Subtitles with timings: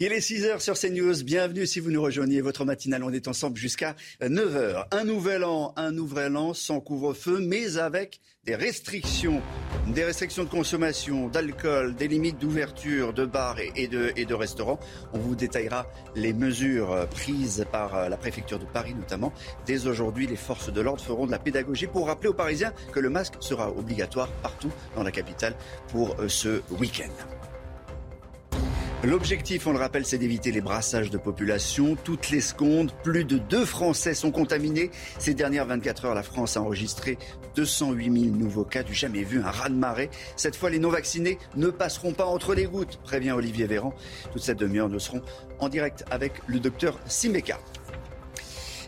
[0.00, 1.24] Il est 6 heures sur CNews.
[1.24, 2.40] Bienvenue si vous nous rejoignez.
[2.40, 4.86] Votre matinale, on est ensemble jusqu'à 9 heures.
[4.92, 9.42] Un nouvel an, un nouvel an sans couvre-feu, mais avec des restrictions,
[9.92, 14.78] des restrictions de consommation, d'alcool, des limites d'ouverture de bars et de, et de restaurants.
[15.14, 19.32] On vous détaillera les mesures prises par la préfecture de Paris notamment.
[19.66, 23.00] Dès aujourd'hui, les forces de l'ordre feront de la pédagogie pour rappeler aux Parisiens que
[23.00, 25.56] le masque sera obligatoire partout dans la capitale
[25.88, 27.37] pour ce week-end.
[29.04, 31.96] L'objectif, on le rappelle, c'est d'éviter les brassages de population.
[32.02, 34.90] Toutes les secondes, plus de deux Français sont contaminés.
[35.20, 37.16] Ces dernières 24 heures, la France a enregistré
[37.54, 40.10] 208 000 nouveaux cas du jamais vu, un raz-de-marée.
[40.34, 43.94] Cette fois, les non-vaccinés ne passeront pas entre les gouttes, prévient Olivier Véran.
[44.32, 45.22] Toute cette demi-heure, nous serons
[45.60, 47.60] en direct avec le docteur Simeka.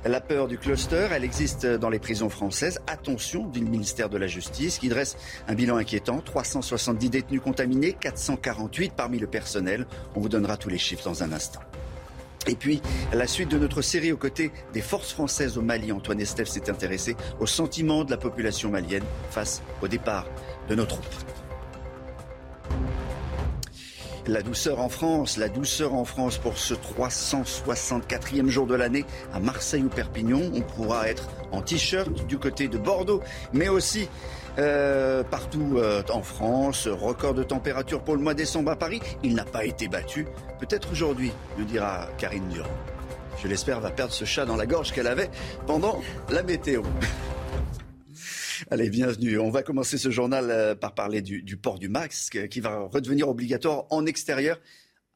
[0.06, 2.80] La peur du cluster, elle existe dans les prisons françaises.
[2.86, 6.20] Attention du ministère de la Justice qui dresse un bilan inquiétant.
[6.20, 9.86] 370 détenus contaminés, 448 parmi le personnel.
[10.14, 11.60] On vous donnera tous les chiffres dans un instant.
[12.46, 12.80] Et puis,
[13.12, 16.70] la suite de notre série aux côtés des forces françaises au Mali, Antoine Estève s'est
[16.70, 20.26] intéressé au sentiment de la population malienne face au départ
[20.70, 21.04] de nos troupes.
[24.30, 29.40] La douceur en France, la douceur en France pour ce 364e jour de l'année à
[29.40, 30.40] Marseille ou Perpignan.
[30.54, 33.22] On pourra être en t-shirt du côté de Bordeaux,
[33.52, 34.08] mais aussi
[34.58, 36.86] euh, partout euh, en France.
[36.86, 39.00] Record de température pour le mois de décembre à Paris.
[39.24, 40.28] Il n'a pas été battu.
[40.60, 42.70] Peut-être aujourd'hui, nous dira Karine Durand.
[43.42, 45.30] Je l'espère, va perdre ce chat dans la gorge qu'elle avait
[45.66, 46.82] pendant la météo.
[48.70, 49.38] Allez, bienvenue.
[49.38, 53.28] On va commencer ce journal euh, par parler du, port du masque qui va redevenir
[53.28, 54.60] obligatoire en extérieur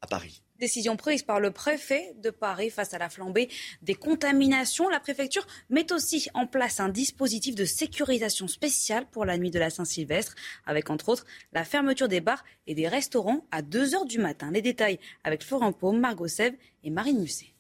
[0.01, 0.43] à Paris.
[0.61, 3.49] Décision prise par le préfet de Paris face à la flambée
[3.83, 4.89] des contaminations.
[4.89, 9.59] La préfecture met aussi en place un dispositif de sécurisation spéciale pour la nuit de
[9.59, 10.35] la Saint-Sylvestre,
[10.65, 14.51] avec entre autres la fermeture des bars et des restaurants à 2 heures du matin.
[14.53, 17.54] Les détails avec Florent Paume, Margot Sèvres et Marine Musset.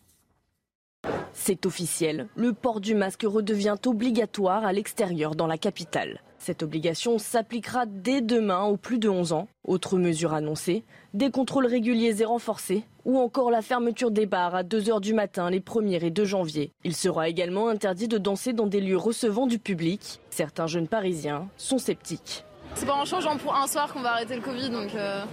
[1.32, 6.20] C'est officiel, le port du masque redevient obligatoire à l'extérieur dans la capitale.
[6.38, 9.48] Cette obligation s'appliquera dès demain aux plus de 11 ans.
[9.64, 10.84] Autre mesure annoncée,
[11.14, 15.48] des contrôles réguliers et renforcés, ou encore la fermeture des bars à 2h du matin
[15.48, 16.72] les 1er et 2 janvier.
[16.84, 20.20] Il sera également interdit de danser dans des lieux recevant du public.
[20.28, 22.44] Certains jeunes parisiens sont sceptiques.
[22.74, 25.24] C'est pas en changeant pour un soir qu'on va arrêter le Covid, donc euh,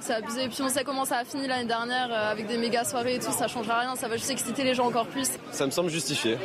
[0.00, 0.44] c'est abusé.
[0.44, 3.16] Et puis on sait comment ça a fini l'année dernière euh, avec des méga soirées
[3.16, 5.28] et tout, ça changera rien, ça va juste exciter les gens encore plus.
[5.52, 6.36] Ça me semble justifié.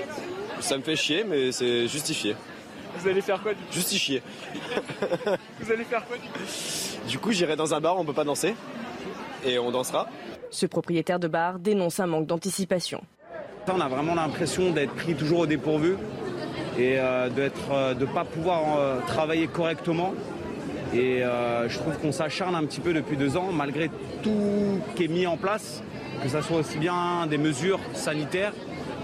[0.60, 2.36] Ça me fait chier, mais c'est justifié.
[2.98, 3.74] Vous allez faire quoi du coup?
[3.74, 4.22] Justifié.
[5.60, 6.40] Vous allez faire quoi du coup?
[7.08, 8.56] Du coup, j'irai dans un bar, on peut pas danser.
[9.46, 10.08] Et on dansera.
[10.50, 13.04] Ce propriétaire de bar dénonce un manque d'anticipation.
[13.68, 15.98] On a vraiment l'impression d'être pris toujours au dépourvu
[16.78, 20.14] et euh, de ne pas pouvoir euh, travailler correctement.
[20.96, 23.90] Et euh, je trouve qu'on s'acharne un petit peu depuis deux ans, malgré
[24.24, 25.84] tout qui est mis en place,
[26.24, 28.54] que ce soit aussi bien des mesures sanitaires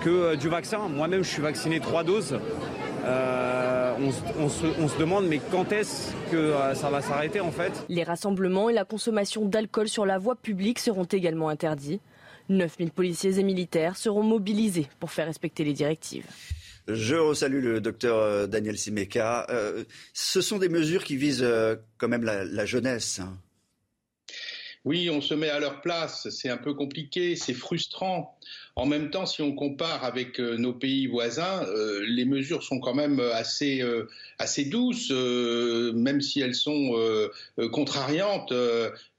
[0.02, 0.88] que euh, du vaccin.
[0.88, 2.40] Moi-même, je suis vacciné trois doses.
[3.04, 3.94] Euh,
[4.40, 4.48] on,
[4.88, 7.72] se, demande mais quand est-ce que ça va s'arrêter en fait?
[7.90, 12.00] Les rassemblements et la consommation d'alcool sur la voie publique seront également interdits.
[12.50, 16.26] 9000 policiers et militaires seront mobilisés pour faire respecter les directives.
[16.96, 19.48] Je resalue le docteur Daniel Simeka.
[19.50, 23.20] Euh, ce sont des mesures qui visent euh, quand même la, la jeunesse.
[23.20, 23.38] Hein.
[24.84, 26.28] Oui, on se met à leur place.
[26.30, 28.36] C'est un peu compliqué, c'est frustrant.
[28.76, 32.80] En même temps, si on compare avec euh, nos pays voisins, euh, les mesures sont
[32.80, 34.10] quand même assez, euh,
[34.40, 36.98] assez douces, même si elles sont
[37.72, 38.54] contrariantes.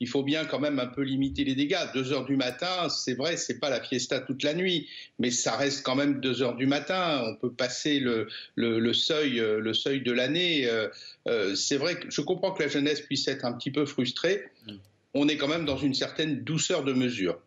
[0.01, 1.93] il faut bien quand même un peu limiter les dégâts.
[1.95, 4.89] Deux heures du matin, c'est vrai, c'est pas la fiesta toute la nuit,
[5.19, 7.23] mais ça reste quand même deux heures du matin.
[7.27, 8.27] On peut passer le,
[8.95, 10.69] seuil, le seuil de l'année.
[11.55, 14.45] c'est vrai que je comprends que la jeunesse puisse être un petit peu frustrée.
[15.15, 17.39] On est quand même dans une certaine douceur de mesure.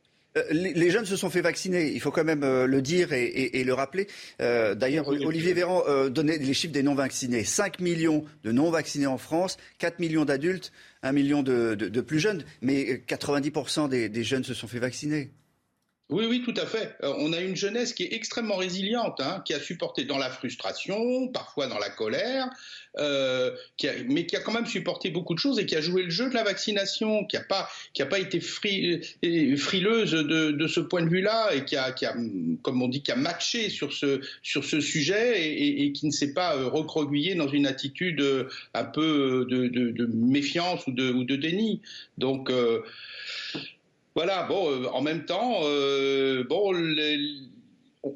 [0.51, 3.63] Les jeunes se sont fait vacciner, il faut quand même le dire et, et, et
[3.63, 4.07] le rappeler.
[4.41, 7.45] Euh, D'ailleurs, Olivier Véran euh, donnait les chiffres des non-vaccinés.
[7.45, 10.73] 5 millions de non-vaccinés en France, 4 millions d'adultes,
[11.03, 14.79] 1 million de, de, de, plus jeunes, mais 90% des, des, jeunes se sont fait
[14.79, 15.31] vacciner.
[16.11, 16.95] Oui, oui, tout à fait.
[17.03, 20.29] Euh, on a une jeunesse qui est extrêmement résiliente, hein, qui a supporté dans la
[20.29, 22.47] frustration, parfois dans la colère,
[22.99, 25.81] euh, qui a, mais qui a quand même supporté beaucoup de choses et qui a
[25.81, 27.67] joué le jeu de la vaccination, qui n'a pas,
[28.07, 32.15] pas été euh, frileuse de, de, ce point de vue-là et qui a, qui a,
[32.61, 36.11] comme on dit, qui a matché sur ce, sur ce sujet et, et, qui ne
[36.11, 38.23] s'est pas euh, recroquevillé dans une attitude
[38.75, 41.81] un peu de, de, de méfiance ou de, ou de déni.
[42.19, 42.83] Donc, euh,
[44.15, 46.73] voilà, bon, euh, en même temps, euh, bon,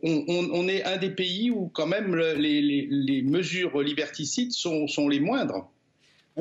[0.02, 5.70] on, est un des pays où quand même les, mesures liberticides sont les moindres.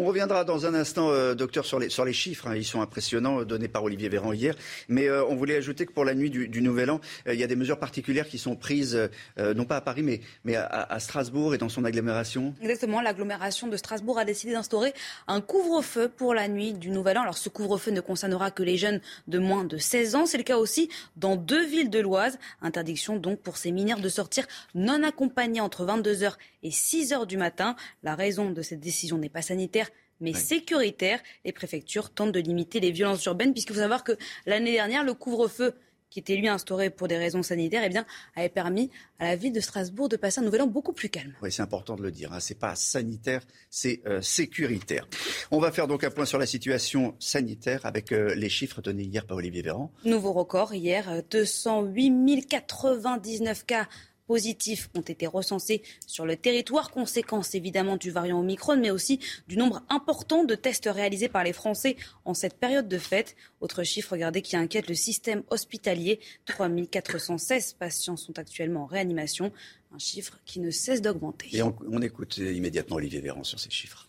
[0.01, 2.47] On reviendra dans un instant, euh, docteur, sur les, sur les chiffres.
[2.47, 2.55] Hein.
[2.55, 4.55] ils sont impressionnants, euh, donnés par Olivier Véran hier.
[4.89, 7.49] Mais euh, on voulait ajouter que pour la nuit du, Nouvel An, il y a
[7.49, 8.99] des mesures particulières qui sont prises,
[9.39, 12.55] non pas à Paris, mais, mais à, Strasbourg et dans son agglomération.
[12.61, 13.01] Exactement.
[13.01, 14.93] L'agglomération de Strasbourg a décidé d'instaurer
[15.27, 17.23] un couvre-feu pour la nuit du Nouvel An.
[17.23, 20.27] Alors ce couvre-feu ne concernera que les jeunes de moins de 16 ans.
[20.27, 22.39] C'est le cas aussi dans deux villes de l'Oise.
[22.61, 27.77] Interdiction donc pour ces mineurs de sortir non accompagnés entre 22h et 6h du matin.
[28.03, 29.89] La raison de cette décision n'est pas sanitaire
[30.21, 31.21] mais sécuritaire.
[31.45, 34.17] Les préfectures tentent de limiter les violences urbaines, puisqu'il faut savoir que
[34.47, 35.75] l'année dernière, le couvre-feu
[36.11, 39.53] qui était lui instauré pour des raisons sanitaires, eh bien, avait permis à la ville
[39.53, 41.35] de Strasbourg de passer un nouvel an beaucoup plus calme.
[41.43, 42.33] Oui, c'est important de le dire.
[42.33, 42.41] Hein.
[42.41, 45.07] C'est pas sanitaire, c'est euh, sécuritaire.
[45.51, 49.03] On va faire donc un point sur la situation sanitaire avec euh, les chiffres donnés
[49.03, 49.93] hier par Olivier Véran.
[50.07, 53.87] Nouveau record hier, 208 099 cas
[54.29, 59.57] positifs ont été recensés sur le territoire, conséquence évidemment du variant Omicron, mais aussi du
[59.57, 61.97] nombre important de tests réalisés par les Français
[62.27, 63.35] en cette période de fête.
[63.61, 66.21] Autre chiffre, regardez, qui inquiète le système hospitalier.
[66.45, 69.51] 3416 patients sont actuellement en réanimation,
[69.93, 71.49] un chiffre qui ne cesse d'augmenter.
[71.53, 74.07] Et on, on écoute immédiatement Olivier Véran sur ces chiffres.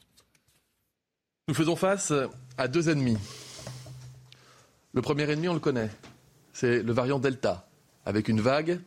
[1.48, 2.14] Nous faisons face
[2.58, 3.18] à deux ennemis.
[4.94, 5.90] Le premier ennemi, on le connaît,
[6.52, 7.70] c'est le variant Delta,
[8.06, 8.82] avec une vague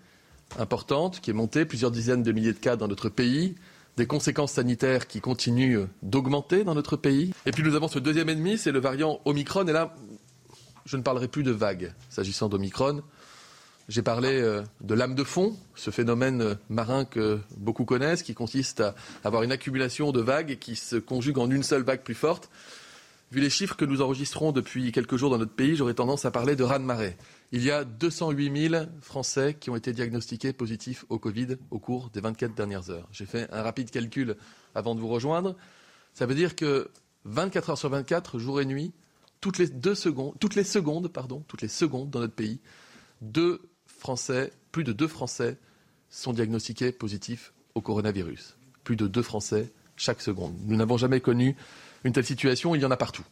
[0.58, 3.54] importante qui est montée, plusieurs dizaines de milliers de cas dans notre pays,
[3.96, 7.32] des conséquences sanitaires qui continuent d'augmenter dans notre pays.
[7.46, 9.66] Et puis nous avons ce deuxième ennemi, c'est le variant Omicron.
[9.66, 9.94] Et là,
[10.87, 13.02] je ne parlerai plus de vagues s'agissant d'Omicron.
[13.88, 18.81] J'ai parlé euh, de lame de fond, ce phénomène marin que beaucoup connaissent, qui consiste
[18.81, 18.94] à
[19.25, 22.48] avoir une accumulation de vagues qui se conjuguent en une seule vague plus forte.
[23.32, 26.31] Vu les chiffres que nous enregistrons depuis quelques jours dans notre pays, j'aurais tendance à
[26.31, 27.17] parler de raz-de-marée.
[27.50, 32.11] Il y a 208 000 Français qui ont été diagnostiqués positifs au Covid au cours
[32.11, 33.08] des 24 dernières heures.
[33.11, 34.37] J'ai fait un rapide calcul
[34.75, 35.56] avant de vous rejoindre.
[36.12, 36.90] Ça veut dire que
[37.25, 38.93] 24 heures sur 24, jour et nuit,
[39.40, 42.61] toutes les deux secondes, toutes les secondes, pardon, toutes les secondes dans notre pays,
[43.23, 45.56] deux Français, plus de deux Français
[46.11, 48.58] sont diagnostiqués positifs au coronavirus.
[48.84, 50.55] Plus de deux Français chaque seconde.
[50.67, 51.56] Nous n'avons jamais connu
[52.04, 52.75] une telle situation.
[52.75, 53.25] Il y en a partout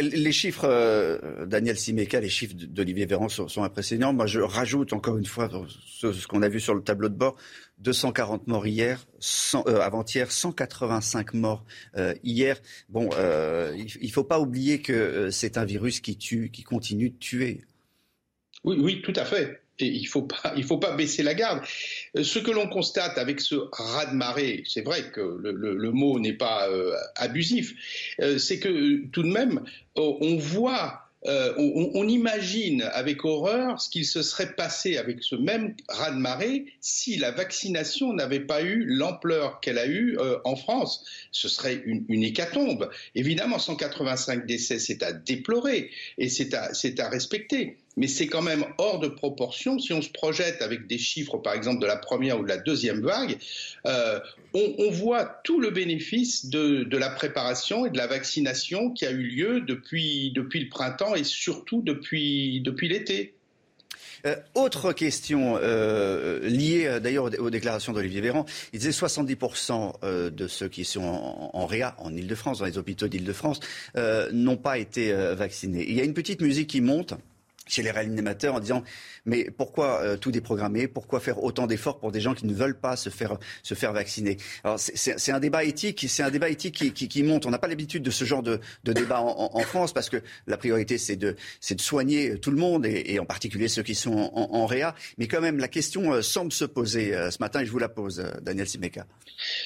[0.00, 4.12] les chiffres, euh, Daniel Simeka, les chiffres d'Olivier Véran sont, impressionnants.
[4.12, 5.50] Moi, je rajoute encore une fois
[5.86, 7.36] ce, qu'on a vu sur le tableau de bord
[7.78, 9.04] 240 morts hier,
[9.54, 11.64] euh, avant-hier, 185 morts
[11.96, 12.60] euh, hier.
[12.88, 13.10] Bon,
[13.76, 17.62] il ne faut pas oublier que c'est un virus qui tue, qui continue de tuer.
[18.64, 19.63] Oui, oui, tout à fait.
[19.80, 21.62] Et il ne faut, pas, il faut pas baisser la garde.
[22.16, 26.34] Euh, ce que l'on constate avec ce raz-de-marée, c'est vrai que le, le, mot n'est
[26.34, 27.74] pas euh, abusif,
[28.20, 29.64] euh, c'est que tout de même,
[29.96, 35.36] on voit euh, on, on, imagine avec horreur ce qu'il se serait passé avec ce
[35.36, 41.02] même raz-de-marée si la vaccination n'avait pas eu l'ampleur qu'elle a eue euh, en France.
[41.30, 42.90] Ce serait une, une, hécatombe.
[43.14, 48.64] Évidemment, 185 décès, c'est à déplorer et c'est à, à respecter mais c'est quand même
[48.78, 52.40] hors de proportion si on se projette avec des chiffres, par exemple, de la première
[52.40, 53.38] ou de la deuxième vague.
[53.86, 54.18] Euh,
[54.52, 59.22] on, voit tout le bénéfice de, la préparation et de la vaccination qui a eu
[59.22, 63.34] lieu depuis, le printemps et surtout depuis, l'été.
[64.26, 68.46] Euh, autre question euh, liée d'ailleurs aux, déclarations d'Olivier Véran.
[68.72, 72.78] Il disait 70% euh, de ceux qui sont en, en réa, en Ile-de-France, dans les
[72.78, 73.60] hôpitaux d'Ile-de-France,
[74.32, 75.84] n'ont pas été vaccinés.
[75.88, 77.14] Il y a une petite musique qui monte
[77.66, 78.82] chez les réanimateurs en disant
[79.26, 80.86] mais pourquoi euh, tout déprogrammer?
[80.86, 83.92] Pourquoi faire autant d'efforts pour des gens qui ne veulent pas se faire se faire
[83.92, 84.36] vacciner?
[84.64, 87.46] Alors c'est un débat éthique, c'est un débat éthique qui, qui, monte.
[87.46, 90.58] On n'a pas l'habitude de ce genre de, de débat en, France parce que la
[90.58, 94.12] priorité c'est de c'est de soigner tout le monde et, en particulier ceux qui sont
[94.34, 94.94] en, réa.
[95.16, 97.78] Mais quand même la question euh, semble se poser euh, ce matin et je vous
[97.78, 99.06] la pose, Daniel Simeka.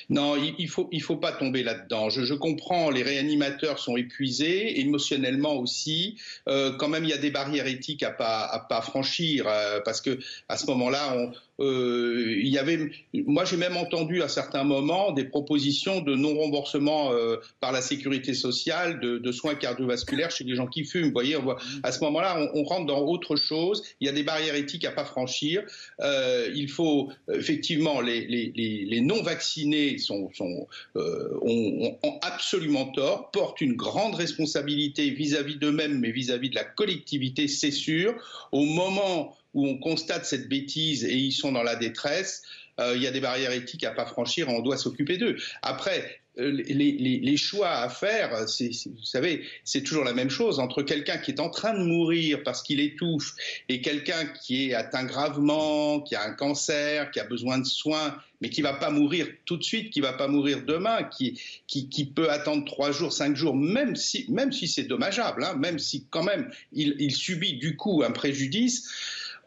[0.08, 2.10] Non, il, il faut il faut pas tomber là-dedans.
[2.10, 6.16] Je, comprends, les réanimateurs sont épuisés émotionnellement aussi.
[6.46, 10.00] quand même, il y a des barrières éthiques à pas à pas franchir euh, parce
[10.00, 10.18] que
[10.48, 12.90] à ce moment-là, on, euh, il y avait,
[13.26, 18.34] moi j'ai même entendu à certains moments des propositions de non-remboursement euh, par la sécurité
[18.34, 21.06] sociale de, de, soins cardiovasculaires chez les gens qui fument.
[21.06, 23.82] Vous voyez, on voit, à ce moment-là, on, on, rentre dans autre chose.
[24.00, 25.62] Il y a des barrières éthiques à pas franchir.
[26.00, 32.86] Euh, il faut effectivement les, les, les, les non-vaccinés sont, sont euh, ont, ont, absolument
[32.86, 38.14] tort, portent une grande responsabilité vis-à-vis d'eux-mêmes, mais vis-à-vis -vis de la collectivité, c'est sûr.
[38.52, 42.42] Au moment où on constate cette bêtise et ils sont dans la détresse,
[42.80, 45.36] euh, il y a des barrières éthiques à pas franchir, on doit s'occuper d'eux.
[45.62, 51.18] Après, euh, les, choix à faire, vous savez, c'est toujours la même chose entre quelqu'un
[51.18, 53.34] qui est en train de mourir parce qu'il étouffe
[53.68, 58.16] et quelqu'un qui est atteint gravement, qui a un cancer, qui a besoin de soins,
[58.40, 62.30] mais qui va pas mourir tout de suite, qui va pas mourir demain, qui, peut
[62.30, 66.22] attendre trois jours, cinq jours, même si, même si c'est dommageable, hein, même si quand
[66.22, 68.88] même il subit du coup un préjudice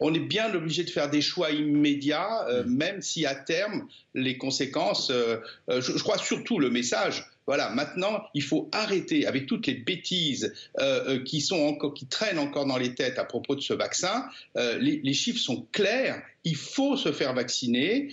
[0.01, 4.38] on est bien obligé de faire des choix immédiats, euh, même si à terme, les
[4.38, 5.38] conséquences, euh,
[5.70, 9.75] euh, je, je, crois surtout le message, voilà, maintenant, il faut arrêter avec toutes les
[9.75, 13.74] bêtises euh, qui, sont encore, qui traînent encore dans les têtes à propos de ce
[13.74, 14.25] vaccin.
[14.55, 16.22] Les, les, chiffres sont clairs.
[16.43, 18.10] Il faut se faire vacciner.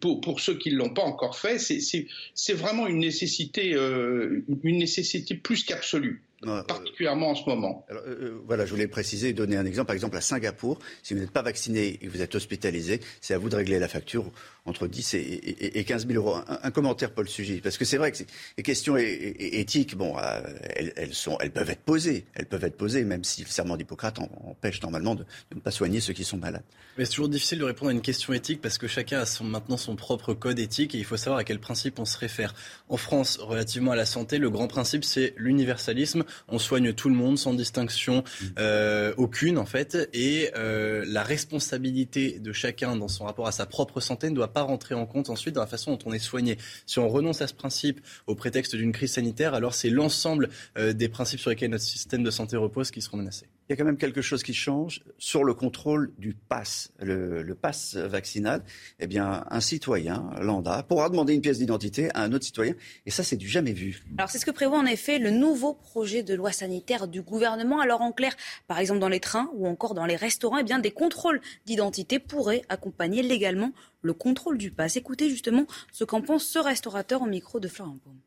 [0.00, 5.34] Pour, pour, ceux qui ne l'ont pas encore fait, c'est vraiment une nécessité, une nécessité
[5.34, 7.84] plus qu'absolue particulièrement en ce moment.
[7.88, 9.86] Alors, euh, voilà, je voulais préciser et donner un exemple.
[9.86, 13.34] Par exemple, à Singapour, si vous n'êtes pas vacciné et que vous êtes hospitalisé, c'est
[13.34, 14.30] à vous de régler la facture
[14.64, 16.36] entre 10 et, et, et 15 000 euros.
[16.36, 18.18] Un, un, commentaire, Paul Sugy, parce que c'est vrai que
[18.56, 20.40] les questions éthiques, bon, euh,
[20.76, 23.76] elles, elles, sont, elles peuvent être posées, elles peuvent être posées, même si le serment
[23.76, 26.64] d'Hippocrate empêche normalement de, de, ne pas soigner ceux qui sont malades.
[26.98, 29.44] Mais c'est toujours difficile de répondre à une question éthique parce que chacun a son,
[29.44, 32.54] maintenant son propre code éthique et il faut savoir à quel principe on se réfère.
[32.88, 37.14] En France, relativement à la santé, le grand principe c'est l'universalisme on soigne tout le
[37.14, 38.24] monde sans distinction
[38.58, 43.66] euh, aucune en fait, et euh, la responsabilité de chacun dans son rapport à sa
[43.66, 46.18] propre santé ne doit pas rentrer en compte ensuite dans la façon dont on est
[46.18, 46.58] soigné.
[46.86, 50.92] Si on renonce à ce principe au prétexte d'une crise sanitaire, alors c'est l'ensemble euh,
[50.92, 53.76] des principes sur lesquels notre système de santé repose qui seront menacés il y a
[53.76, 58.62] quand même quelque chose qui change sur le contrôle du pass, le, le pass vaccinal.
[58.98, 63.10] Eh bien, un citoyen lambda pourra demander une pièce d'identité à un autre citoyen, et
[63.10, 64.02] ça, c'est du jamais vu.
[64.16, 67.80] Alors, c'est ce que prévoit en effet le nouveau projet de loi sanitaire du gouvernement.
[67.80, 68.34] Alors, en clair,
[68.68, 72.18] par exemple dans les trains ou encore dans les restaurants, eh bien, des contrôles d'identité
[72.18, 74.96] pourraient accompagner légalement le contrôle du pass.
[74.96, 78.18] Écoutez justement ce qu'en pense ce restaurateur au micro de Florent Paume.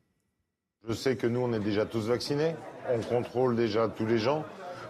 [0.88, 2.56] Je sais que nous, on est déjà tous vaccinés.
[2.90, 4.44] On contrôle déjà tous les gens.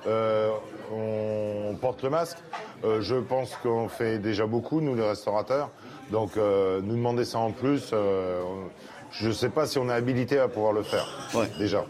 [0.07, 0.51] Euh,
[0.91, 2.37] on porte le masque.
[2.83, 5.69] Euh, je pense qu'on fait déjà beaucoup, nous les restaurateurs.
[6.11, 7.93] Donc euh, nous demander ça en plus,
[9.11, 11.05] je ne sais pas si on est habilité à pouvoir le faire.
[11.33, 11.47] Ouais.
[11.57, 11.85] Déjà.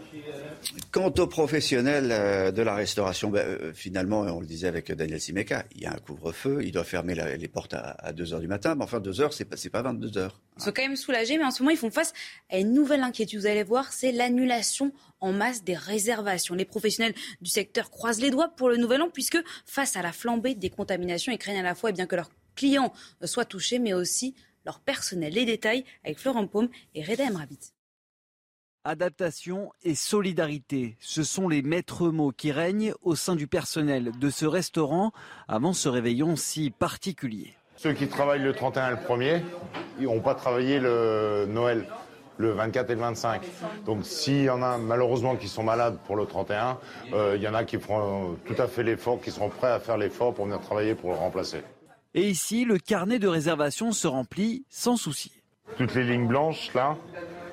[0.90, 5.64] Quant aux professionnels de la restauration, ben, euh, finalement, on le disait avec Daniel Simeka,
[5.74, 8.40] il y a un couvre-feu, il doit fermer la, les portes à, à 2 heures
[8.40, 10.40] du matin, mais enfin 2 heures, c'est pas, pas 22 heures.
[10.58, 12.12] Ils sont quand même soulagés, mais en ce moment, ils font face
[12.50, 13.40] à une nouvelle inquiétude.
[13.40, 16.54] Vous allez voir, c'est l'annulation en masse des réservations.
[16.54, 20.12] Les professionnels du secteur croisent les doigts pour le nouvel an, puisque face à la
[20.12, 22.92] flambée des contaminations, ils craignent à la fois eh bien, que leurs clients
[23.24, 25.32] soient touchés, mais aussi leur personnel.
[25.32, 27.72] Les détails avec Florent Paume et Reda Emrabit.
[28.84, 34.28] Adaptation et solidarité, ce sont les maîtres mots qui règnent au sein du personnel de
[34.28, 35.12] ce restaurant
[35.46, 37.54] avant ce réveillon si particulier.
[37.76, 39.42] Ceux qui travaillent le 31 et le 1er,
[40.00, 41.86] ils n'ont pas travaillé le Noël,
[42.38, 43.42] le 24 et le 25.
[43.86, 46.78] Donc s'il y en a malheureusement qui sont malades pour le 31,
[47.12, 49.78] euh, il y en a qui feront tout à fait l'effort, qui seront prêts à
[49.78, 51.62] faire l'effort pour venir travailler pour le remplacer.
[52.14, 55.32] Et ici, le carnet de réservation se remplit sans souci.
[55.78, 56.96] Toutes les lignes blanches, là,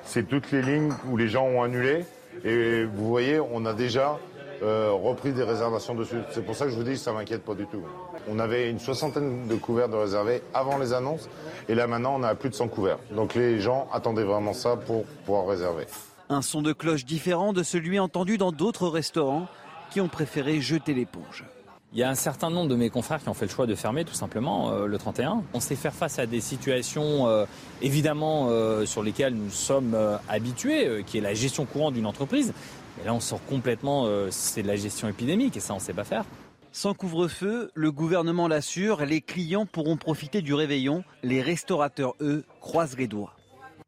[0.04, 2.04] c'est toutes les lignes où les gens ont annulé.
[2.44, 4.18] Et vous voyez, on a déjà
[4.62, 6.18] euh, repris des réservations dessus.
[6.32, 7.82] C'est pour ça que je vous dis ça m'inquiète pas du tout.
[8.28, 11.30] On avait une soixantaine de couverts de réservés avant les annonces.
[11.70, 12.98] Et là, maintenant, on a plus de 100 couverts.
[13.12, 15.86] Donc les gens attendaient vraiment ça pour pouvoir réserver.
[16.28, 19.48] Un son de cloche différent de celui entendu dans d'autres restaurants
[19.90, 21.44] qui ont préféré jeter l'éponge.
[21.92, 23.74] Il y a un certain nombre de mes confrères qui ont fait le choix de
[23.74, 25.42] fermer tout simplement euh, le 31.
[25.54, 27.46] On sait faire face à des situations euh,
[27.82, 32.06] évidemment euh, sur lesquelles nous sommes euh, habitués, euh, qui est la gestion courante d'une
[32.06, 32.52] entreprise.
[32.96, 35.82] Mais là on sort complètement, euh, c'est de la gestion épidémique et ça on ne
[35.82, 36.24] sait pas faire.
[36.70, 41.02] Sans couvre-feu, le gouvernement l'assure, les clients pourront profiter du réveillon.
[41.24, 43.34] Les restaurateurs, eux, croisent les doigts.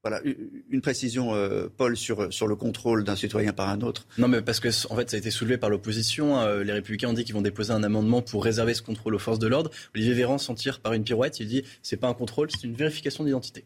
[0.02, 0.20] Voilà,
[0.70, 4.08] une précision, euh, Paul, sur, sur le contrôle d'un citoyen par un autre.
[4.18, 6.40] Non, mais parce que en fait, ça a été soulevé par l'opposition.
[6.40, 9.20] Euh, les Républicains ont dit qu'ils vont déposer un amendement pour réserver ce contrôle aux
[9.20, 9.70] forces de l'ordre.
[9.94, 11.38] Olivier Véran s'en tire par une pirouette.
[11.38, 13.64] Il dit c'est pas un contrôle, c'est une vérification d'identité.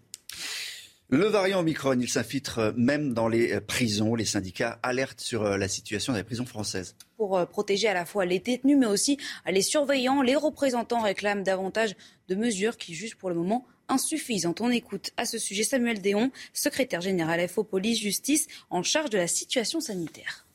[1.09, 4.15] Le variant Omicron, il s'infiltre même dans les prisons.
[4.15, 6.97] Les syndicats alertent sur la situation des prisons françaises.
[7.17, 9.17] Pour protéger à la fois les détenus, mais aussi
[9.49, 11.95] les surveillants, les représentants réclament davantage
[12.29, 14.61] de mesures qui jugent pour le moment insuffisantes.
[14.61, 19.19] On écoute à ce sujet Samuel Déon, secrétaire général FO Police Justice, en charge de
[19.19, 20.47] la situation sanitaire.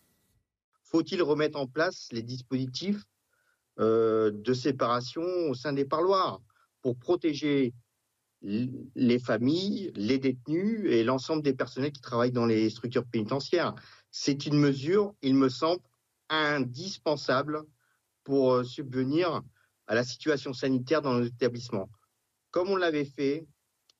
[0.83, 3.03] Faut-il remettre en place les dispositifs
[3.77, 6.41] de séparation au sein des parloirs
[6.81, 7.73] pour protéger
[8.43, 13.73] les familles, les détenus et l'ensemble des personnels qui travaillent dans les structures pénitentiaires?
[14.11, 15.81] C'est une mesure, il me semble,
[16.29, 17.63] indispensable
[18.23, 19.41] pour euh, subvenir
[19.87, 21.89] à la situation sanitaire dans nos établissements.
[22.51, 23.47] Comme on l'avait fait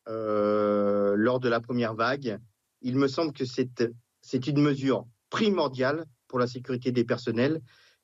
[0.08, 2.40] euh, lors de la première vague,
[2.82, 7.62] il me semble que c'est une mesure primordiale pour la sécurité des personnels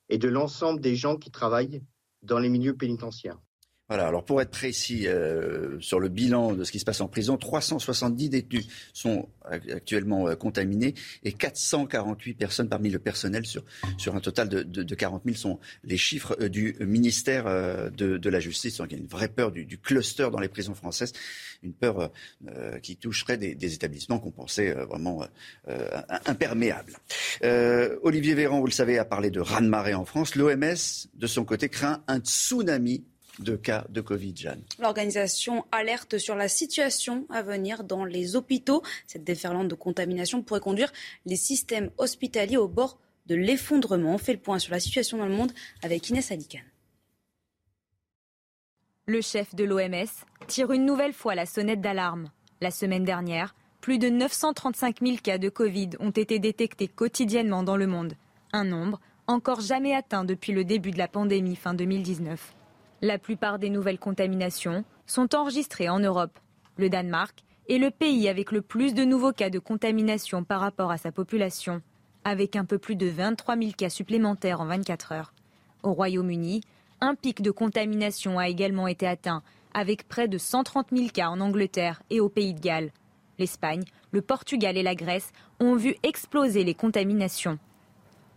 [0.09, 1.83] et de l'ensemble des gens qui travaillent
[2.21, 3.39] dans les milieux pénitentiaires.
[3.89, 7.07] Voilà, alors pour être précis euh, sur le bilan de ce qui se passe en
[7.07, 13.63] prison, 370 détenus sont actuellement euh, contaminés et 448 personnes parmi le personnel sur,
[13.97, 18.29] sur un total de, de, 40 000 sont les chiffres euh, du ministère de, de,
[18.29, 18.77] la Justice.
[18.77, 21.13] Donc il y a une vraie peur du, cluster dans les prisons françaises,
[21.63, 22.11] une peur
[22.83, 25.25] qui toucherait des, des, établissements qu'on pensait vraiment
[26.25, 26.97] imperméables.
[28.01, 30.35] Olivier Véran, vous le savez, a parlé de raz-de-marée en France.
[30.35, 33.05] L'OMS, de son côté, craint un tsunami
[33.39, 34.63] de cas de Covid, Jeanne.
[34.79, 38.81] L'organisation alerte sur la situation à venir dans les hôpitaux.
[39.05, 40.91] Cette déferlante de contamination pourrait conduire
[41.25, 44.15] les systèmes hospitaliers au bord de l'effondrement.
[44.15, 45.51] On fait le point sur la situation dans le monde
[45.83, 46.61] avec Inès Alicane.
[49.05, 50.07] Le chef de l'OMS
[50.47, 52.29] tire une nouvelle fois la sonnette d'alarme.
[52.59, 57.77] La semaine dernière, plus de 935 000 cas de Covid ont été détectés quotidiennement dans
[57.77, 58.15] le monde.
[58.51, 62.56] Un nombre encore jamais atteint depuis le début de la pandémie fin 2019.
[63.03, 66.39] La plupart des nouvelles contaminations sont enregistrées en Europe.
[66.77, 70.89] Le Danemark est le pays avec le plus de nouveaux cas de contamination par rapport
[70.89, 71.83] à sa population,
[72.23, 75.33] avec un peu plus de 23 000 cas supplémentaires en 24 heures.
[75.83, 76.61] Au Royaume-Uni,
[76.99, 79.43] un pic de contamination a également été atteint,
[79.75, 82.89] avec près de 130 000 cas en Angleterre et au Pays de Galles.
[83.37, 87.59] L'Espagne, le Portugal et la Grèce ont vu exploser les contaminations.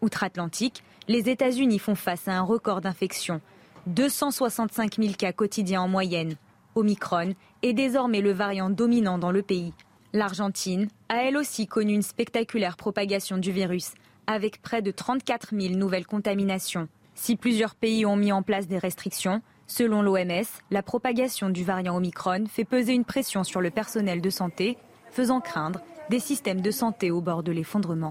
[0.02, 3.40] Outre-Atlantique, les États-Unis font face à un record d'infections
[3.86, 6.36] 265 000 cas quotidiens en moyenne.
[6.74, 9.72] Omicron est désormais le variant dominant dans le pays.
[10.12, 13.92] L'Argentine a elle aussi connu une spectaculaire propagation du virus,
[14.26, 16.88] avec près de 34 000 nouvelles contaminations.
[17.14, 21.96] Si plusieurs pays ont mis en place des restrictions, selon l'OMS, la propagation du variant
[21.96, 24.78] Omicron fait peser une pression sur le personnel de santé,
[25.10, 28.10] faisant craindre des systèmes de santé au bord de l'effondrement.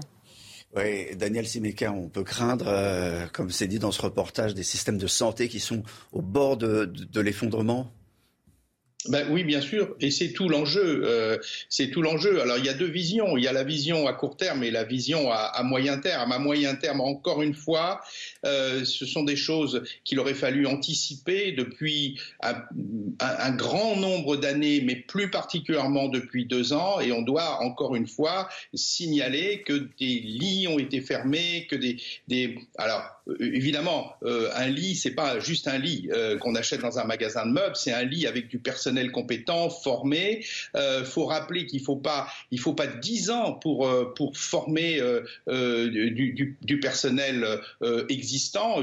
[0.76, 4.98] Oui, Daniel Simeka, on peut craindre, euh, comme c'est dit dans ce reportage, des systèmes
[4.98, 7.92] de santé qui sont au bord de l'effondrement?
[9.08, 11.02] Ben oui, bien sûr, et c'est tout l'enjeu.
[11.06, 11.38] Euh,
[11.70, 12.42] c'est tout l'enjeu.
[12.42, 13.38] Alors il y a deux visions.
[13.38, 16.32] Il y a la vision à court terme et la vision à, moyen terme.
[16.32, 18.02] À moyen terme, encore une fois,
[18.46, 24.96] euh, ce sont des choses qu'il aurait fallu anticiper depuis un, grand nombre d'années, mais
[24.96, 27.00] plus particulièrement depuis deux ans.
[27.00, 31.98] Et on doit encore une fois signaler que des lits ont été fermés, que des,
[32.78, 37.04] alors évidemment, euh, un lit, c'est pas juste un lit euh, qu'on achète dans un
[37.04, 40.44] magasin de meubles, c'est un lit avec du personnel compétent, formé.
[40.76, 45.00] Euh, faut rappeler qu'il faut pas, il faut pas dix ans pour pour former
[45.46, 47.46] du, du, personnel
[48.08, 48.29] existant.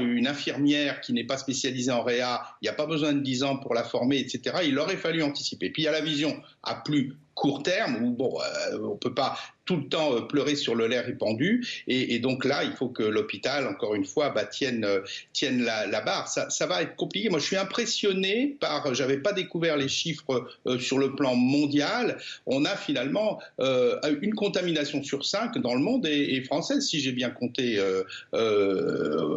[0.00, 3.42] Une infirmière qui n'est pas spécialisée en réa, il n'y a pas besoin de dix
[3.42, 4.58] ans pour la former, etc.
[4.64, 5.70] Il aurait fallu anticiper.
[5.70, 9.14] Puis il y a la vision à plus court terme où bon, euh, on peut
[9.14, 11.84] pas tout le temps euh, pleurer sur le lait répandu.
[11.88, 15.00] Et, donc là, il faut que l'hôpital, encore une fois, bah, tienne, euh,
[15.34, 16.26] tienne la, barre.
[16.26, 17.28] Ça, ça, va être compliqué.
[17.28, 18.94] Moi, je suis impressionné par.
[18.94, 22.18] J'avais pas découvert les chiffres sur le plan mondial.
[22.46, 27.30] On a finalement une contamination sur cinq dans le monde et, française, si j'ai bien
[27.30, 27.78] compté.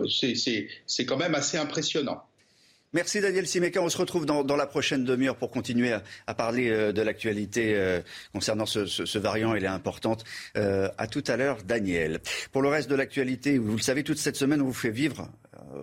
[0.07, 2.23] c'est quand même assez impressionnant.
[2.93, 3.81] Merci Daniel Simeka.
[3.81, 5.93] On se retrouve dans, la prochaine demi-heure pour continuer
[6.27, 8.01] à, parler euh, de l'actualité euh,
[8.33, 9.55] concernant ce, variant.
[9.55, 10.25] Elle est importante.
[10.57, 12.19] Euh, à tout à l'heure, Daniel.
[12.51, 15.29] Pour le reste de l'actualité, vous le savez, toute cette semaine, on vous fait vivre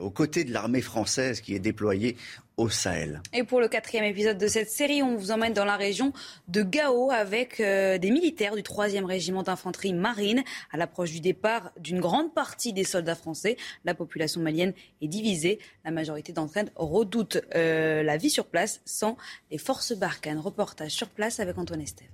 [0.00, 2.16] aux côtés de l'armée française qui est déployée
[2.56, 3.22] au Sahel.
[3.32, 6.12] Et pour le quatrième épisode de cette série, on vous emmène dans la région
[6.48, 10.42] de Gao avec euh, des militaires du 3e régiment d'infanterie marine.
[10.72, 15.60] À l'approche du départ d'une grande partie des soldats français, la population malienne est divisée.
[15.84, 19.16] La majorité d'entre elles redoutent euh, la vie sur place sans
[19.50, 20.38] les forces Barkhane.
[20.38, 22.08] Reportage sur place avec Antoine Estève.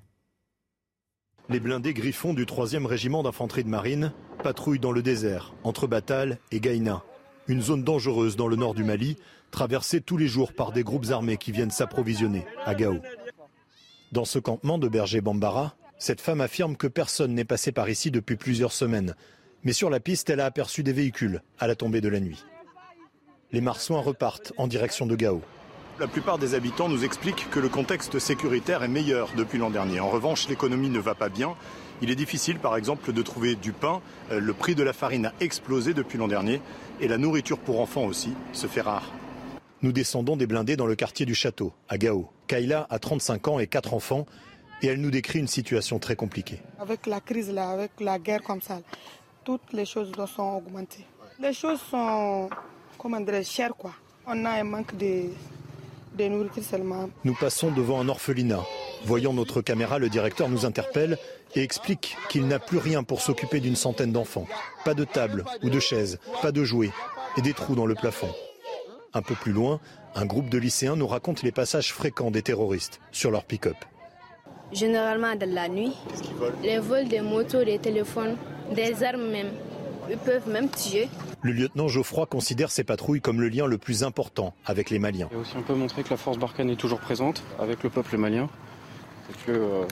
[1.50, 6.38] Les blindés griffons du 3e régiment d'infanterie de marine patrouillent dans le désert entre Batal
[6.50, 7.04] et Gaïna,
[7.48, 9.16] une zone dangereuse dans le nord du Mali
[9.50, 12.96] traversée tous les jours par des groupes armés qui viennent s'approvisionner à Gao.
[14.12, 18.10] Dans ce campement de berger Bambara, cette femme affirme que personne n'est passé par ici
[18.10, 19.14] depuis plusieurs semaines.
[19.62, 22.44] Mais sur la piste, elle a aperçu des véhicules à la tombée de la nuit.
[23.52, 25.40] Les marsouins repartent en direction de Gao.
[26.00, 30.00] La plupart des habitants nous expliquent que le contexte sécuritaire est meilleur depuis l'an dernier.
[30.00, 31.54] En revanche, l'économie ne va pas bien.
[32.02, 34.00] Il est difficile, par exemple, de trouver du pain.
[34.32, 36.60] Euh, le prix de la farine a explosé depuis l'an dernier
[37.00, 39.12] et la nourriture pour enfants aussi se fait rare.
[39.82, 42.30] Nous descendons des blindés dans le quartier du château, à Gao.
[42.46, 44.26] Kayla a 35 ans et 4 enfants
[44.82, 46.60] et elle nous décrit une situation très compliquée.
[46.78, 48.80] Avec la crise là, avec la guerre comme ça,
[49.44, 51.04] toutes les choses sont augmentées.
[51.40, 52.48] Les choses sont,
[52.98, 53.92] comment dire, chères quoi.
[54.26, 55.24] On a un manque de,
[56.16, 57.10] de nourriture seulement.
[57.24, 58.62] Nous passons devant un orphelinat.
[59.04, 61.18] Voyant notre caméra, le directeur nous interpelle
[61.54, 64.46] et explique qu'il n'a plus rien pour s'occuper d'une centaine d'enfants.
[64.84, 66.90] Pas de table ou de chaise, pas de jouets
[67.36, 68.32] et des trous dans le plafond.
[69.12, 69.80] Un peu plus loin,
[70.14, 73.76] un groupe de lycéens nous raconte les passages fréquents des terroristes sur leur pick-up.
[74.72, 75.92] Généralement de la nuit,
[76.62, 78.36] les vols des motos, des téléphones,
[78.74, 79.50] des armes même.
[80.10, 81.08] Ils peuvent même tuer.
[81.42, 85.28] Le lieutenant Geoffroy considère ces patrouilles comme le lien le plus important avec les Maliens.
[85.32, 88.16] Et aussi on peut montrer que la force Barkhane est toujours présente avec le peuple
[88.16, 88.48] malien.
[89.30, 89.84] Et que, euh,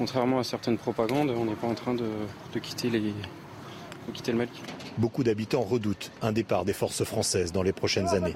[0.00, 2.08] contrairement à certaines propagandes, on n'est pas en train de,
[2.54, 2.90] quitter
[4.14, 4.50] quitter le Mali.
[4.96, 8.32] Beaucoup d'habitants redoutent un départ des forces françaises dans les prochaines années.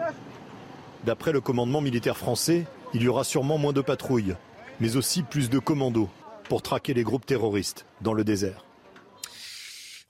[1.04, 4.36] D'après le commandement militaire français, il y aura sûrement moins de patrouilles,
[4.78, 6.10] mais aussi plus de commandos
[6.50, 8.66] pour traquer les groupes terroristes dans le désert.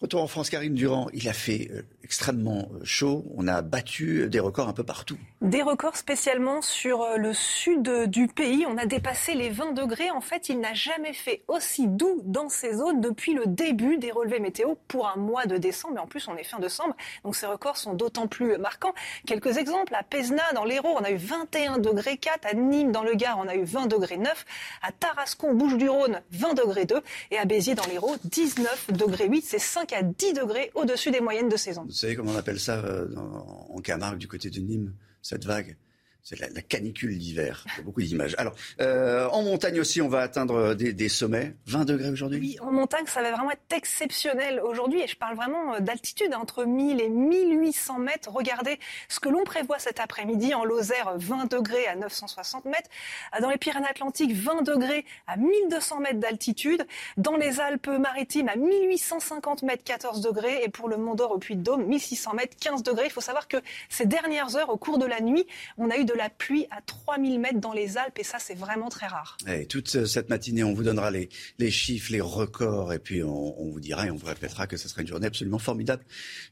[0.04, 3.24] Retour en France, Karine Durand, il a fait euh, extrêmement euh, chaud.
[3.38, 5.16] On a battu des records un peu partout.
[5.40, 8.66] Des records spécialement sur euh, le sud du pays.
[8.68, 10.10] On a dépassé les 20 degrés.
[10.10, 14.10] En fait, il n'a jamais fait aussi doux dans ces zones depuis le début des
[14.10, 15.96] relevés météo pour un mois de décembre.
[15.96, 16.94] Et en plus, on est fin décembre.
[17.24, 18.92] Donc ces records sont d'autant plus marquants.
[19.26, 19.94] Quelques exemples.
[19.94, 22.46] À Pézna, dans l'Hérault, on a eu 21 degrés 4.
[22.46, 24.44] À Nîmes, dans le Gard, on a eu 20 degrés 9.
[24.82, 27.00] À Tarascon, Bouches-du-Rhône, 20 degrés 2.
[27.30, 29.42] Et à Béziers, dans l'Hérault, 19 degrés 8.
[29.46, 31.84] C'est 5 à 10 degrés au-dessus des moyennes de saison.
[31.84, 35.76] Vous savez comment on appelle ça euh, en Camargue, du côté de Nîmes, cette vague?
[36.24, 37.66] C'est la, canicule d'hiver.
[37.84, 38.34] Beaucoup d'images.
[38.38, 41.54] Alors, euh, en montagne aussi, on va atteindre des, des sommets.
[41.66, 42.38] 20 degrés aujourd'hui?
[42.40, 45.02] Oui, en montagne, ça va vraiment être exceptionnel aujourd'hui.
[45.02, 48.30] Et je parle vraiment euh, d'altitude, hein, entre 1000 et 1800 mètres.
[48.30, 48.78] Regardez
[49.10, 52.88] ce que l'on prévoit cet après-midi en Lozère, 20 degrés à 960 mètres.
[53.36, 56.86] Euh, Dans les Pyrénées-Atlantiques, 20 degrés à 1200 mètres d'altitude.
[57.18, 60.62] Dans les Alpes-Maritimes, à 1850 mètres, 14 degrés.
[60.64, 63.04] Et pour le Mont d'Or au Puy-de-Dôme, 1600 mètres, 15 degrés.
[63.04, 63.58] Il faut savoir que
[63.90, 66.80] ces dernières heures, au cours de la nuit, on a eu de la pluie à
[66.80, 68.18] 3000 mètres dans les Alpes.
[68.18, 69.36] Et ça, c'est vraiment très rare.
[69.46, 71.28] Et toute ce- cette matinée, on vous donnera les,
[71.70, 74.88] chiffres, les records, et puis on, on vous dira et on vous répétera que ce
[74.88, 76.04] sera une journée absolument formidable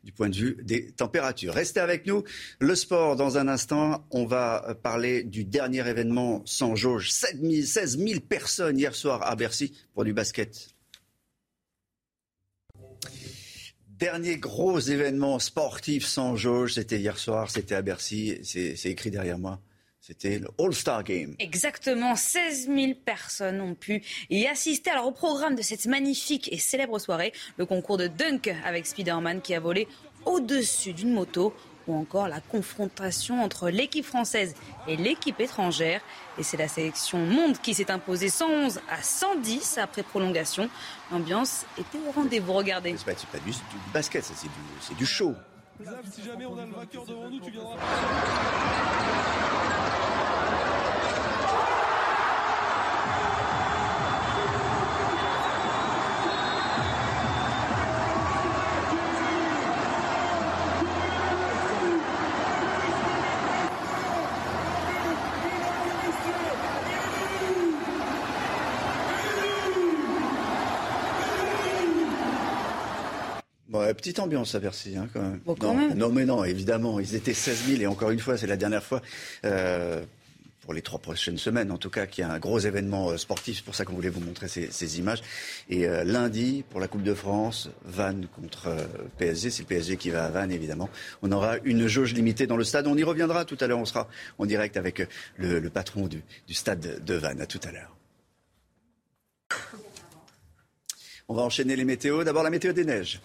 [0.05, 1.55] du point de vue des températures.
[1.55, 2.25] Restez avec nous.
[2.59, 7.11] Le sport, dans un instant, on va parler du dernier événement sans jauge.
[7.11, 10.69] 7 000, 16 000 personnes hier soir à Bercy pour du basket.
[14.03, 19.39] Dernier gros événement sportif sans jauge, c'était hier soir, c'était à Bercy, c'est écrit derrière
[19.39, 19.61] moi.
[20.01, 21.37] C'était le All-Star Game.
[21.39, 24.91] Exactement, 16 000 personnes ont pu y assister.
[24.91, 29.41] Alors au programme de cette magnifique et célèbre soirée, le concours de dunk avec Spider-Man
[29.41, 29.87] qui a volé
[30.27, 31.55] au-dessus d'une moto
[31.87, 34.55] ou encore la confrontation entre l'équipe française
[34.87, 36.01] et l'équipe étrangère.
[36.39, 40.69] Et c'est la sélection monde qui s'est imposée 111 à 110 après prolongation.
[41.11, 42.95] L'ambiance était au rendez-vous, regardez.
[42.97, 43.57] C'est pas, du, du
[43.93, 45.35] basket, ça, c'est du, c'est du show.
[46.11, 47.77] si jamais on a le vainqueur devant nous, tu viendras.
[74.03, 75.41] Petite ambiance à Bercy, hein, quand même.
[75.47, 75.97] Bon, quand non, même.
[75.97, 78.83] non, mais non, évidemment, ils étaient 16 000 et encore une fois, c'est la dernière
[78.83, 79.01] fois.
[79.45, 80.03] euh,
[80.63, 83.17] pour les trois prochaines semaines, en tout cas, qu'il y a un gros événement euh,
[83.17, 83.57] sportif.
[83.57, 85.21] C'est pour ça qu'on voulait vous montrer ces, ces images.
[85.69, 88.85] Et euh, lundi, pour la Coupe de France, Vannes contre euh,
[89.19, 89.51] PSG.
[89.51, 90.89] C'est le PSG qui va à Vannes, évidemment.
[91.23, 92.87] On aura une jauge limitée dans le stade.
[92.87, 93.81] On y reviendra tout à l'heure.
[93.81, 94.07] On sera
[94.39, 95.01] en direct avec
[95.37, 97.41] le, le patron du, du stade de Vannes.
[97.41, 97.97] À tout à l'heure.
[101.29, 102.23] On va enchaîner les météos.
[102.23, 103.21] D'abord, la météo des neiges.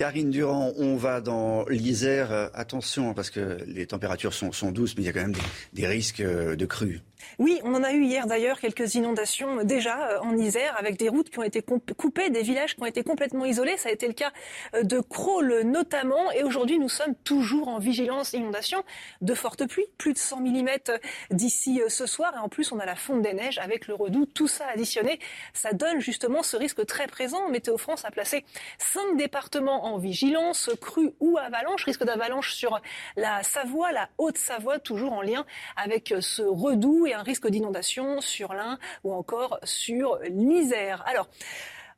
[0.00, 2.32] Karine Durand, on va dans l'Isère.
[2.32, 5.34] Euh, attention, parce que les températures sont, sont douces, mais il y a quand même
[5.34, 5.40] des,
[5.74, 7.02] des risques euh, de crue.
[7.38, 11.08] Oui, on en a eu hier d'ailleurs quelques inondations déjà euh, en Isère avec des
[11.08, 13.76] routes qui ont été coupées, des villages qui ont été complètement isolés.
[13.76, 14.32] Ça a été le cas
[14.74, 16.30] euh, de Crawl notamment.
[16.32, 18.82] Et aujourd'hui, nous sommes toujours en vigilance inondation
[19.20, 20.68] de fortes pluies, plus de 100 mm
[21.30, 22.32] d'ici ce soir.
[22.36, 24.26] Et en plus, on a la fonte des neiges avec le redout.
[24.26, 25.18] Tout ça additionné,
[25.52, 27.48] ça donne justement ce risque très présent.
[27.48, 28.44] Météo France a placé
[28.78, 32.80] cinq départements en vigilance, crue ou avalanche, risque d'avalanche sur
[33.16, 35.44] la Savoie, la Haute-Savoie, toujours en lien
[35.76, 41.04] avec ce redout un risque d'inondation sur l'Ain ou encore sur l'Isère.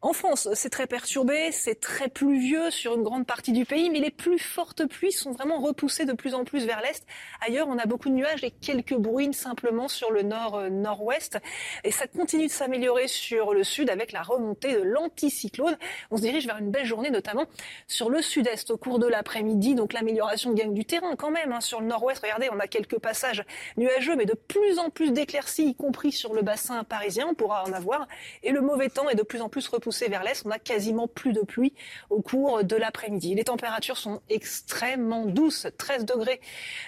[0.05, 4.01] En France, c'est très perturbé, c'est très pluvieux sur une grande partie du pays, mais
[4.01, 7.07] les plus fortes pluies sont vraiment repoussées de plus en plus vers l'est.
[7.41, 11.39] Ailleurs, on a beaucoup de nuages et quelques bruines simplement sur le nord-nord-ouest.
[11.85, 15.79] Et ça continue de s'améliorer sur le sud avec la remontée de l'anticyclone.
[16.11, 17.47] On se dirige vers une belle journée, notamment
[17.87, 19.77] sur le sud-est au cours de l'après-midi.
[19.77, 21.53] Donc l'amélioration gagne du terrain quand même.
[21.53, 21.61] Hein.
[21.61, 23.45] Sur le nord-ouest, regardez, on a quelques passages
[23.77, 27.29] nuageux, mais de plus en plus d'éclaircies, y compris sur le bassin parisien.
[27.31, 28.09] On pourra en avoir.
[28.43, 30.43] Et le mauvais temps est de plus en plus repoussé vers l'est.
[30.45, 31.73] On a quasiment plus de pluie
[32.11, 33.35] au cours de l'après-midi.
[33.35, 35.67] Les températures sont extrêmement douces.
[35.79, 36.41] 13 degrés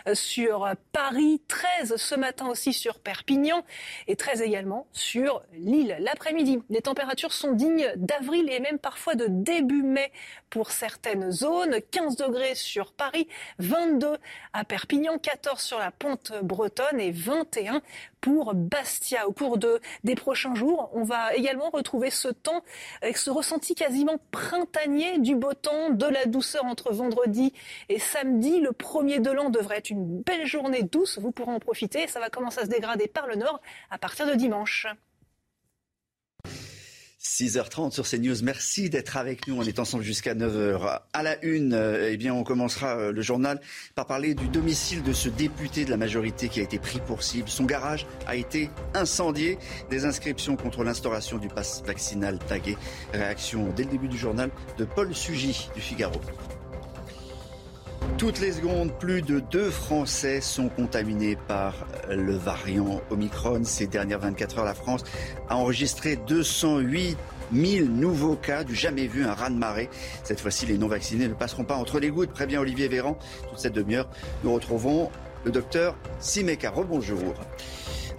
[0.08, 3.64] euh, sur Paris, 13 ce matin aussi sur Perpignan
[4.06, 5.96] et 13 également sur Lille.
[6.00, 10.12] L'après-midi, les températures sont dignes d'avril et même parfois de début mai
[10.54, 11.80] pour certaines zones.
[11.90, 13.26] 15 degrés sur Paris,
[13.58, 14.18] 22
[14.52, 17.82] à Perpignan, 14 sur la pointe bretonne et 21
[18.20, 19.26] pour Bastia.
[19.26, 22.62] Au cours de, des prochains jours, on va également retrouver ce temps
[23.02, 27.52] avec ce ressenti quasiment printanier du beau temps, de la douceur entre vendredi
[27.88, 28.60] et samedi.
[28.60, 31.18] Le premier de l'an devrait être une belle journée douce.
[31.18, 32.06] Vous pourrez en profiter.
[32.06, 34.86] Ça va commencer à se dégrader par le nord à partir de dimanche.
[37.24, 38.42] 6h30 sur CNews.
[38.42, 39.56] Merci d'être avec nous.
[39.56, 41.00] On est ensemble jusqu'à 9h.
[41.12, 43.60] À la une, euh, eh bien, on commencera euh, le journal
[43.94, 47.22] par parler du domicile de ce député de la majorité qui a été pris pour
[47.22, 47.48] cible.
[47.48, 49.58] Son garage a été incendié.
[49.90, 52.76] Des inscriptions contre l'instauration du pass vaccinal tagué.
[53.12, 56.20] Réaction dès le début du journal de Paul Sugy du Figaro.
[58.18, 63.64] Toutes les secondes, plus de deux Français sont contaminés par le variant Omicron.
[63.64, 65.02] Ces dernières 24 heures, la France
[65.48, 67.16] a enregistré 208
[67.52, 69.90] 000 nouveaux cas, du jamais vu, un raz-de-marée.
[70.22, 73.18] Cette fois-ci, les non-vaccinés ne passeront pas entre les gouttes, prévient Olivier Véran.
[73.50, 74.08] Toute cette demi-heure,
[74.42, 75.10] nous retrouvons
[75.44, 76.70] le docteur Simeka.
[76.70, 77.34] Rebonjour.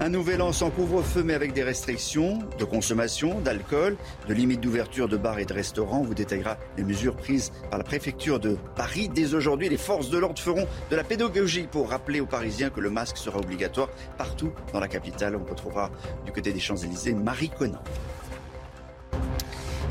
[0.01, 3.95] Un nouvel an sans couvre-feu mais avec des restrictions de consommation, d'alcool,
[4.27, 5.99] de limites d'ouverture de bars et de restaurants.
[5.99, 9.07] On vous détaillera les mesures prises par la préfecture de Paris.
[9.07, 12.81] Dès aujourd'hui, les forces de l'ordre feront de la pédagogie pour rappeler aux Parisiens que
[12.81, 15.37] le masque sera obligatoire partout dans la capitale.
[15.37, 15.89] On retrouvera
[16.25, 17.81] du côté des Champs-Élysées Marie Conan.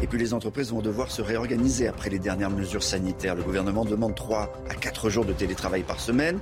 [0.04, 3.34] Et puis les entreprises vont devoir se réorganiser après les dernières mesures sanitaires.
[3.34, 6.40] Le gouvernement demande 3 à 4 jours de télétravail par semaine.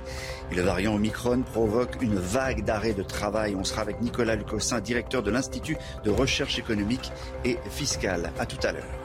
[0.51, 3.55] Et le variant Omicron provoque une vague d'arrêt de travail.
[3.57, 7.13] On sera avec Nicolas Lucossin, directeur de l'Institut de recherche économique
[7.45, 8.33] et fiscale.
[8.37, 9.02] À tout à l'heure.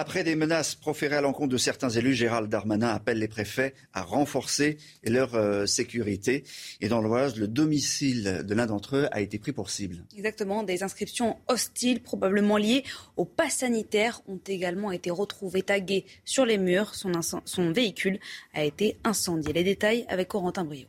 [0.00, 4.02] Après des menaces proférées à l'encontre de certains élus, Gérald Darmanin appelle les préfets à
[4.02, 6.44] renforcer leur euh, sécurité.
[6.80, 10.04] Et dans l'Oise, le domicile de l'un d'entre eux a été pris pour cible.
[10.16, 10.62] Exactement.
[10.62, 12.84] Des inscriptions hostiles, probablement liées
[13.16, 16.94] au pas sanitaire, ont également été retrouvées taguées sur les murs.
[16.94, 17.10] Son,
[17.44, 18.20] son véhicule
[18.54, 19.52] a été incendié.
[19.52, 20.86] Les détails avec Corentin Brio.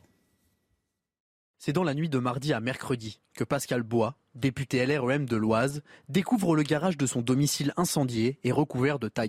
[1.62, 5.82] C'est dans la nuit de mardi à mercredi que Pascal Bois, député LREM de l'Oise,
[6.08, 9.26] découvre le garage de son domicile incendié et recouvert de tags.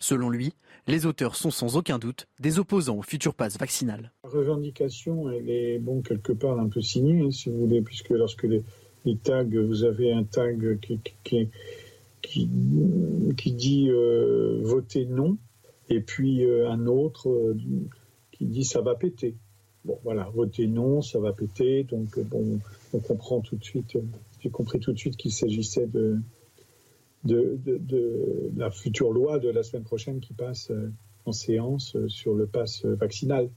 [0.00, 0.54] Selon lui,
[0.88, 4.10] les auteurs sont sans aucun doute des opposants au futur pass vaccinal.
[4.24, 8.10] La revendication, elle est bon quelque part un peu signée, hein, si vous voulez, puisque
[8.10, 8.64] lorsque les,
[9.22, 11.48] tags, vous avez un tag qui, qui,
[13.36, 15.38] qui, dit euh, voter non,
[15.88, 17.56] et puis euh, un autre euh,
[18.32, 19.36] qui dit ça va péter.
[19.84, 21.84] Bon, voilà, voter non, ça va péter.
[21.84, 22.60] Donc, euh, bon,
[22.92, 24.02] on comprend tout de suite, euh,
[24.40, 26.20] j'ai compris tout de suite qu'il s'agissait de,
[27.24, 30.92] de, la future loi de la semaine prochaine qui passe euh,
[31.24, 33.50] en séance sur le pass vaccinal.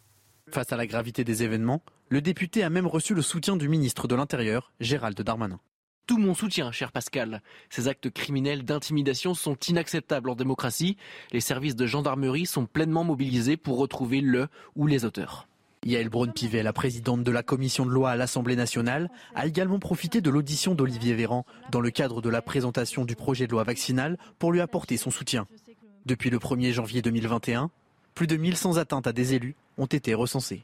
[0.50, 4.08] Face à la gravité des événements, le député a même reçu le soutien du ministre
[4.08, 5.60] de l'Intérieur, Gérald Darmanin.
[6.06, 7.42] Tout mon soutien, cher Pascal.
[7.72, 10.98] Ces actes criminels d'intimidation sont inacceptables en démocratie.
[11.32, 15.48] Les services de gendarmerie sont pleinement mobilisés pour retrouver le ou les auteurs.
[15.86, 20.20] Yael Braun-Pivet, la présidente de la commission de loi à l'Assemblée nationale, a également profité
[20.20, 24.18] de l'audition d'Olivier Véran dans le cadre de la présentation du projet de loi vaccinal
[24.40, 25.48] pour lui apporter son soutien.
[26.08, 27.70] Depuis le 1er janvier 2021,
[28.16, 30.64] plus de 1100 atteintes à des élus ont été recensées.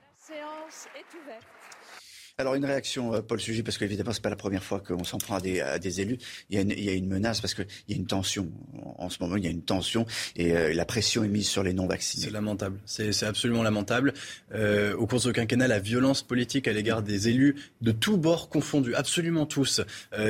[2.42, 5.04] Alors une réaction, euh, Paul Sujet, parce qu'évidemment, ce n'est pas la première fois qu'on
[5.04, 6.18] s'en prend à des, élus.
[6.50, 8.52] Il y, a une, menace parce qu'il y a une tension
[8.98, 11.74] en ce moment, il y a une tension et la pression est mise sur les
[11.74, 12.26] non-vaccinés.
[12.26, 12.80] C'est lamentable.
[12.86, 14.14] C'est absolument lamentable.
[14.54, 18.50] au cours de ce quinquennat, la violence politique à l'égard des élus de tous bords
[18.50, 19.82] confondus, absolument tous,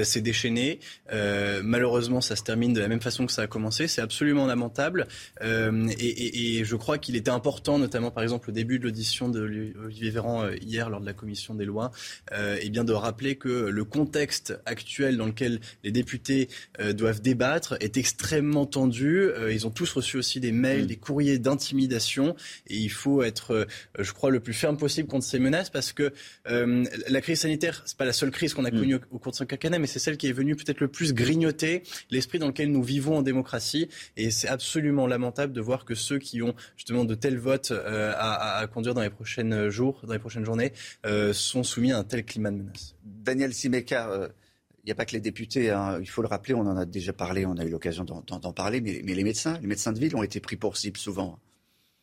[0.04, 0.80] s'est déchaînée.
[1.64, 3.88] malheureusement, ça se termine de la même façon que ça a commencé.
[3.88, 5.08] C'est absolument lamentable.
[5.42, 9.42] Et, et, je crois qu'il était important, notamment par exemple au début de l'audition de
[9.86, 11.92] Olivier Véran hier lors de la commission des lois,
[12.32, 17.76] et bien de rappeler que le contexte actuel dans lequel les députés euh, doivent débattre
[17.80, 19.20] est extrêmement tendu.
[19.20, 20.88] Euh, ils ont tous reçu aussi des mails, mm.
[20.88, 22.36] des courriers d'intimidation.
[22.68, 23.66] Et il faut être, euh,
[24.00, 26.14] je crois, le plus ferme possible contre ces menaces parce que
[26.46, 28.80] la crise sanitaire, c'est pas la seule crise qu'on a mm.
[28.80, 31.14] connue au, cours de ce quinquennat, mais c'est celle qui est venue peut-être le plus
[31.14, 33.90] grignoter l'esprit dans lequel nous vivons en démocratie.
[34.18, 38.60] Et c'est absolument lamentable de voir que ceux qui ont justement de tels votes à,
[38.60, 40.74] à, conduire dans les prochains jours, dans les prochaines journées,
[41.34, 42.96] sont soumis un tel climat de menace.
[43.04, 44.30] Daniel Simeka,
[44.84, 46.00] il n'y a pas que les députés, hein.
[46.02, 48.82] il faut le rappeler, on en a déjà parlé, on a eu l'occasion d'en parler,
[48.82, 51.38] mais, les médecins, les médecins de ville ont été pris pour cible souvent.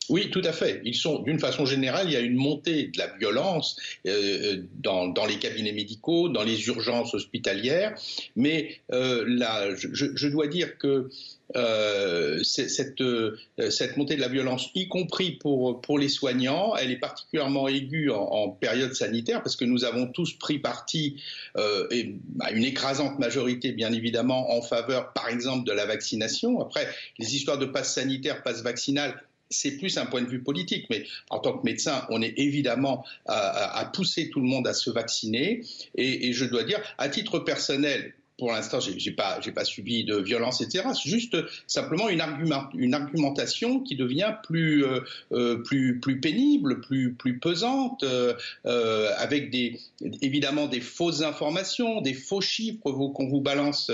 [0.08, 0.80] Oui, tout à fait.
[0.84, 5.12] Ils sont, d'une façon générale, il y a une montée de la violence euh, dans,
[5.26, 7.94] les cabinets médicaux, dans les urgences hospitalières.
[8.34, 11.10] Mais euh, là, je, dois dire que
[11.56, 13.36] euh, cette, euh,
[13.70, 18.10] cette, montée de la violence, y compris pour, pour les soignants, elle est particulièrement aiguë
[18.10, 21.22] en, période sanitaire parce que nous avons tous pris parti,
[21.56, 26.60] euh, et, à une écrasante majorité bien évidemment, en faveur par exemple de la vaccination.
[26.60, 26.86] Après,
[27.18, 31.06] les histoires de passe sanitaire, passe vaccinal, c'est plus un point de vue politique, mais
[31.30, 35.62] en tant que médecin, on est évidemment à, pousser tout le monde à se vacciner.
[35.94, 40.60] et, je dois dire, à titre personnel, pour l'instant, j'ai, pas, pas subi de violence,
[40.60, 40.86] etc.
[40.94, 45.00] C'est juste simplement une, argument, une argumentation qui devient plus, euh,
[45.32, 49.80] euh, plus, plus pénible, plus, plus pesante, euh, avec des,
[50.22, 53.90] évidemment des fausses informations, des faux chiffres qu'on vous balance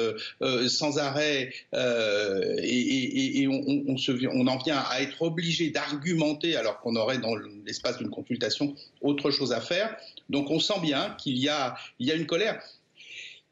[0.68, 6.80] sans arrêt, et, et, on, on, se, on en vient à être obligé d'argumenter alors
[6.80, 9.96] qu'on aurait dans l'espace d'une consultation autre chose à faire.
[10.28, 12.60] Donc on sent bien qu'il y a, il y a une colère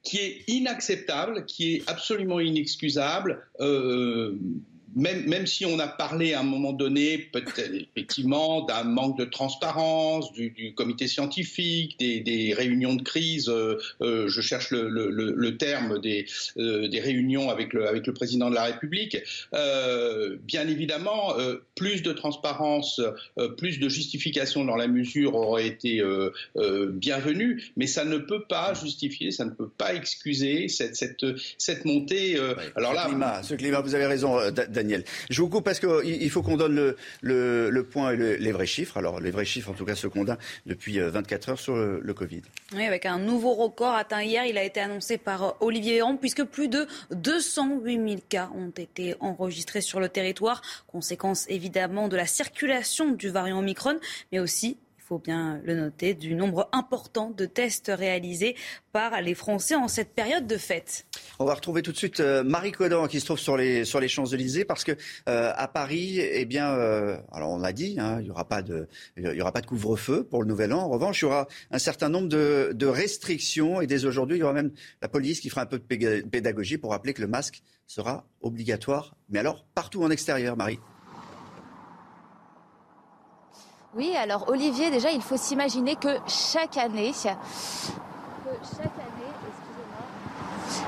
[0.03, 3.47] qui est inacceptable, qui est absolument inexcusable.
[3.61, 4.37] Euh,
[4.94, 9.24] même, même, si on a parlé à un moment donné, peut-être effectivement, d'un manque de
[9.24, 14.88] transparence du, du comité scientifique, des, des, réunions de crise, euh, euh je cherche le,
[14.88, 16.26] le, le terme des,
[16.59, 19.18] euh, des, réunions avec le, avec le président de la République,
[19.52, 21.35] bien évidemment,
[21.74, 23.00] plus de transparence,
[23.57, 26.02] plus de justification dans la mesure aurait été
[26.92, 31.24] bienvenue, mais ça ne peut pas justifier, ça ne peut pas excuser cette, cette,
[31.59, 32.38] cette montée.
[32.76, 34.38] alors là, ce climat, ce climat, vous avez raison.
[35.31, 38.97] Je vous coupe parce qu'il faut qu'on donne le, point et les vrais chiffres.
[38.97, 41.77] Alors, les vrais chiffres, en tout cas, ceux qu'on a depuis 24 euh, heures sur
[41.77, 42.42] le, Covid.
[42.75, 44.45] Oui, avec un nouveau record atteint hier.
[44.47, 48.71] Il a été annoncé par euh, Olivier Véran, puisque plus de 208 000 cas ont
[48.71, 50.62] été enregistrés sur le territoire.
[50.87, 53.99] Conséquence évidemment de la circulation du variant Omicron,
[54.31, 54.77] mais aussi
[55.12, 58.57] faut bien le noter, du nombre important de tests réalisés
[58.92, 61.05] par les Français en cette période de fête.
[61.38, 64.01] On va retrouver tout de suite euh, Marie Codan qui se trouve sur les, sur
[64.01, 64.92] les Champs-Élysées parce que
[65.29, 68.62] euh, à Paris, eh bien, euh, alors on l'a dit, hein, il n'y aura pas
[68.62, 70.79] de, il y aura pas de couvre-feu pour le Nouvel An.
[70.79, 74.40] En revanche, il y aura un certain nombre de, de restrictions et dès aujourd'hui, il
[74.40, 74.70] y aura même
[75.03, 79.14] la police qui fera un peu de pédagogie pour rappeler que le masque sera obligatoire,
[79.29, 80.79] mais alors partout en extérieur, Marie.
[83.94, 87.12] Oui, alors Olivier, déjà, il faut s'imaginer que chaque année,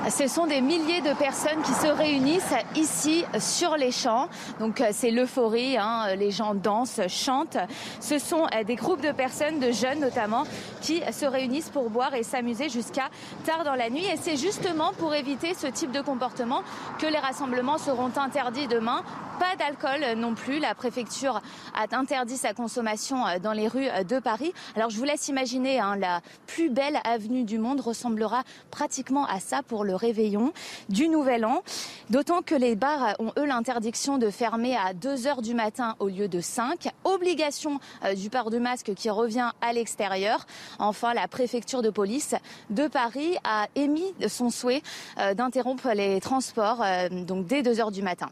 [0.09, 4.27] ce sont des milliers de personnes qui se réunissent ici sur les champs.
[4.59, 6.15] Donc euh, c'est l'euphorie, hein.
[6.15, 7.57] les gens dansent, chantent.
[7.99, 10.43] Ce sont euh, des groupes de personnes, de jeunes notamment,
[10.81, 13.09] qui se réunissent pour boire et s'amuser jusqu'à
[13.45, 14.05] tard dans la nuit.
[14.05, 16.61] Et c'est justement pour éviter ce type de comportement
[16.99, 19.03] que les rassemblements seront interdits demain.
[19.39, 20.59] Pas d'alcool non plus.
[20.59, 21.41] La préfecture
[21.73, 24.53] a interdit sa consommation euh, dans les rues de Paris.
[24.75, 29.39] Alors je vous laisse imaginer, hein, la plus belle avenue du monde ressemblera pratiquement à
[29.39, 30.53] ça pour le réveillon
[30.89, 31.63] du Nouvel An.
[32.09, 36.07] D'autant que les bars ont, eux, l'interdiction de fermer à 2 heures du matin au
[36.07, 36.89] lieu de 5.
[37.03, 40.45] Obligation euh, du port du masque qui revient à l'extérieur.
[40.79, 42.35] Enfin, la préfecture de police
[42.69, 44.81] de Paris a émis son souhait
[45.19, 48.29] euh, d'interrompre les transports euh, dès 2 heures du matin.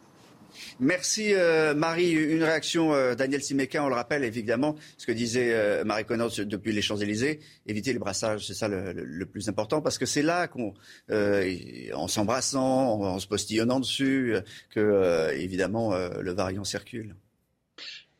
[0.79, 2.11] Merci euh, Marie.
[2.11, 6.31] Une réaction, euh, Daniel Simeka, on le rappelle évidemment, ce que disait euh, Marie Connor
[6.37, 10.47] depuis les Champs-Élysées, éviter les brassages, c'est ça le, plus important, parce que c'est là
[10.47, 10.73] qu'on,
[11.11, 14.35] en s'embrassant, en, se postillonnant dessus,
[14.69, 17.15] que évidemment le variant circule.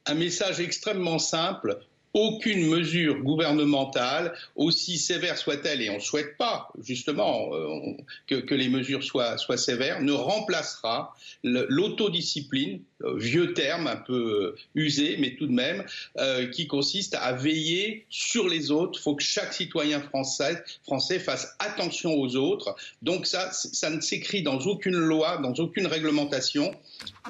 [0.06, 1.80] Un message extrêmement simple,
[2.14, 7.94] aucune mesure gouvernementale, aussi sévère soit-elle, et on ne souhaite pas justement euh,
[8.28, 15.36] que, les mesures soient, sévères, ne remplacera l'autodiscipline, euh, vieux terme un peu usé, mais
[15.36, 15.84] tout de même,
[16.18, 19.00] euh, qui consiste à veiller sur les autres.
[19.00, 22.76] Il faut que chaque citoyen français, français fasse attention aux autres.
[23.02, 26.74] Donc ça, ça ne s'écrit dans aucune loi, dans aucune réglementation,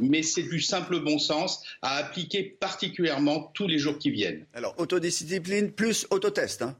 [0.01, 4.45] mais c'est du simple bon sens à appliquer particulièrement tous les jours qui viennent.
[4.53, 6.61] Alors, autodiscipline plus autotest.
[6.61, 6.75] Hein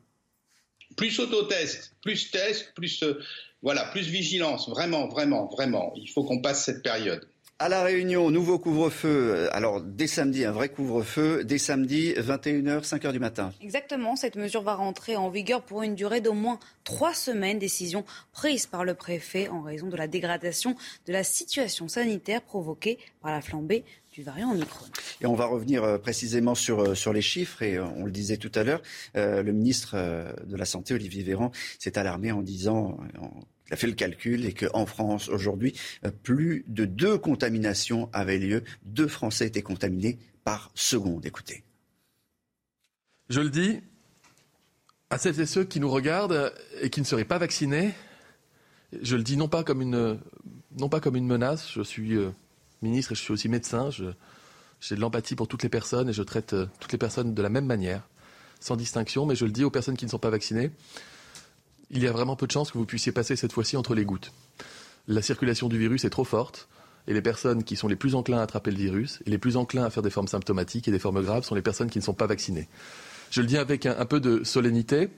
[0.96, 3.20] plus autotest, plus test, plus, euh,
[3.62, 4.70] voilà, plus vigilance.
[4.70, 5.94] Vraiment, vraiment, vraiment.
[5.96, 7.28] Il faut qu'on passe cette période.
[7.64, 9.48] À La Réunion, nouveau couvre-feu.
[9.54, 11.46] Alors, dès samedi, un vrai couvre-feu.
[11.46, 13.54] Dès samedi, 21h, 5h du matin.
[13.62, 14.18] Exactement.
[14.18, 17.60] Cette mesure va rentrer en vigueur pour une durée d'au moins trois semaines.
[17.60, 18.04] Décision
[18.34, 20.76] prise par le préfet en raison de la dégradation
[21.08, 24.86] de la situation sanitaire provoquée par la flambée du variant Omicron.
[25.22, 27.62] Et on va revenir euh, précisément sur, euh, sur les chiffres.
[27.62, 28.82] Et euh, on le disait tout à l'heure,
[29.16, 29.96] le ministre
[30.46, 32.98] de la Santé, Olivier Véran, s'est alarmé en disant
[33.74, 35.74] a fait le calcul et qu'en France, aujourd'hui,
[36.06, 38.64] euh, plus de deux contaminations avaient lieu.
[38.86, 41.26] Deux Français étaient contaminés par seconde.
[41.26, 41.64] Écoutez.
[43.30, 43.82] Je le dis
[45.10, 47.94] à celles et ceux qui nous regardent et qui ne seraient pas vaccinés,
[49.02, 50.20] je le dis non pas comme une,
[50.78, 51.72] non pas comme une menace.
[51.72, 52.32] Je suis euh,
[52.82, 53.90] ministre et je suis aussi médecin.
[53.90, 57.42] j'ai de l'empathie pour toutes les personnes et je traite euh, toutes les personnes de
[57.42, 58.08] la même manière,
[58.60, 59.26] sans distinction.
[59.26, 60.72] Mais je le dis aux personnes qui ne sont pas vaccinées
[61.94, 64.04] il y a vraiment peu de chances que vous puissiez passer cette fois-ci entre les
[64.04, 64.32] gouttes.
[65.08, 66.68] La circulation du virus est trop forte.
[67.08, 69.58] Et les personnes qui sont les plus enclins à attraper le virus et les plus
[69.58, 72.04] enclins à faire des formes symptomatiques et des formes graves sont les personnes qui ne
[72.04, 72.70] sont pas vaccinées.
[73.30, 75.10] Je le dis avec un, peu de solennité,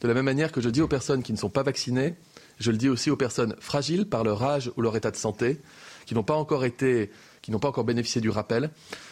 [0.00, 2.14] de la même manière que je dis aux personnes qui ne sont pas vaccinées,
[2.58, 5.60] je le dis aussi aux personnes fragiles par leur âge ou leur état de santé,
[6.06, 7.10] qui n'ont pas encore été,
[7.42, 8.70] qui n'ont pas encore bénéficié du rappel.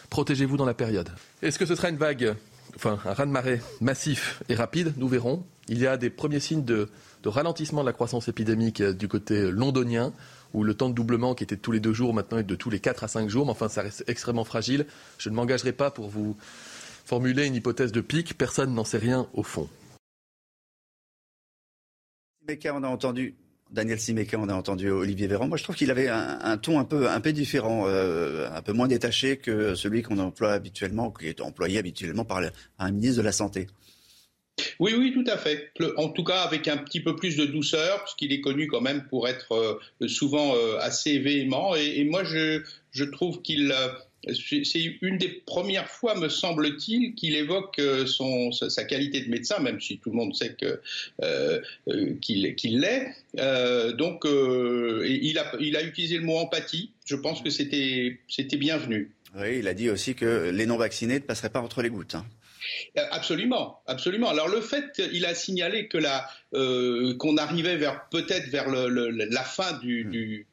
[0.09, 1.09] Protégez-vous dans la période.
[1.43, 2.35] Est-ce que ce sera une vague,
[2.75, 4.93] enfin un raz-de-marée massif et rapide?
[4.97, 5.43] Nous verrons.
[5.67, 6.89] Il y a des premiers signes de
[7.25, 10.13] ralentissement de la croissance épidémique euh, du côté londonien,
[10.53, 12.69] où le temps de doublement qui était tous les deux jours maintenant est de tous
[12.69, 14.85] les quatre à cinq jours, mais enfin ça reste extrêmement fragile.
[15.17, 16.37] Je ne m'engagerai pas pour vous
[17.05, 19.67] formuler une hypothèse de pic, personne n'en sait rien au fond.
[22.47, 23.35] on a entendu
[23.71, 25.47] Daniel Simeka, on a entendu Olivier Véran.
[25.47, 28.71] Moi, je trouve qu'il avait un, ton un peu, un peu différent, euh, un peu
[28.71, 32.41] moins détaché que celui qu'on emploie habituellement, qui est employé habituellement par
[32.77, 33.67] un ministre de la Santé.
[34.79, 35.71] Oui, oui, tout à fait.
[35.97, 39.05] En tout cas, avec un petit peu plus de douceur, puisqu'il est connu quand même
[39.09, 41.75] pour être euh, souvent euh, assez véhément.
[41.75, 43.89] Et, moi, je, trouve qu'il euh,
[44.33, 49.81] c'est une des premières fois, me semble-t-il, qu'il évoque son, sa qualité de médecin, même
[49.81, 50.79] si tout le monde sait qu'il
[52.79, 53.11] l'est.
[53.97, 56.91] donc, il, a, il a utilisé le mot empathie.
[57.05, 59.11] Je pense que c'était c'était bienvenu.
[59.35, 62.15] Oui, il a dit aussi que les non-vaccinés ne passeraient pas entre les gouttes.
[62.15, 62.25] Hein.
[62.97, 64.29] Euh, absolument, absolument.
[64.29, 69.09] Alors le fait, il a signalé que la, euh, qu'on arrivait vers peut-être vers le,
[69.09, 70.47] la fin du, du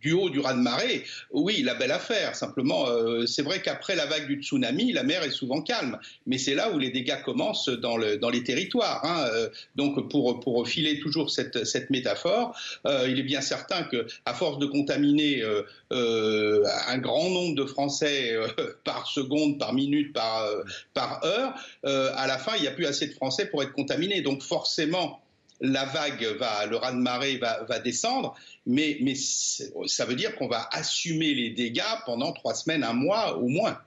[0.00, 2.34] du haut du raz-de-marée, oui, la belle affaire.
[2.34, 5.98] Simplement, euh, c'est vrai qu'après la vague du tsunami, la mer est souvent calme.
[6.26, 9.04] Mais c'est là où les dégâts commencent dans, le, dans les territoires.
[9.04, 9.26] Hein.
[9.32, 14.06] Euh, donc, pour, pour filer toujours cette, cette métaphore, euh, il est bien certain que,
[14.24, 15.42] à force de contaminer
[15.90, 18.36] un grand nombre de Français
[18.84, 20.46] par seconde, par minute, par,
[20.94, 24.22] par heure, à la fin, il n'y a plus assez de Français pour être contaminés.
[24.22, 25.20] Donc, forcément,
[25.60, 28.34] la vague va, le raz-de-marée va, va, descendre,
[28.66, 33.36] mais, mais ça veut dire qu'on va assumer les dégâts pendant trois semaines, un mois
[33.36, 33.78] au moins.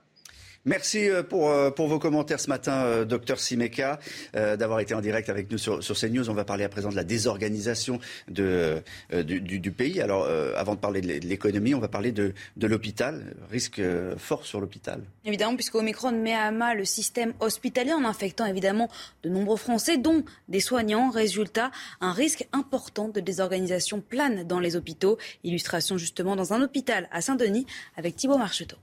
[0.66, 3.98] Merci euh, pour, euh, pour vos commentaires ce matin, euh, docteur Simeka,
[4.32, 6.30] d'avoir été en direct avec nous sur, CNews.
[6.30, 10.00] On va parler à présent de la désorganisation du, pays.
[10.00, 13.34] Alors, avant de parler de l'économie, on va parler de, de l'hôpital.
[13.50, 13.80] Risque
[14.16, 15.02] fort sur l'hôpital.
[15.24, 18.88] Évidemment, puisque Omicron met à mal le système hospitalier en infectant évidemment
[19.22, 21.10] de nombreux Français, dont des soignants.
[21.10, 25.18] Résultat, un risque important de désorganisation plane dans les hôpitaux.
[25.44, 28.76] Illustration justement dans un hôpital à Saint-Denis avec Thibault Marcheteau.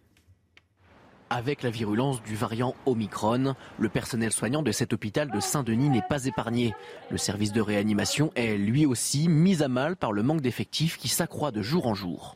[1.34, 6.02] Avec la virulence du variant Omicron, le personnel soignant de cet hôpital de Saint-Denis n'est
[6.02, 6.76] pas épargné.
[7.10, 11.08] Le service de réanimation est lui aussi mis à mal par le manque d'effectifs qui
[11.08, 12.36] s'accroît de jour en jour.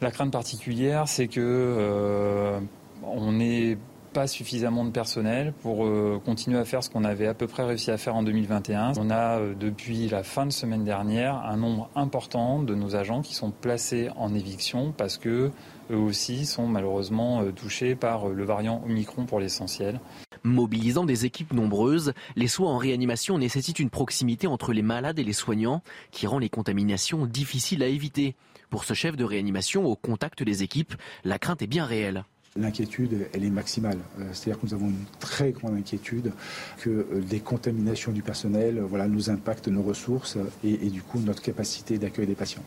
[0.00, 2.60] La crainte particulière, c'est que euh,
[3.02, 3.78] on n'ait
[4.16, 7.64] pas suffisamment de personnel pour euh, continuer à faire ce qu'on avait à peu près
[7.64, 8.92] réussi à faire en 2021.
[8.96, 13.20] On a euh, depuis la fin de semaine dernière un nombre important de nos agents
[13.20, 15.50] qui sont placés en éviction parce que
[15.90, 20.00] eux aussi sont malheureusement euh, touchés par le variant Omicron pour l'essentiel.
[20.44, 25.24] Mobilisant des équipes nombreuses, les soins en réanimation nécessitent une proximité entre les malades et
[25.24, 28.34] les soignants qui rend les contaminations difficiles à éviter.
[28.70, 32.24] Pour ce chef de réanimation au contact des équipes, la crainte est bien réelle.
[32.56, 33.98] L'inquiétude, est maximale.
[34.18, 36.32] Euh, c'est-à-dire que nous avons une très grande inquiétude
[36.78, 41.42] que les contaminations du personnel voilà, nous impactent nos ressources et, et du coup notre
[41.42, 42.62] capacité d'accueil des patients.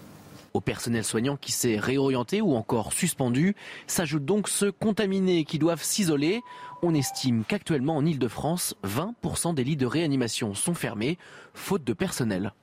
[0.54, 5.84] Au personnel soignant qui s'est réorienté ou encore suspendu, s'ajoutent donc ceux contaminés qui doivent
[5.84, 6.42] s'isoler.
[6.82, 11.18] On estime qu'actuellement en Ile-de-France, 20% des lits de réanimation sont fermés,
[11.54, 12.54] faute de personnel.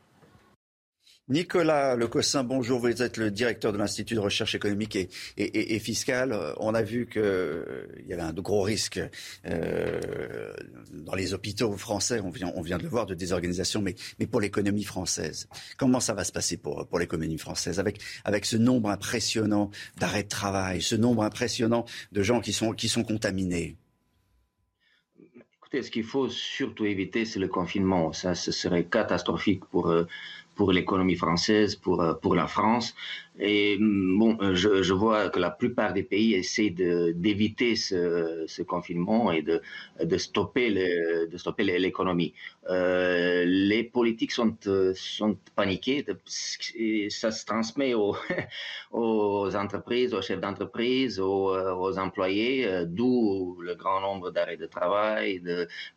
[1.29, 2.79] Nicolas Lecossin, bonjour.
[2.79, 4.97] Vous êtes le directeur de l'Institut de recherche économique
[5.37, 6.55] et, fiscale.
[6.59, 9.01] On a vu qu'il euh, y avait un gros risque
[9.45, 10.53] euh,
[10.93, 12.20] dans les hôpitaux français.
[12.20, 13.97] On vient, de le voir de désorganisation, mais,
[14.29, 15.49] pour l'économie française.
[15.77, 20.81] Comment ça va se passer pour, l'économie française avec, ce nombre impressionnant d'arrêts de travail,
[20.81, 23.77] ce nombre impressionnant de gens qui sont, contaminés?
[25.57, 28.12] Écoutez, ce qu'il faut surtout éviter, c'est le confinement.
[28.12, 30.07] Ça, ce serait catastrophique pour, euh,
[30.57, 32.95] pour l'économie française, pour, euh, pour la France.
[33.39, 38.45] Et mm, bon, euh, je, je, vois que la plupart des pays essaient d'éviter ce,
[38.49, 39.61] ce, confinement et de,
[40.03, 42.33] de stopper le, de l'économie.
[42.71, 44.57] Euh, les politiques sont,
[44.95, 46.05] sont paniqués.
[47.11, 48.17] Ça se transmet aux,
[48.91, 55.43] aux entreprises, aux chefs d'entreprise, aux, aux, employés, d'où le grand nombre d'arrêts de travail,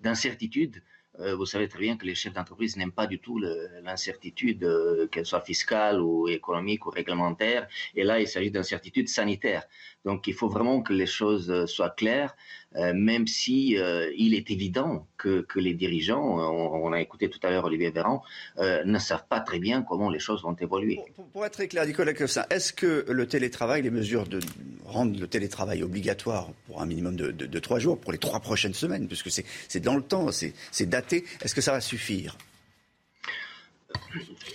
[0.01, 0.77] d'incertitudes.
[0.77, 3.39] Euh, vous savez très bien que les chefs d'entreprise n'aiment pas du tout
[3.83, 7.67] l'incertitude, euh, qu'elle soit fiscale ou économique ou réglementaire.
[7.95, 9.63] Et là, il s'agit d'incertitude sanitaire.
[10.05, 12.35] Donc, il faut vraiment que les choses euh, soient claires.
[12.75, 17.49] Euh, même si euh, il est évident que, les dirigeants, on, a écouté tout à
[17.49, 18.23] l'heure Olivier Véran,
[18.57, 20.99] ne savent pas très bien comment les choses vont évoluer.
[21.33, 24.39] Pour, être très clair, Nicolas ça est-ce que le télétravail, les mesures de
[24.85, 29.07] rendre le télétravail obligatoire pour un minimum de, trois jours, pour les trois prochaines semaines,
[29.07, 32.37] puisque c'est dans le temps, c'est daté, est-ce que ça va suffire?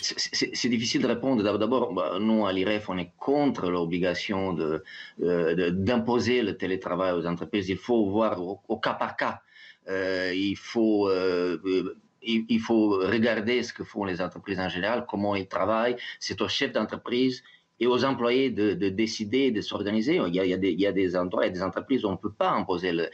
[0.01, 1.43] C'est difficile de répondre.
[1.43, 4.57] D'abord, bah, nous, à l'IREF, on est contre l'obligation
[5.22, 7.68] euh, d'imposer le télétravail aux entreprises.
[7.68, 9.41] Il faut voir au, cas par cas.
[9.89, 11.59] Euh, il, faut, euh,
[12.22, 15.97] il, faut regarder ce que font les entreprises en général, comment ils travaillent.
[16.20, 17.43] C'est au chef d'entreprise
[17.85, 20.14] et aux employés de, de décider, de s'organiser.
[20.26, 22.51] Il, y a des endroits, il y a des entreprises où on ne peut pas
[22.51, 23.07] imposer le,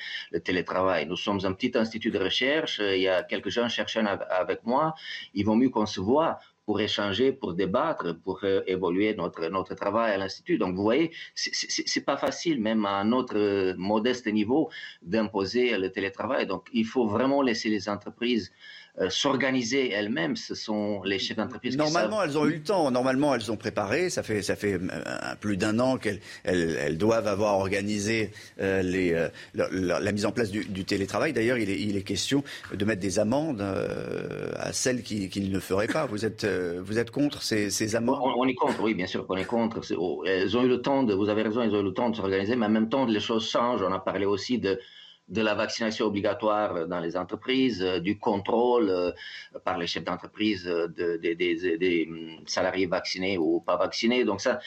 [0.49, 1.07] télétravail.
[1.07, 4.05] Nous sommes un petit institut de recherche, il y a quelques gens cherchant
[4.43, 4.95] avec moi.
[5.35, 9.75] Il vaut mieux qu'on se voit pour échanger, pour débattre, pour euh, évoluer notre, notre
[9.75, 10.57] travail à l'Institut.
[10.57, 14.71] Donc, vous voyez, c'est pas facile, même à notre modeste niveau,
[15.03, 16.47] d'imposer le télétravail.
[16.47, 20.37] Donc, il faut vraiment laisser les entreprises euh, s'organiser elles-mêmes.
[20.37, 21.77] Ce sont les chefs d'entreprise.
[21.77, 22.91] Normalement, elles ont eu le temps.
[22.91, 24.11] Normalement, elles ont préparé.
[24.11, 28.31] Ça fait ça fait euh, plus d'un an qu'elles elles, doivent avoir organisé
[28.61, 31.33] euh, les, la, mise en place du, télétravail.
[31.33, 35.53] D'ailleurs, il est, il est, question de mettre des amendes à celles qui, qui, ne
[35.53, 36.07] le feraient pas.
[36.07, 38.19] Vous êtes vous êtes contre ces, ces amendes?
[38.21, 39.81] on, est contre, oui, bien sûr qu'on est contre.
[39.97, 41.15] Oh, elles ont eu le temps de.
[41.15, 43.21] Vous avez raison, elles ont eu le temps de s'organiser, mais en même temps, les
[43.21, 43.83] choses changent.
[43.83, 44.81] On a parlé aussi de
[45.31, 49.13] de la vaccination obligatoire dans les entreprises, euh, du contrôle euh,
[49.65, 54.25] par les chefs d'entreprise euh, des hum, salariés vaccinés ou pas vaccinés.
[54.25, 54.59] Donc ça,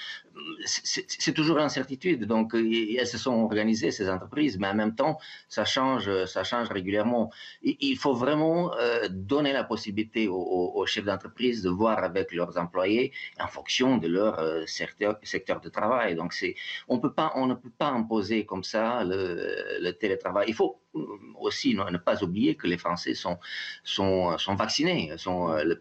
[0.66, 2.26] c'est toujours l'incertitude.
[2.26, 5.18] Donc, elles se sont organisées, ces entreprises, mais en même temps,
[5.48, 7.32] ça change, ça change régulièrement.
[7.62, 13.12] Il faut vraiment euh, donner la possibilité aux, chefs d'entreprise de voir avec leurs employés
[13.40, 15.20] en fonction de leur euh, secteur,
[15.62, 16.16] de travail.
[16.16, 16.34] Donc,
[16.88, 20.46] on ne peut pas imposer comme ça le, le télétravail.
[20.48, 20.83] Il faut
[21.39, 23.38] aussi ne pas oublier que les Français sont,
[23.84, 25.12] sont, sont vaccinés.
[25.18, 25.76] Sont, euh,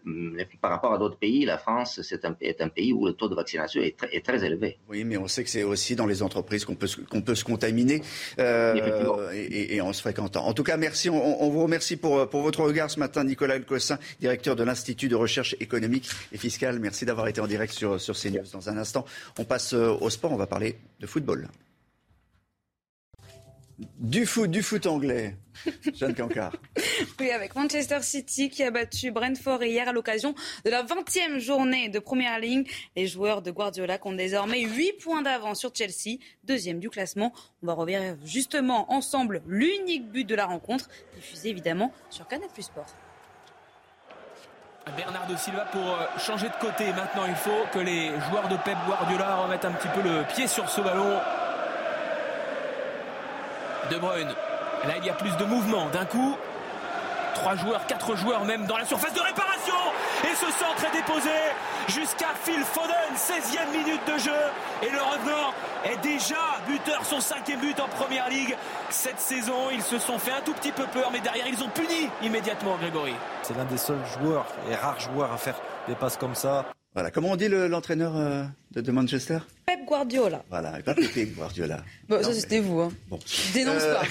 [0.61, 3.29] par rapport à d'autres pays, la France c'est un, est un pays où le taux
[3.29, 4.79] de vaccination est très, est très élevé.
[4.89, 7.45] Oui, mais on sait que c'est aussi dans les entreprises qu'on peut, qu'on peut se
[7.45, 8.03] contaminer
[8.39, 10.47] euh, et, en se fréquentant.
[10.47, 11.11] En tout cas, merci.
[11.11, 15.17] On, vous remercie pour, pour votre regard ce matin, Nicolas Elcossin, directeur de l'Institut de
[15.17, 16.79] recherche économique et fiscale.
[16.79, 18.45] Merci d'avoir été en direct sur, sur CNews.
[18.53, 19.05] Dans un instant,
[19.39, 20.33] on passe euh, au sport.
[20.33, 21.49] On va parler de football.
[23.99, 25.37] Du foot, du foot anglais.
[25.95, 26.53] Jeanne Cancard.
[27.21, 31.89] oui, avec Manchester City qui a battu Brentford hier à l'occasion de la 20e journée
[31.89, 32.65] de première ligne.
[32.97, 37.33] Les joueurs de Guardiola comptent désormais 8 points d'avance sur Chelsea, deuxième du classement.
[37.63, 42.65] On va revenir justement ensemble l'unique but de la rencontre, diffusé évidemment sur Canal Plus
[42.65, 42.87] Sport.
[44.97, 46.87] Bernardo Silva pour euh, changer de côté.
[46.93, 50.49] Maintenant, il faut que les joueurs de Pep Guardiola remettent un petit peu le pied
[50.49, 51.21] sur ce ballon.
[53.91, 54.33] De Bruyne.
[54.87, 55.87] Là, il y a plus de mouvement.
[55.93, 56.37] D'un coup,
[57.35, 59.75] trois joueurs, quatre joueurs même dans la surface de réparation.
[60.25, 61.31] Et ce centre est déposé
[61.89, 64.41] jusqu'à Phil Foden, 16e minute de jeu.
[64.83, 65.53] Et le revenant
[65.85, 68.57] est déjà buteur, son cinquième but en première ligue.
[68.91, 71.69] Cette saison, ils se sont fait un tout petit peu peur, mais derrière, ils ont
[71.69, 73.15] puni immédiatement Grégory.
[73.43, 75.57] C'est l'un des seuls joueurs et rares joueurs à faire
[75.89, 76.65] des passes comme ça.
[76.95, 79.39] Voilà, comment on dit l'entraîneur euh, de, Manchester?
[79.67, 80.45] Pep Guardiola.
[80.51, 81.83] Voilà, pas Pep Guardiola.
[82.09, 82.81] bon, ça c'était vous.
[82.81, 82.93] Hein.
[83.09, 83.19] Bon.
[83.55, 84.03] Dénonce pas.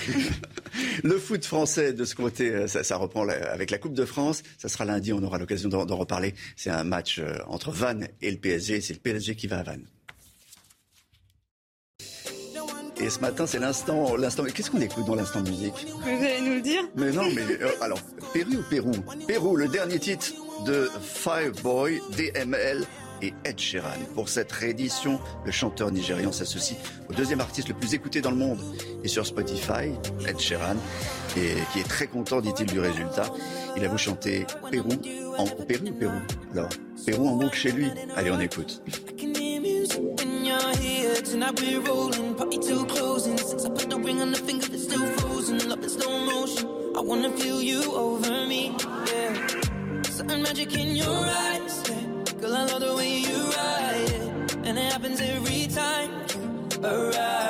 [1.03, 4.41] le foot français de ce côté, ça, ça, reprend avec la Coupe de France.
[4.57, 6.33] Ça sera lundi, on aura l'occasion d'en reparler.
[6.55, 8.81] C'est un match entre Vannes et le PSG.
[8.81, 9.85] C'est le PSG qui va à Vannes.
[13.01, 14.43] Et ce matin, c'est l'instant, l'instant.
[14.43, 15.87] Qu'est-ce qu'on écoute dans l'instant musique?
[16.01, 16.83] Vous allez nous le dire?
[16.95, 17.99] Mais non, mais euh, alors,
[18.31, 18.91] Pérou ou Pérou
[19.27, 20.27] Pérou, le dernier titre
[20.65, 22.85] de Fireboy, DML
[23.23, 23.97] et Ed Sheeran.
[24.13, 26.77] Pour cette réédition, le chanteur nigérian s'associe
[27.09, 28.59] au deuxième artiste le plus écouté dans le monde
[29.03, 29.91] et sur Spotify,
[30.27, 30.75] Ed Sheeran,
[31.37, 33.25] et qui est très content, dit-il, du résultat.
[33.77, 34.91] Il a vous chanter Pérou
[35.37, 36.19] en Pérou ou Pérou
[36.53, 36.69] Alors,
[37.03, 37.89] Pérou en boucle chez lui.
[38.15, 38.83] Allez, on écoute.
[41.31, 43.37] Tonight we're rolling, party till closing.
[43.37, 45.69] Since I put the ring on the finger, it's still frozen.
[45.69, 46.67] Love in slow motion.
[46.93, 48.75] I wanna feel you over me,
[49.07, 49.47] yeah.
[50.03, 52.33] Certain magic in your eyes, yeah.
[52.41, 54.55] Girl, I love the way you ride it.
[54.65, 57.40] And it happens every time you arrive.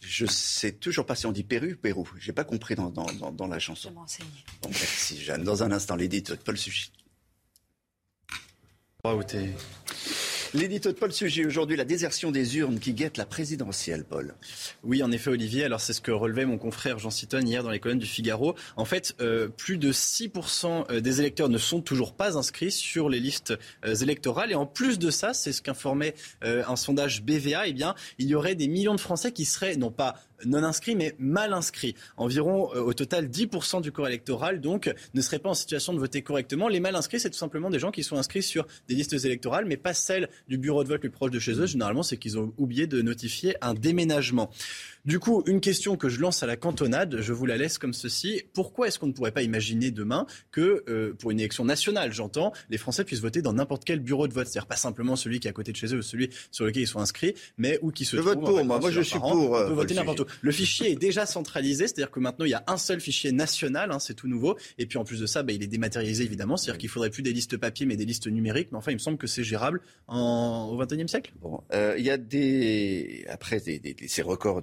[0.00, 2.08] Je sais toujours pas si on dit Pérou Pérou.
[2.18, 3.90] J'ai pas compris dans, dans, dans, dans la chanson.
[3.90, 4.24] Je
[4.62, 5.44] bon, merci Jeanne.
[5.44, 6.90] Dans un instant, l'édite Paul Sushi.
[9.04, 9.52] Wow, t'es
[10.56, 14.34] L'édito de Paul Sujet aujourd'hui, la désertion des urnes qui guette la présidentielle, Paul.
[14.84, 15.64] Oui, en effet, Olivier.
[15.64, 18.54] Alors, c'est ce que relevait mon confrère Jean Citon hier dans les colonnes du Figaro.
[18.76, 23.10] En fait, euh, plus de 6% euh, des électeurs ne sont toujours pas inscrits sur
[23.10, 23.52] les listes
[23.84, 24.50] euh, électorales.
[24.50, 28.34] Et en plus de ça, c'est ce qu'informait un sondage BVA, eh bien, il y
[28.34, 31.94] aurait des millions de Français qui seraient, non pas non inscrits, mais mal inscrits.
[32.16, 36.22] Environ au total 10% du corps électoral, donc, ne seraient pas en situation de voter
[36.22, 36.68] correctement.
[36.68, 39.64] Les mal inscrits, c'est tout simplement des gens qui sont inscrits sur des listes électorales,
[39.64, 41.66] mais pas celles du bureau de vote le plus proche de chez eux.
[41.66, 44.50] Généralement, c'est qu'ils ont oublié de notifier un déménagement.
[45.06, 47.94] Du coup, une question que je lance à la cantonade, je vous la laisse comme
[47.94, 48.42] ceci.
[48.52, 52.52] Pourquoi est-ce qu'on ne pourrait pas imaginer demain que, euh, pour une élection nationale, j'entends,
[52.70, 55.46] les Français puissent voter dans n'importe quel bureau de vote C'est-à-dire pas simplement celui qui
[55.46, 57.92] est à côté de chez eux ou celui sur lequel ils sont inscrits, mais où
[57.92, 59.32] qui se je vote pour, moi, moi je suis pour.
[59.32, 60.24] On peut euh, voter n'importe où.
[60.40, 63.92] Le fichier est déjà centralisé, c'est-à-dire que maintenant il y a un seul fichier national,
[63.92, 64.56] hein, c'est tout nouveau.
[64.76, 67.22] Et puis en plus de ça, bah, il est dématérialisé évidemment, c'est-à-dire qu'il faudrait plus
[67.22, 68.72] des listes papier mais des listes numériques.
[68.72, 70.68] Mais enfin, il me semble que c'est gérable en...
[70.68, 71.32] au XXIe siècle.
[71.40, 74.62] Bon, euh, il y a des après ces records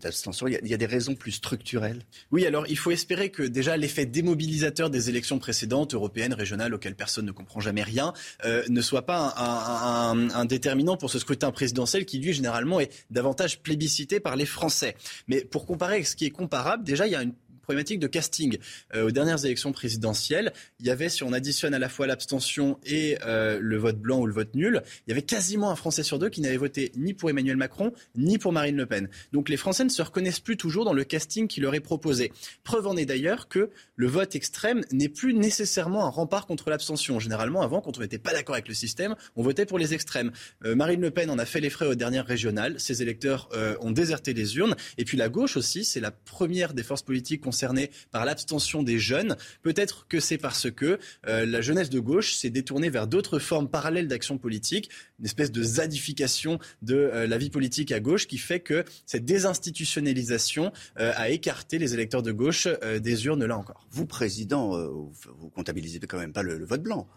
[0.00, 3.76] d'abstention, il y a des raisons plus structurelles Oui, alors il faut espérer que déjà
[3.76, 8.12] l'effet démobilisateur des élections précédentes, européennes, régionales, auxquelles personne ne comprend jamais rien,
[8.44, 13.60] euh, ne soit pas un, déterminant pour ce scrutin présidentiel qui, lui, généralement, est davantage
[13.60, 14.96] plébiscité par les Français.
[15.26, 17.34] Mais pour comparer avec ce qui est comparable, déjà, il y a une
[17.68, 18.56] problématique de casting.
[18.94, 22.78] Euh, aux dernières élections présidentielles, il y avait, si on additionne à la fois l'abstention
[22.86, 26.02] et euh, le vote blanc ou le vote nul, il y avait quasiment un Français
[26.02, 29.10] sur deux qui n'avait voté ni pour Emmanuel Macron ni pour Marine Le Pen.
[29.34, 32.32] Donc les Français ne se reconnaissent plus toujours dans le casting qui leur est proposé.
[32.64, 37.20] Preuve en est d'ailleurs que le vote extrême n'est plus nécessairement un rempart contre l'abstention.
[37.20, 40.32] Généralement, avant, quand on n'était pas d'accord avec le système, on votait pour les extrêmes.
[40.64, 42.80] Euh, Marine Le Pen en a fait les frais aux dernières régionales.
[42.80, 43.50] Ses électeurs
[43.80, 44.74] ont déserté les urnes.
[44.96, 49.00] Et puis la gauche aussi, c'est la première des forces politiques concernés par l'abstention des
[49.00, 49.36] jeunes.
[49.62, 53.68] Peut-être que c'est parce que euh, la jeunesse de gauche s'est détournée vers d'autres formes
[53.68, 58.38] parallèles d'action politique, une espèce de zadification de euh, la vie politique à gauche qui
[58.38, 62.68] fait que cette désinstitutionnalisation euh, a écarté les électeurs de gauche
[63.00, 63.88] des urnes là encore.
[63.90, 67.08] Vous, président, vous comptabilisez quand même pas le vote blanc.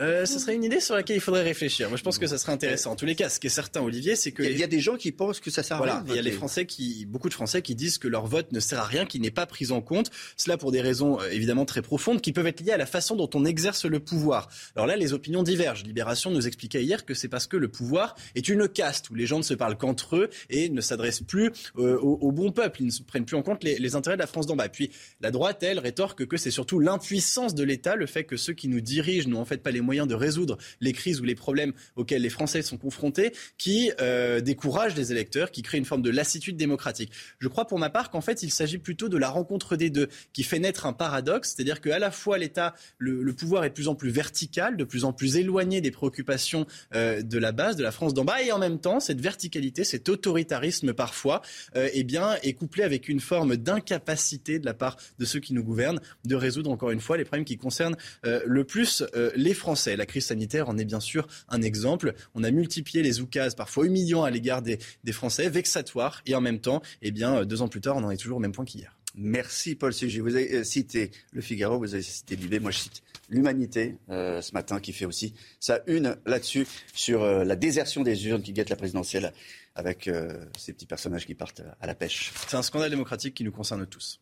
[0.00, 1.88] Euh, ce serait une idée sur laquelle il faudrait réfléchir.
[1.88, 2.92] Moi, je pense que ça serait intéressant.
[2.92, 4.80] En tous les cas, ce qui est certain, Olivier, c'est que il y, a des
[4.80, 6.04] gens qui pensent que ça sert à rien.
[6.08, 8.60] Il y a les Français qui, beaucoup de Français qui disent que leur vote ne
[8.60, 10.10] sert à rien, qu'il n'est pas pris en compte.
[10.36, 13.16] Cela pour des raisons euh, évidemment très profondes, qui peuvent être liées à la façon
[13.16, 14.48] dont on exerce le pouvoir.
[14.74, 15.84] Alors là, les opinions divergent.
[15.84, 19.26] Libération nous expliquait hier que c'est parce que le pouvoir est une caste où les
[19.26, 22.82] gens ne se parlent qu'entre eux et ne s'adressent plus euh, au, bon peuple.
[22.82, 24.68] Ils ne prennent plus en compte les, les intérêts de la France d'en bas.
[24.68, 24.90] Puis
[25.20, 28.68] la droite, elle, rétorque que c'est surtout l'impuissance de l'État, le fait que ceux qui
[28.68, 31.72] nous dirigent n'ont en fait pas les moyens de résoudre les crises ou les problèmes
[31.94, 36.10] auxquels les Français sont confrontés, qui euh, découragent les électeurs, qui créent une forme de
[36.10, 37.12] lassitude démocratique.
[37.38, 40.08] Je crois pour ma part qu'en fait, il s'agit plutôt de la rencontre des deux,
[40.32, 43.88] qui fait naître un paradoxe, c'est-à-dire qu'à la fois l'État, le, pouvoir est de plus
[43.88, 47.82] en plus vertical, de plus en plus éloigné des préoccupations euh, de la base, de
[47.82, 51.42] la France d'en bas, et en même temps, cette verticalité, cet autoritarisme parfois,
[51.76, 55.54] euh, eh bien, est couplé avec une forme d'incapacité de la part de ceux qui
[55.54, 59.75] nous gouvernent de résoudre encore une fois les problèmes qui concernent le plus les Français.
[59.84, 62.14] La crise sanitaire en est bien sûr un exemple.
[62.34, 64.78] On a multiplié les oukases, parfois humiliants à l'égard des,
[65.12, 68.16] Français, vexatoires, et en même temps, eh bien, deux ans plus tard, on en est
[68.16, 68.96] toujours au même point qu'hier.
[69.14, 70.20] Merci Paul Sujet.
[70.20, 74.78] Vous avez cité Le Figaro, vous avez cité Libé, moi je cite l'Humanité ce matin
[74.78, 79.32] qui fait aussi sa une là-dessus sur la désertion des urnes qui guette la présidentielle
[79.74, 80.10] avec
[80.58, 82.32] ces petits personnages qui partent à la pêche.
[82.46, 84.20] C'est un scandale démocratique qui nous concerne tous.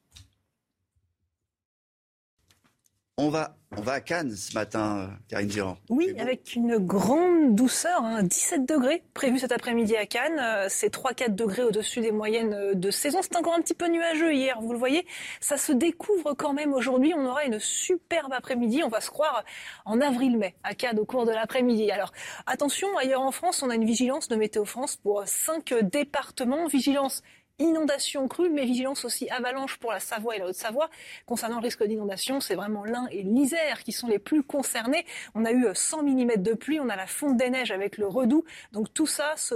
[3.16, 5.76] On va, on va à Cannes ce matin, Karine Girand.
[5.88, 10.40] Oui, avec une grande douceur, 17 hein, degrés prévu cet après-midi à Cannes.
[10.40, 13.20] Euh, c'est 3-4 degrés au-dessus des moyennes de saison.
[13.22, 15.06] C'est encore un petit peu nuageux hier, vous le voyez.
[15.40, 17.14] Ça se découvre quand même aujourd'hui.
[17.16, 18.82] On aura une superbe après-midi.
[18.82, 19.44] On va se croire
[19.84, 21.92] en avril-mai à Cannes au cours de l'après-midi.
[21.92, 22.10] Alors
[22.46, 26.66] attention, ailleurs en France, on a une vigilance de Météo France pour 5 départements.
[26.66, 27.22] Vigilance
[27.59, 30.90] inondation crue, mais vigilance aussi avalanche pour la Savoie et la Haute-Savoie.
[31.24, 35.07] Concernant le risque d'inondation, c'est vraiment l'Ain et l'Isère qui sont les plus concernés.
[35.34, 38.09] On a eu 100 mm de pluie, on a la fonte des neiges avec le
[38.09, 38.44] redoux.
[38.72, 39.55] Donc tout ça, ça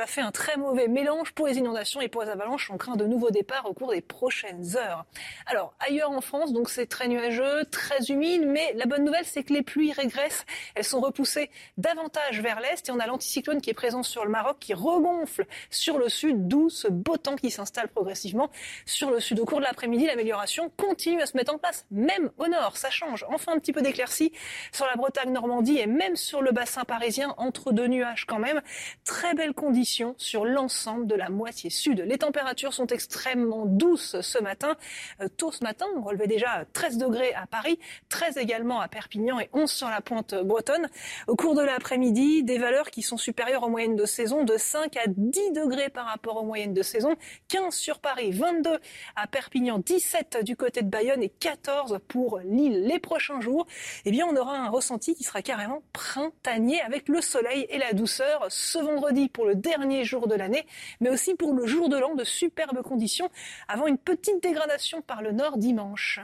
[0.00, 2.70] a fait un très mauvais mélange pour les inondations et pour les avalanches.
[2.70, 5.04] On craint de nouveaux départs au cours des prochaines heures.
[5.46, 9.42] Alors ailleurs en France, donc c'est très nuageux, très humide, mais la bonne nouvelle, c'est
[9.42, 10.46] que les pluies régressent.
[10.76, 14.30] Elles sont repoussées davantage vers l'est et on a l'anticyclone qui est présent sur le
[14.30, 18.50] Maroc qui regonfle sur le sud, d'où ce beau temps qui s'installe progressivement
[18.86, 19.40] sur le sud.
[19.40, 22.76] Au cours de l'après-midi, l'amélioration continue à se mettre en place, même au nord.
[22.76, 23.24] Ça change.
[23.28, 24.32] Enfin, un petit peu d'éclaircie
[24.72, 28.60] sur la Bretagne-Normandie et même sur le bassin parisien, entre deux nuages quand même.
[29.04, 32.00] Très belles conditions sur l'ensemble de la moitié sud.
[32.06, 34.76] Les températures sont extrêmement douces ce matin.
[35.20, 37.78] Euh, tôt ce matin, on relevait déjà 13 degrés à Paris,
[38.08, 40.88] 13 également à Perpignan et 11 sur la pointe bretonne.
[41.26, 44.96] Au cours de l'après-midi, des valeurs qui sont supérieures aux moyennes de saison de 5
[44.96, 47.16] à 10 degrés par rapport aux moyennes de saison
[47.48, 48.78] 15 sur Paris, 22
[49.16, 52.84] à Perpignan, 17 du côté de Bayonne et 14 pour Lille.
[52.84, 53.66] Les prochains jours,
[54.04, 57.92] eh bien, on aura un ressenti qui sera carrément printanier avec le soleil et la
[57.92, 60.66] douceur ce vendredi pour le dernier jour de l'année,
[61.00, 63.30] mais aussi pour le jour de l'an de superbes conditions
[63.68, 66.20] avant une petite dégradation par le nord dimanche.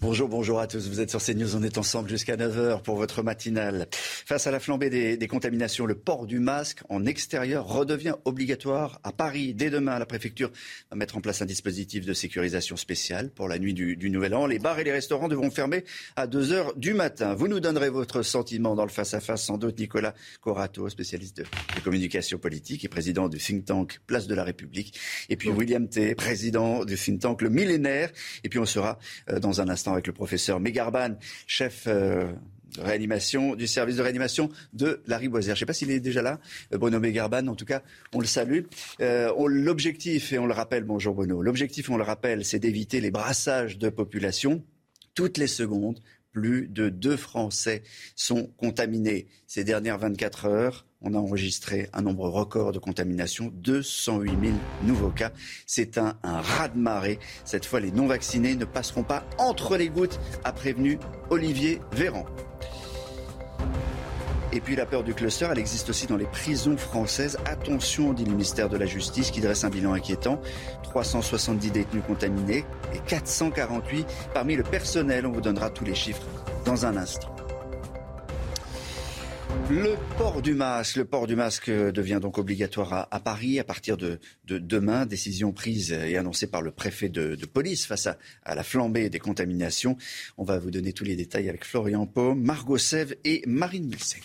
[0.00, 0.88] Bonjour, bonjour à tous.
[0.88, 1.56] Vous êtes sur CNews.
[1.56, 3.88] On est ensemble jusqu'à 9h pour votre matinale.
[3.90, 9.10] Face à la flambée des, contaminations, le port du masque en extérieur redevient obligatoire à
[9.10, 9.54] Paris.
[9.54, 10.52] Dès demain, la préfecture
[10.92, 14.46] va mettre en place un dispositif de sécurisation spéciale pour la nuit du, Nouvel An.
[14.46, 15.84] Les bars et les restaurants devront fermer
[16.14, 17.34] à 2h du matin.
[17.34, 19.80] Vous nous donnerez votre sentiment dans le face-à-face, sans doute.
[19.80, 21.44] Nicolas Corato, spécialiste de,
[21.82, 24.96] communication politique et président du think tank Place de la République.
[25.28, 28.10] Et puis William T, président du think tank Le Millénaire.
[28.44, 31.16] Et puis on sera euh, dans un instant avec le professeur Megarban,
[31.46, 32.32] chef euh,
[32.78, 35.56] réanimation, du service de réanimation de la Riboisière.
[35.56, 36.38] Je ne sais pas s'il est déjà là,
[36.72, 37.46] euh, Bruno Megarban.
[37.46, 37.82] En tout cas,
[38.14, 38.62] on le salue.
[39.00, 43.10] Euh, l'objectif, et on le rappelle, bonjour Bruno, l'objectif, on le rappelle, c'est d'éviter les
[43.10, 44.62] brassages de population
[45.14, 45.98] toutes les secondes.
[46.38, 47.82] Plus de deux Français
[48.14, 54.30] sont contaminés ces dernières 24 heures on a enregistré un nombre record de contaminations, 208
[54.30, 55.30] 000 nouveaux cas.
[55.64, 57.20] C'est un, un raz-de-marée.
[57.44, 60.98] Cette fois, les non-vaccinés ne passeront pas entre les gouttes, a prévenu
[61.30, 62.26] Olivier Véran.
[64.52, 67.36] Et puis la peur du cluster, elle existe aussi dans les prisons françaises.
[67.44, 70.40] Attention, dit le ministère de la Justice qui dresse un bilan inquiétant.
[70.84, 75.26] 370 détenus contaminés et 448 parmi le personnel.
[75.26, 76.22] On vous donnera tous les chiffres
[76.64, 77.34] dans un instant.
[79.70, 83.98] Le port du masque, le port du masque devient donc obligatoire à, Paris à partir
[83.98, 85.04] de, demain.
[85.04, 89.98] Décision prise et annoncée par le préfet de, police face à, la flambée des contaminations.
[90.38, 94.20] On va vous donner tous les détails avec Florian Paume, Margot Sève et Marine Milsey.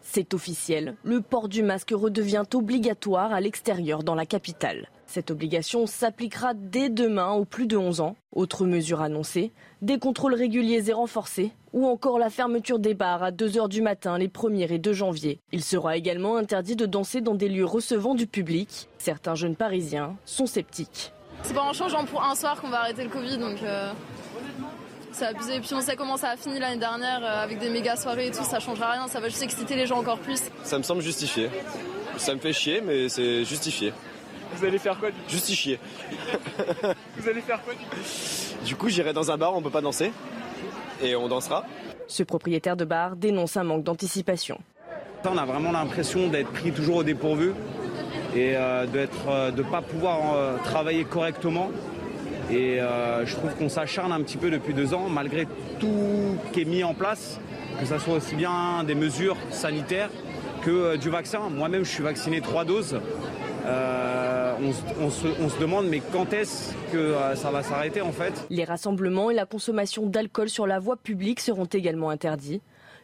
[0.00, 4.88] C'est officiel, le port du masque redevient obligatoire à l'extérieur dans la capitale.
[5.06, 8.16] Cette obligation s'appliquera dès demain aux plus de 11 ans.
[8.32, 13.30] Autre mesure annoncée, des contrôles réguliers et renforcés, ou encore la fermeture des bars à
[13.30, 15.40] 2h du matin les 1er et 2 janvier.
[15.52, 18.88] Il sera également interdit de danser dans des lieux recevant du public.
[18.98, 21.12] Certains jeunes parisiens sont sceptiques.
[21.42, 23.92] C'est pas en changeant pour un soir qu'on va arrêter le Covid, donc euh,
[25.16, 25.60] c'est abusé.
[25.60, 28.30] Puis on sait comment ça a fini l'année dernière euh, avec des méga soirées et
[28.30, 30.42] tout, ça changera rien, ça va juste exciter les gens encore plus.
[30.62, 31.50] Ça me semble justifié.
[32.16, 33.92] Ça me fait chier, mais c'est justifié.
[34.54, 35.28] Vous allez faire quoi du coup?
[35.28, 35.78] Justifier.
[37.16, 37.96] Vous allez faire quoi du coup?
[38.64, 40.12] Du coup, j'irai dans un bar où on peut pas danser
[41.02, 41.64] et on dansera.
[42.06, 44.58] Ce propriétaire de bar dénonce un manque d'anticipation.
[45.28, 47.52] On a vraiment l'impression d'être pris toujours au dépourvu
[48.34, 51.70] et euh, de ne euh, pas pouvoir euh, travailler correctement.
[52.50, 55.46] Et je trouve qu'on s'acharne un petit peu depuis deux ans, malgré
[55.80, 57.40] tout qui est mis en place,
[57.80, 60.10] que ce soit aussi bien des mesures sanitaires
[60.62, 61.48] que du vaccin.
[61.50, 63.00] Moi-même, je suis vacciné trois doses.
[63.66, 64.54] Euh,
[65.00, 68.46] on, se, demande mais quand est-ce que euh, ça va s'arrêter en fait?
[68.48, 72.60] Les rassemblements et la consommation d'alcool sur la voie publique seront également interdits.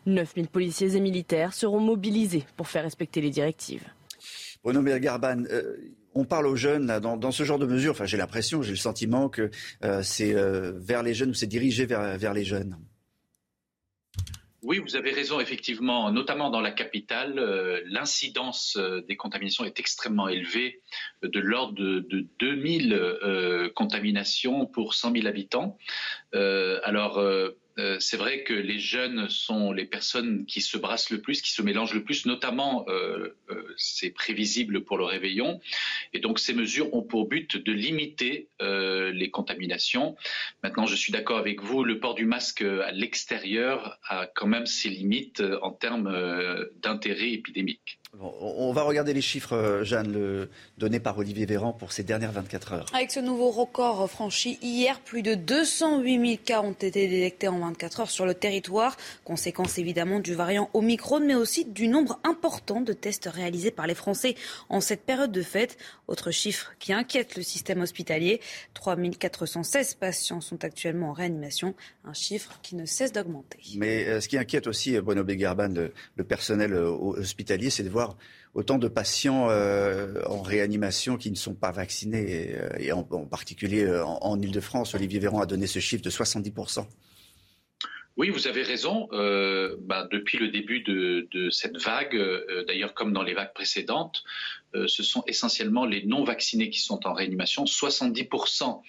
[0.07, 3.85] 9000 policiers et militaires seront mobilisés pour faire respecter les directives.
[4.63, 5.77] Bruno Mergarban, euh,
[6.15, 7.93] on parle aux jeunes là, dans, ce genre de mesures.
[7.93, 9.51] Enfin, j'ai l'impression, j'ai le sentiment que
[9.85, 12.77] euh, c'est euh, vers les jeunes ou c'est dirigé vers, les jeunes.
[14.63, 20.29] Oui, vous avez raison, effectivement, notamment dans la capitale, euh, l'incidence des contaminations est extrêmement
[20.29, 20.81] élevée,
[21.23, 25.77] de l'ordre de, de 2000 contaminations pour 100 000 habitants.
[26.33, 27.21] alors,
[27.79, 31.53] euh, c'est vrai que les jeunes sont les personnes qui se brassent le plus, qui
[31.53, 35.61] se mélangent le plus, notamment euh, euh, c'est prévisible pour le réveillon.
[36.13, 40.17] Et donc ces mesures ont pour but de limiter les contaminations.
[40.63, 44.67] Maintenant, je suis d'accord avec vous, le port du masque à l'extérieur a quand même
[44.67, 46.13] ses limites en termes
[46.81, 52.03] d'intérêt épidémique on va regarder les chiffres, euh, Jeanne, donnés par Olivier Véran pour ces
[52.03, 52.87] dernières 24 heures.
[52.95, 57.59] Avec ce nouveau record franchi hier, plus de 208 000 cas ont été détectés en
[57.61, 58.97] 24 heures sur le territoire.
[59.25, 63.95] Conséquence évidemment du variant Omicron, mais aussi du nombre important de tests réalisés par les
[63.95, 64.35] Français
[64.69, 65.79] en cette période de fête.
[66.07, 68.41] Autre chiffre qui inquiète le système hospitalier
[68.75, 73.59] 3 416 patients sont actuellement en réanimation, un chiffre qui ne cesse d'augmenter.
[73.77, 75.73] Mais euh, ce qui inquiète aussi, Bruno Begarban,
[76.17, 78.02] le personnel euh, hospitalier, c'est de voir
[78.55, 83.85] autant de patients euh, en réanimation qui ne sont pas vaccinés, et, euh, en, particulier
[83.85, 84.95] euh, en, Ile-de-France.
[84.95, 86.87] Olivier Véran a donné ce chiffre de 70%.
[88.19, 89.09] Oui, vous avez raison.
[89.11, 92.15] Bah, depuis le début de, cette vague,
[92.67, 94.23] d'ailleurs comme dans les vagues précédentes,
[94.87, 97.65] ce sont essentiellement les non-vaccinés qui sont en réanimation.
[97.65, 98.81] 70%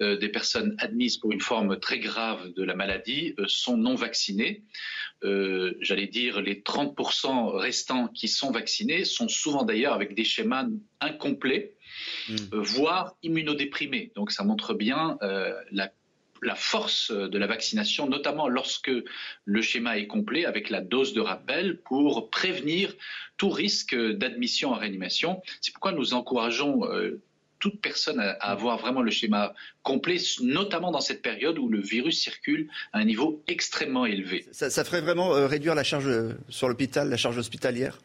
[0.00, 4.62] des personnes admises pour une forme très grave de la maladie sont non vaccinées.
[5.24, 10.66] Euh, j'allais dire, les 30% restants qui sont vaccinés sont souvent d'ailleurs avec des schémas
[11.00, 11.76] incomplets,
[12.30, 14.12] euh, voire immunodéprimés.
[14.16, 15.90] Donc ça montre bien euh, la
[16.44, 18.92] la force de la vaccination, notamment lorsque
[19.44, 22.94] le schéma est complet avec la dose de rappel pour prévenir
[23.36, 25.42] tout risque d'admission en réanimation.
[25.60, 26.82] C'est pourquoi nous encourageons
[27.64, 32.20] toute personne à, avoir vraiment le schéma complet, notamment dans cette période où le virus
[32.20, 34.44] circule à un niveau extrêmement élevé.
[34.52, 37.98] Ça, ferait vraiment euh, réduire la charge euh, sur l'hôpital, la charge hospitalière?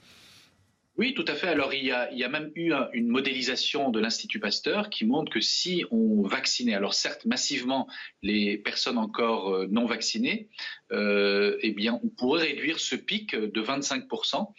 [0.99, 1.47] Oui, tout à fait.
[1.47, 5.85] Alors, il y a, même eu une modélisation de l'Institut Pasteur qui montre que si
[5.91, 7.87] on vaccinait, alors certes massivement
[8.21, 10.49] les personnes encore euh, non vaccinées,
[10.91, 14.51] euh, eh bien, on pourrait réduire ce pic de 25%.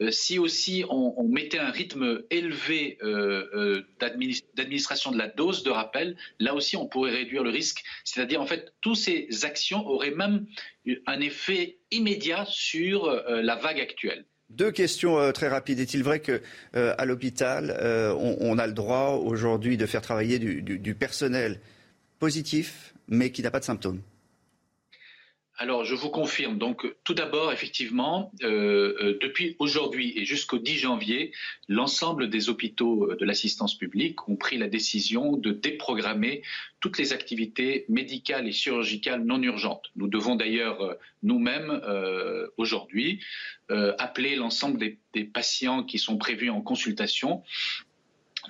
[0.00, 2.98] Euh, si aussi on, mettait un rythme élevé
[4.00, 7.84] d'administration de la dose de rappel, là aussi, on pourrait réduire le risque.
[8.02, 10.46] C'est-à-dire, en fait, toutes ces actions auraient même
[11.06, 14.26] un effet immédiat sur la vague actuelle.
[14.50, 15.80] Deux questions euh, très rapides.
[15.80, 16.38] Est-il vrai qu'à
[16.76, 21.60] euh, l'hôpital, euh, on, a le droit aujourd'hui de faire travailler du personnel
[22.18, 24.00] positif, mais qui n'a pas de symptômes?
[25.56, 26.58] Alors, je vous confirme.
[26.58, 31.32] Donc, tout d'abord, effectivement, euh, euh, depuis aujourd'hui et jusqu'au 10 janvier,
[31.68, 36.42] l'ensemble des hôpitaux euh, de l'assistance publique ont pris la décision de déprogrammer
[36.80, 39.92] toutes les activités médicales et chirurgicales non urgentes.
[39.94, 41.80] Nous devons d'ailleurs nous-mêmes,
[42.58, 43.24] aujourd'hui,
[43.70, 47.42] appeler l'ensemble des, des patients qui sont prévus en consultation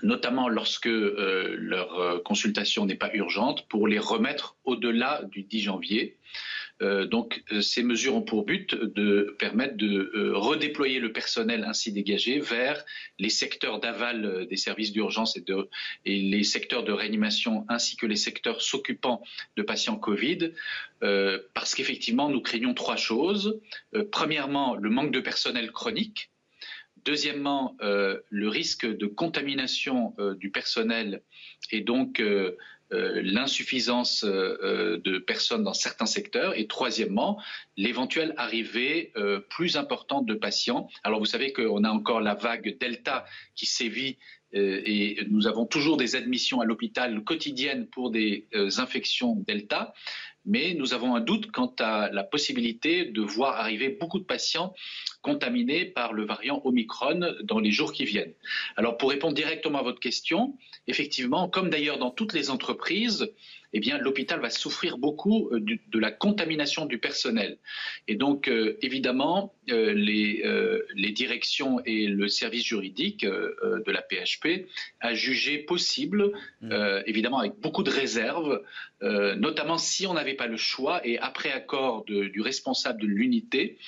[0.03, 6.19] notamment lorsque leur consultation n'est pas urgente, pour les remettre au-delà du 10 janvier.
[6.85, 11.65] Euh, donc euh, ces mesures ont pour but de permettre de euh, redéployer le personnel
[11.65, 12.85] ainsi dégagé vers
[13.19, 15.43] les secteurs d'aval des services d'urgence et,
[16.05, 19.23] les secteurs de réanimation ainsi que les secteurs s'occupant
[19.57, 20.53] de patients Covid,
[21.01, 23.61] parce qu'effectivement nous craignons trois choses.
[24.11, 26.31] premièrement, le manque de personnel chronique.
[27.05, 31.23] Deuxièmement, le risque de contamination du personnel
[31.71, 32.23] et donc
[33.23, 37.41] l'insuffisance euh, euh, de personnes dans certains secteurs et troisièmement
[37.77, 39.13] l'éventuelle arrivée
[39.51, 40.89] plus importante de patients.
[41.03, 43.25] Alors vous savez qu'on a encore la vague Delta
[43.55, 44.19] qui sévit
[44.53, 48.47] et nous avons toujours des admissions à l'hôpital quotidiennes pour des
[48.79, 49.93] infections Delta
[50.45, 54.75] mais nous avons un doute quant à la possibilité de voir arriver beaucoup de patients
[55.23, 58.35] contaminés par le variant Omicron dans les jours qui viennent.
[58.77, 63.33] Alors pour répondre directement à votre question, effectivement, comme d'ailleurs dans toutes les entreprises,
[63.75, 67.59] eh bien, l'hôpital va souffrir beaucoup euh, de la contamination du personnel.
[68.07, 70.45] Et donc, euh, évidemment, euh, les,
[70.95, 74.67] les, directions et le service juridique de la PHP
[75.01, 76.73] a jugé possible, mmh.
[77.07, 78.63] évidemment avec beaucoup de réserves,
[79.01, 83.79] notamment si on n'avait pas le choix et après accord du responsable de l'unité,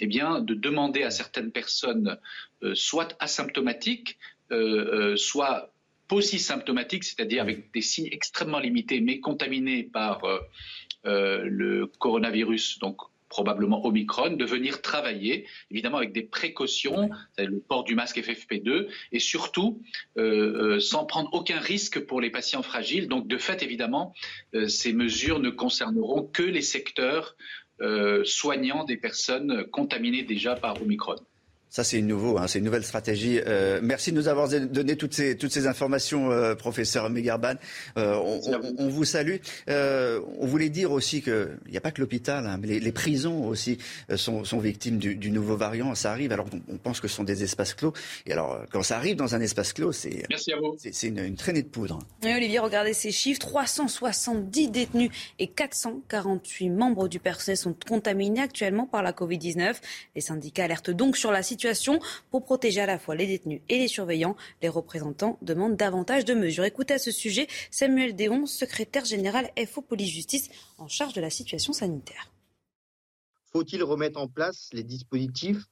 [0.00, 2.18] eh bien, de demander à certaines personnes,
[2.74, 4.18] soit asymptomatiques,
[5.16, 5.72] soit
[6.38, 10.38] symptomatique, c'est-à-dire avec des signes extrêmement limités, mais contaminés par euh,
[11.06, 17.84] euh, le coronavirus, donc probablement Omicron, de venir travailler, évidemment avec des précautions, le port
[17.84, 19.82] du masque FFP2, et surtout
[20.16, 23.08] euh, euh, sans prendre aucun risque pour les patients fragiles.
[23.08, 24.14] Donc de fait, évidemment,
[24.54, 27.36] euh, ces mesures ne concerneront que les secteurs
[28.24, 31.16] soignants des personnes contaminées déjà par Omicron.
[31.68, 33.40] Ça, c'est nouveau, hein, c'est une nouvelle stratégie.
[33.44, 37.54] Euh, merci de nous avoir donné toutes ces, toutes ces informations, euh, professeur Megarban.
[37.98, 38.14] Euh,
[38.78, 39.36] on, vous salue.
[39.68, 43.78] on voulait dire aussi qu'il n'y a pas que l'hôpital, hein, mais les, prisons aussi
[44.14, 45.94] sont, sont victimes du, nouveau variant.
[45.94, 47.92] Ça arrive, alors on, pense que ce sont des espaces clos.
[48.26, 50.22] Et alors, quand ça arrive dans un espace clos, c'est
[51.02, 51.98] une, une, traînée de poudre.
[52.24, 53.40] Et Olivier, regardez ces chiffres.
[53.40, 59.74] 370 détenus et 448 membres du personnel sont contaminés actuellement par la Covid-19.
[60.14, 61.55] Les syndicats alertent donc sur la situation
[62.30, 64.36] pour protéger à la fois les détenus et les surveillants.
[64.62, 66.64] Les représentants demandent davantage de mesures.
[66.64, 71.30] Écoutez à ce sujet Samuel Déon, secrétaire général FO Police Justice en charge de la
[71.30, 72.30] situation sanitaire.
[73.52, 75.64] Faut-il remettre en place les dispositifs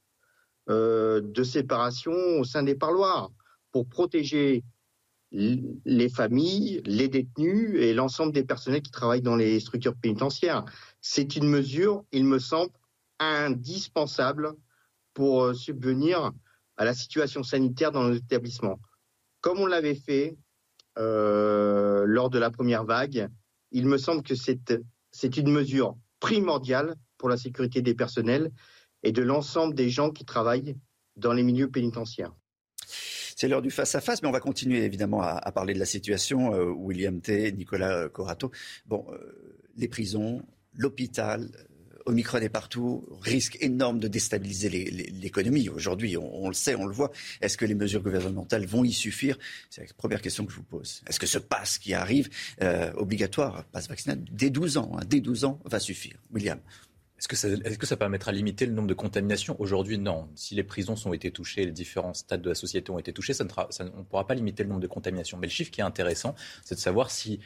[0.69, 3.31] euh, de séparation au sein des parloirs
[3.71, 4.63] pour protéger
[5.31, 10.65] les familles, les détenus et l'ensemble des personnels qui travaillent dans les structures pénitentiaires?
[11.01, 12.71] C'est une mesure, il me semble,
[13.19, 14.55] indispensable
[15.15, 16.31] pour euh, subvenir
[16.77, 18.79] à la situation sanitaire dans nos établissements.
[19.41, 20.37] Comme on l'avait fait
[20.99, 23.29] euh, lors de la première vague,
[23.71, 28.51] il me semble que c'est une mesure primordiale pour la sécurité des personnels
[29.01, 30.75] et de l'ensemble des gens qui travaillent
[31.15, 32.33] dans les milieux pénitentiaires.
[33.37, 36.53] C'est l'heure du face-à-face, mais on va continuer évidemment à, parler de la situation.
[36.53, 38.51] Euh, William T, Nicolas Corato.
[38.85, 39.05] Bon,
[39.75, 40.41] les prisons,
[40.73, 41.49] l'hôpital,
[42.05, 45.69] Omicron est partout, risque énorme de déstabiliser l'économie.
[45.69, 47.11] Aujourd'hui, on, le sait, on le voit.
[47.41, 49.37] Est-ce que les mesures gouvernementales vont y suffire?
[49.69, 51.01] C'est la première question que je vous pose.
[51.07, 52.29] Est-ce que ce passe qui arrive,
[52.61, 56.17] euh, obligatoire, passe vaccinal, dès 12 ans, hein, dès 12 ans, va suffire?
[56.31, 56.59] William
[57.17, 59.55] est-ce que, ça, permettra de limiter le nombre de contaminations?
[59.59, 60.27] Aujourd'hui, non.
[60.35, 63.33] Si les prisons ont été touchées, les différents stades de la société ont été touchés,
[63.39, 65.37] on ne pourra pas limiter le nombre de contaminations.
[65.37, 66.35] Mais le chiffre qui est intéressant,
[66.65, 67.39] c'est de savoir si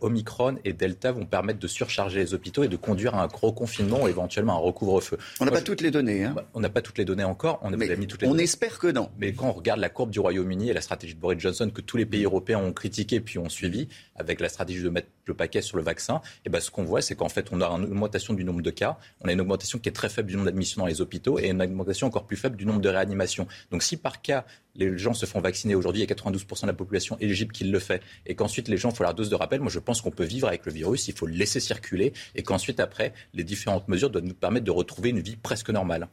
[0.00, 3.52] Omicron et Delta vont permettre de surcharger les hôpitaux et de conduire à un gros
[3.52, 5.18] confinement ou éventuellement un recouvre-feu.
[5.40, 6.24] On n'a pas toutes les données.
[6.24, 6.32] Hein.
[6.34, 7.60] Bah, on n'a pas toutes les données encore.
[7.62, 9.10] On, a mis toutes les on espère que non.
[9.18, 11.80] Mais quand on regarde la courbe du Royaume-Uni et la stratégie de Boris Johnson que
[11.80, 15.34] tous les pays européens ont critiqué puis ont suivi, avec la stratégie de mettre le
[15.34, 17.66] paquet sur le vaccin, et eh ben ce qu'on voit, c'est qu'en fait, on a
[17.68, 20.34] une augmentation du nombre de cas, on a une augmentation qui est très faible du
[20.34, 23.46] nombre d'admissions dans les hôpitaux et une augmentation encore plus faible du nombre de réanimations.
[23.70, 24.44] Donc si par cas,
[24.74, 27.64] les gens se font vacciner aujourd'hui, il y a 92% de la population éligible qui
[27.64, 30.10] le fait, et qu'ensuite les gens font leur dose de rappel, moi je pense qu'on
[30.10, 33.88] peut vivre avec le virus, il faut le laisser circuler, et qu'ensuite après, les différentes
[33.88, 36.08] mesures doivent nous permettre de retrouver une vie presque normale.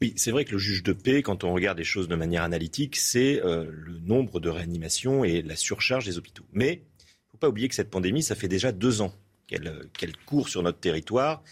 [0.00, 2.42] Oui, c'est vrai que le juge de paix, quand on regarde les choses de manière
[2.42, 6.44] analytique, c'est euh, le nombre de réanimations et la surcharge des hôpitaux.
[6.52, 9.12] Mais il ne faut pas oublier que cette pandémie, ça fait déjà deux ans
[9.46, 11.42] qu'elle court sur notre territoire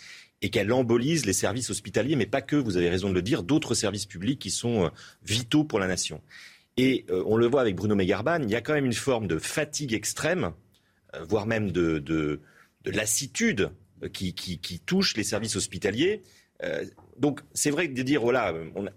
[0.43, 3.43] et qu'elle embolise les services hospitaliers, mais pas que, vous avez raison de le dire,
[3.43, 4.89] d'autres services publics qui sont euh,
[5.25, 6.21] vitaux pour la nation.
[6.77, 9.27] Et euh, on le voit avec Bruno Megarban, il y a quand même une forme
[9.27, 10.51] de fatigue extrême, euh,
[11.29, 12.41] voire même de,
[12.85, 13.71] lassitude
[14.13, 16.23] qui, touche les services hospitaliers.
[17.19, 18.55] donc c'est vrai de dire, voilà,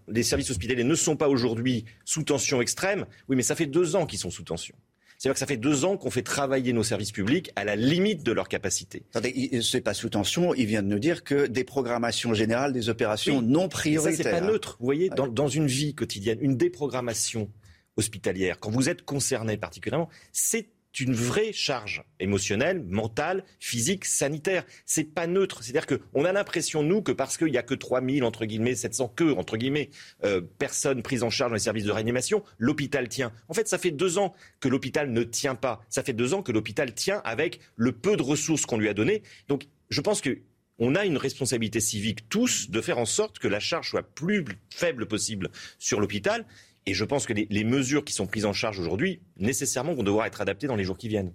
[0.07, 3.95] les services hospitaliers ne sont pas aujourd'hui sous tension extrême, oui, mais ça fait deux
[3.95, 4.75] ans qu'ils sont sous tension.
[5.19, 8.23] C'est-à-dire que ça fait deux ans qu'on fait travailler nos services publics à la limite
[8.23, 9.03] de leur capacité.
[9.09, 10.53] Attendez, c'est pas sous tension.
[10.53, 14.15] Il vient de nous dire que des programmations générales, des opérations non prioritaires.
[14.15, 14.77] Ça, c'est pas neutre.
[14.79, 17.51] Vous voyez, dans, dans une vie quotidienne, une déprogrammation
[17.97, 24.65] hospitalière, quand vous êtes concerné particulièrement, c'est une vraie charge émotionnelle, mentale, physique, sanitaire.
[24.85, 25.63] C'est pas neutre.
[25.63, 29.13] C'est-à-dire qu'on a l'impression, nous, que parce qu'il n'y a que 3000, entre guillemets, 700
[29.15, 29.89] que, entre guillemets,
[30.23, 33.31] euh, personnes prises en charge dans les services de réanimation, l'hôpital tient.
[33.47, 35.81] En fait, ça fait deux ans que l'hôpital ne tient pas.
[35.89, 38.93] Ça fait deux ans que l'hôpital tient avec le peu de ressources qu'on lui a
[38.93, 39.23] données.
[39.47, 40.39] Donc, je pense que
[40.79, 44.45] on a une responsabilité civique tous de faire en sorte que la charge soit plus
[44.73, 46.45] faible possible sur l'hôpital
[46.85, 50.25] et je pense que les, mesures qui sont prises en charge aujourd'hui, nécessairement, vont devoir
[50.25, 51.33] être adaptées dans les jours qui viennent.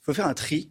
[0.00, 0.70] Il faut faire un tri.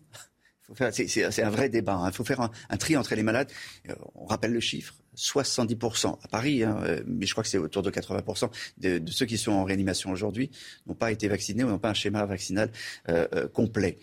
[0.91, 1.95] C'est un vrai débat.
[1.95, 2.09] Hein.
[2.09, 3.51] Il faut faire un, tri entre les malades.
[3.89, 7.57] Euh, on rappelle le chiffre 70% à Paris, hein, euh, mais je crois que c'est
[7.57, 10.49] autour de 80% de, ceux qui sont en réanimation aujourd'hui
[10.87, 12.71] n'ont pas été vaccinés ou n'ont pas un schéma vaccinal
[13.09, 13.99] euh, complet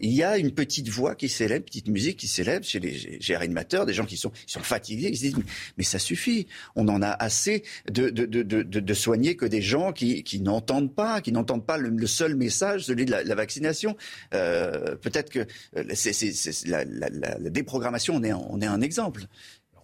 [0.00, 3.34] il y a une petite voix qui s'élève, petite musique qui s'élève chez les, chez
[3.34, 5.36] animateurs, des gens qui sont, sont fatigués, ils se disent
[5.76, 9.92] mais, ça suffit, on en a assez de, de, de, de, soigner que des gens
[9.92, 13.96] qui, qui n'entendent pas, qui n'entendent pas le, seul message, celui de la, vaccination.
[14.34, 19.26] Euh, peut-être que euh, c'est, la, la, déprogrammation, on est, on est un exemple.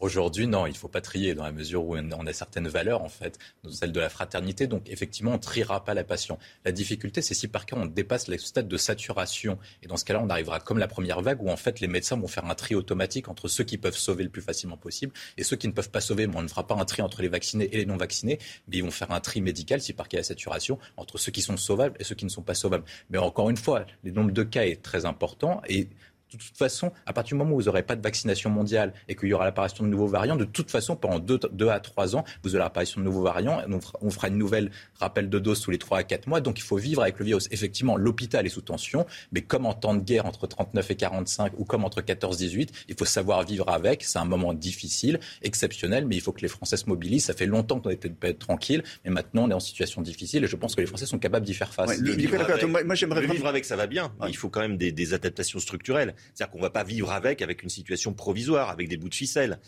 [0.02, 3.08] Aujourd'hui, non, il faut pas trier dans la mesure où on a certaines valeurs, en
[3.08, 3.38] fait,
[3.70, 4.66] celle de la fraternité.
[4.66, 6.40] Donc, effectivement, on ne triera pas la passion.
[6.64, 9.60] La difficulté, c'est si par cas on dépasse le stade de saturation.
[9.80, 12.16] Et dans ce cas-là, on arrivera comme la première vague où, en fait, les médecins
[12.16, 15.44] vont faire un tri automatique entre ceux qui peuvent sauver le plus facilement possible et
[15.44, 16.26] ceux qui ne peuvent pas sauver.
[16.26, 18.78] Mais on ne fera pas un tri entre les vaccinés et les non vaccinés, mais
[18.78, 21.30] ils vont faire un tri médical, si par cas il y a saturation, entre ceux
[21.30, 22.84] qui sont sauvables et ceux qui ne sont pas sauvables.
[23.10, 25.88] Mais encore une fois, le nombre de cas est très important et
[26.32, 29.14] de toute façon, à partir du moment où vous n'aurez pas de vaccination mondiale et
[29.14, 32.24] qu'il y aura l'apparition de nouveaux variants, de toute façon, pendant deux, à trois ans,
[32.42, 33.62] vous aurez l'apparition de nouveaux variants.
[34.00, 36.40] On fera, une nouvelle rappel de dose tous les trois à quatre mois.
[36.40, 37.48] Donc il faut vivre avec le virus.
[37.50, 41.52] Effectivement, l'hôpital est sous tension, mais comme en temps de guerre entre 39 et 45
[41.58, 44.04] ou comme entre 14 et 18, il faut savoir vivre avec.
[44.04, 47.24] C'est un moment difficile, exceptionnel, mais il faut que les Français se mobilisent.
[47.24, 50.56] Ça fait longtemps qu'on était tranquille, mais maintenant on est en situation difficile et je
[50.56, 51.98] pense que les Français sont capables d'y faire face.
[51.98, 54.12] le, vivre avec, moi, j'aimerais vivre avec, ça va bien.
[54.28, 56.14] il faut quand même des, des adaptations structurelles.
[56.34, 59.14] C'est-à-dire qu'on ne va pas vivre avec, avec une situation provisoire, avec des bouts de
[59.14, 59.58] ficelle.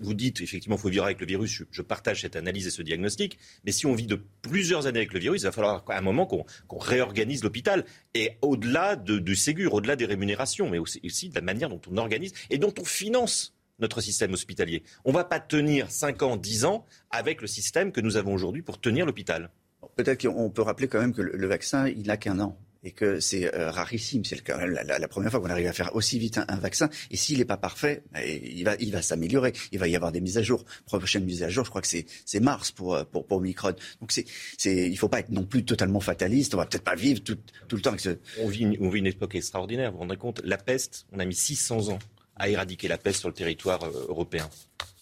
[0.00, 2.82] Vous dites, effectivement, il faut vivre avec le virus, je, partage cette analyse et ce
[2.82, 5.98] diagnostic, mais si on vit de plusieurs années avec le virus, il va falloir à
[5.98, 7.84] un moment qu'on réorganise l'hôpital,
[8.14, 11.80] et au-delà de, du Ségur, au-delà des rémunérations, mais aussi, aussi de la manière dont
[11.90, 14.82] on organise et dont on finance notre système hospitalier.
[15.04, 18.32] On ne va pas tenir 5 ans, 10 ans avec le système que nous avons
[18.32, 19.50] aujourd'hui pour tenir l'hôpital.
[19.96, 23.18] Peut-être qu'on peut rappeler quand même que le vaccin, il n'a qu'un an et que
[23.18, 24.24] c'est euh, rarissime.
[24.24, 26.88] C'est la, la, la, première fois qu'on arrive à faire aussi vite un, vaccin.
[27.10, 29.52] Et s'il n'est pas parfait, bah, il va, il va s'améliorer.
[29.72, 30.64] Il va y avoir des mises à jour.
[30.86, 33.74] Prochaine mise à jour, je crois que c'est mars pour, euh, pour, pour Omicron.
[34.00, 34.24] Donc c'est,
[34.64, 36.54] il faut pas être non plus totalement fataliste.
[36.54, 38.18] On va peut-être pas vivre tout, tout le temps avec ce...
[38.38, 39.90] On vit, on vit une époque extraordinaire.
[39.90, 41.98] Vous vous rendez compte La peste, on a mis 600 ans
[42.36, 44.48] à éradiquer la peste sur le territoire euh, européen.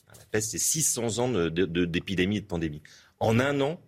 [0.09, 2.80] La peste, c'est 600 ans d'épidémie et de pandémie.
[3.20, 3.78] En un an,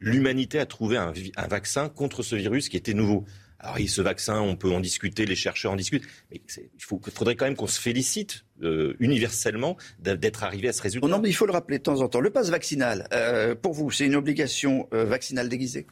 [0.00, 1.12] l'humanité a trouvé un,
[1.48, 3.24] vaccin contre ce virus qui était nouveau.
[3.66, 6.40] Alors, ce vaccin, on peut en discuter, les chercheurs en discutent, il
[6.78, 11.08] faudrait quand même qu'on se félicite euh, universellement d'être arrivé à ce résultat.
[11.08, 12.20] non, mais il faut le rappeler de temps en temps.
[12.20, 15.86] Le passe vaccinal, euh, pour vous, c'est une obligation euh, vaccinale déguisée?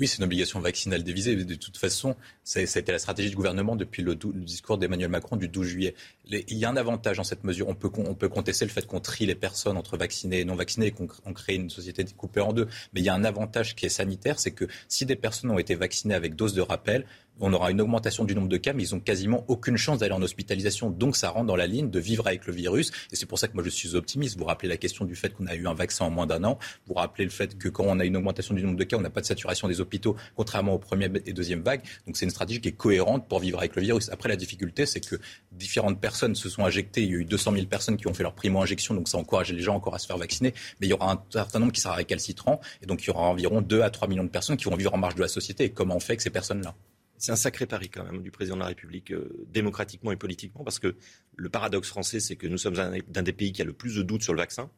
[0.00, 1.36] Oui, c'est une obligation vaccinale dévisée.
[1.36, 5.36] De toute façon, ça a été la stratégie du gouvernement depuis le, discours d'Emmanuel Macron
[5.36, 5.94] du 12 juillet.
[6.30, 7.68] il y a un avantage dans cette mesure.
[7.68, 10.54] On peut, on peut contester le fait qu'on trie les personnes entre vaccinés et non
[10.54, 12.66] vaccinés et qu'on crée une société coupée en deux.
[12.94, 15.58] Mais il y a un avantage qui est sanitaire, c'est que si des personnes ont
[15.58, 17.04] été vaccinées avec dose de rappel,
[17.40, 20.12] on aura une augmentation du nombre de cas, mais ils n'ont quasiment aucune chance d'aller
[20.12, 20.90] en hospitalisation.
[20.90, 22.90] Donc ça rentre dans la ligne de vivre avec le virus.
[23.12, 24.38] Et c'est pour ça que moi je suis optimiste.
[24.38, 26.58] Vous rappelez la question du fait qu'on a eu un vaccin en moins d'un an.
[26.86, 29.00] Vous rappelez le fait que quand on a une augmentation du nombre de cas, on
[29.00, 31.82] n'a pas de saturation des hôpitaux, contrairement aux premières et deuxième vagues.
[32.06, 34.10] Donc c'est une stratégie qui est cohérente pour vivre avec le virus.
[34.10, 35.16] Après, la difficulté, c'est que
[35.52, 37.02] différentes personnes se sont injectées.
[37.02, 39.52] Il y a eu 200 000 personnes qui ont fait leur primo-injection, donc ça encourage
[39.52, 40.54] les gens encore à se faire vacciner.
[40.80, 42.60] Mais il y aura un certain nombre qui sera récalcitrant.
[42.82, 44.94] Et donc il y aura environ 2 à 3 millions de personnes qui vont vivre
[44.94, 45.64] en marge de la société.
[45.64, 46.74] Et comment on fait avec ces personnes-là?
[47.20, 50.64] C'est un sacré pari quand même du président de la République, euh, démocratiquement et politiquement,
[50.64, 50.96] parce que
[51.36, 54.02] le paradoxe français, c'est que nous sommes d'un des pays qui a le plus de
[54.02, 54.70] doutes sur le vaccin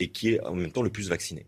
[0.00, 1.46] et qui est en même temps le plus vacciné.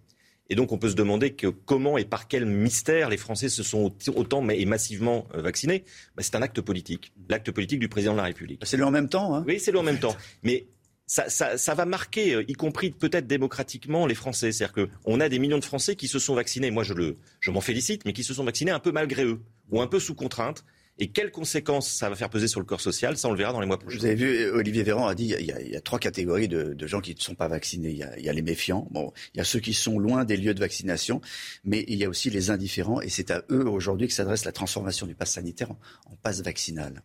[0.49, 3.63] Et donc on peut se demander que comment et par quel mystère les Français se
[3.63, 5.85] sont autant et massivement euh, vaccinés.
[6.17, 8.61] Ben, c'est un acte politique, l'acte politique du président de la République.
[8.65, 9.37] C'est le en même temps.
[9.37, 10.17] Hein oui, c'est le en même temps.
[10.43, 10.67] Mais
[11.07, 14.51] ça, ça, ça, va marquer, euh, y compris peut-être démocratiquement, les Français.
[14.51, 16.73] C'est-à-dire qu'on a des millions de Français qui se sont vaccinés.
[16.73, 19.41] Moi, je, le, je m'en félicite, mais qui se sont vaccinés un peu malgré eux
[19.71, 20.65] ou un peu sous contrainte.
[21.03, 23.55] Et quelles conséquences ça va faire peser sur le corps social, ça on le verra
[23.55, 23.97] dans les mois prochains.
[23.99, 26.47] Vous avez vu, Olivier Véran a dit il y a, il y a trois catégories
[26.47, 27.89] de, de, gens qui ne sont pas vaccinés.
[27.89, 29.99] Il y, a, il y, a, les méfiants, bon, il y a ceux qui sont
[29.99, 31.23] loin des lieux de vaccination,
[31.65, 33.01] mais il y a aussi les indifférents.
[33.01, 35.79] Et c'est à eux aujourd'hui que s'adresse la transformation du pass sanitaire en,
[36.13, 37.03] en passe vaccinal.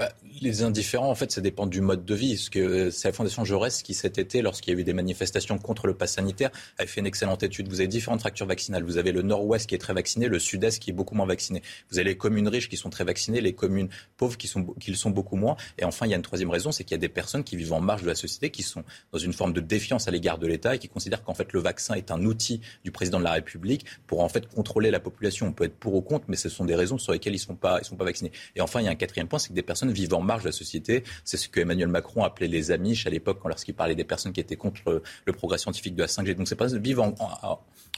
[0.00, 0.08] Bah,
[0.40, 2.48] les indifférents, en fait, ça dépend du mode de vie.
[2.50, 5.86] Que c'est la Fondation Jaurès qui, cet été, lorsqu'il y a eu des manifestations contre
[5.86, 6.48] le pass sanitaire,
[6.78, 7.68] a fait une excellente étude.
[7.68, 8.82] Vous avez différentes fractures vaccinales.
[8.82, 11.60] Vous avez le nord-ouest qui est très vacciné, le sud-est qui est beaucoup moins vacciné.
[11.90, 14.90] Vous avez les communes riches qui sont très vaccinées, les communes pauvres qui, sont, qui
[14.90, 15.56] le sont beaucoup moins.
[15.76, 17.56] Et enfin, il y a une troisième raison, c'est qu'il y a des personnes qui
[17.56, 20.38] vivent en marge de la société, qui sont dans une forme de défiance à l'égard
[20.38, 23.24] de l'État et qui considèrent qu'en fait, le vaccin est un outil du président de
[23.24, 25.48] la République pour en fait contrôler la population.
[25.48, 27.54] On peut être pour ou contre, mais ce sont des raisons sur lesquelles ils ne
[27.54, 28.32] sont, sont pas vaccinés.
[28.56, 30.42] Et enfin, il y a un quatrième point, c'est que des personnes vivent en marge
[30.42, 31.04] de la société.
[31.24, 34.40] C'est ce que Emmanuel Macron appelait les Amish à l'époque, lorsqu'il parlait des personnes qui
[34.40, 36.34] étaient contre le progrès scientifique de la 5G.
[36.34, 37.14] Donc, ces personnes vivent en,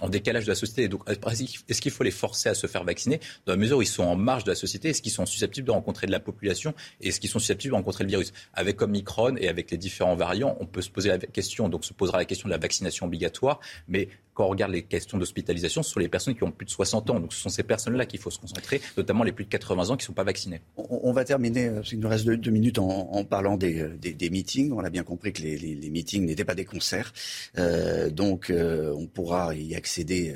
[0.01, 0.88] en, décalage de la société.
[0.88, 3.86] Donc, est-ce qu'il faut les forcer à se faire vacciner dans la mesure où ils
[3.86, 4.90] sont en marge de la société?
[4.90, 6.74] Est-ce qu'ils sont susceptibles de rencontrer de la population?
[7.01, 8.32] Et est-ce qu'ils sont susceptibles de rencontrer le virus?
[8.55, 11.93] Avec Omicron et avec les différents variants, on peut se poser la question, donc se
[11.93, 15.91] posera la question de la vaccination obligatoire, mais quand on regarde les questions d'hospitalisation, ce
[15.91, 17.20] sont les personnes qui ont plus de 60 ans.
[17.20, 19.97] Donc ce sont ces personnes-là qu'il faut se concentrer, notamment les plus de 80 ans
[19.97, 20.61] qui ne sont pas vaccinés.
[20.76, 24.72] On, va terminer, euh, parce qu'il nous reste deux, minutes, en, parlant euh, des, meetings.
[24.72, 27.12] On a bien compris que les, meetings n'étaient pas des concerts.
[27.59, 30.35] Euh, donc on pourra y accéder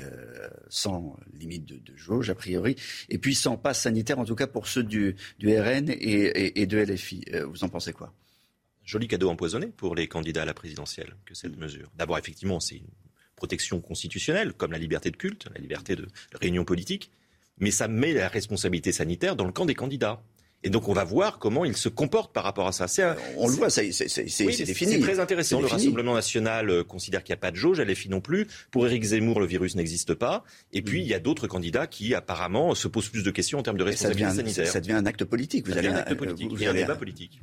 [0.69, 2.75] sans limite de, jauge, a priori.
[3.09, 6.77] Et puis sans passe sanitaire, en tout cas pour ceux du, RN et, et de
[6.77, 7.25] LFI.
[7.49, 8.13] vous en pensez quoi?
[8.83, 11.91] Joli cadeau empoisonné pour les candidats à la présidentielle que cette mesure.
[11.97, 12.87] D'abord, effectivement, c'est une
[13.37, 17.11] protection constitutionnelle, comme la liberté de culte, la liberté de réunion politique,
[17.59, 20.21] mais ça met la responsabilité sanitaire dans le camp des candidats.
[20.63, 23.15] Et donc on va voir comment ils se comportent par rapport à ça.
[23.37, 24.93] on le voit, c'est défini.
[24.93, 25.61] C'est très intéressant.
[25.61, 28.21] Le Rassemblement national euh, considère qu'il n'y a pas de jauge, elle est fine non
[28.21, 28.47] plus.
[28.71, 30.43] Pour Éric Zemmour, le virus n'existe pas.
[30.73, 33.63] Et puis il y a d'autres candidats qui apparemment se posent plus de questions en
[33.63, 34.67] termes de responsabilité sanitaire.
[34.67, 35.67] Ça devient un acte politique.
[35.67, 36.49] Vous ça allez, un acte politique.
[36.49, 37.39] Vous, un débat politique.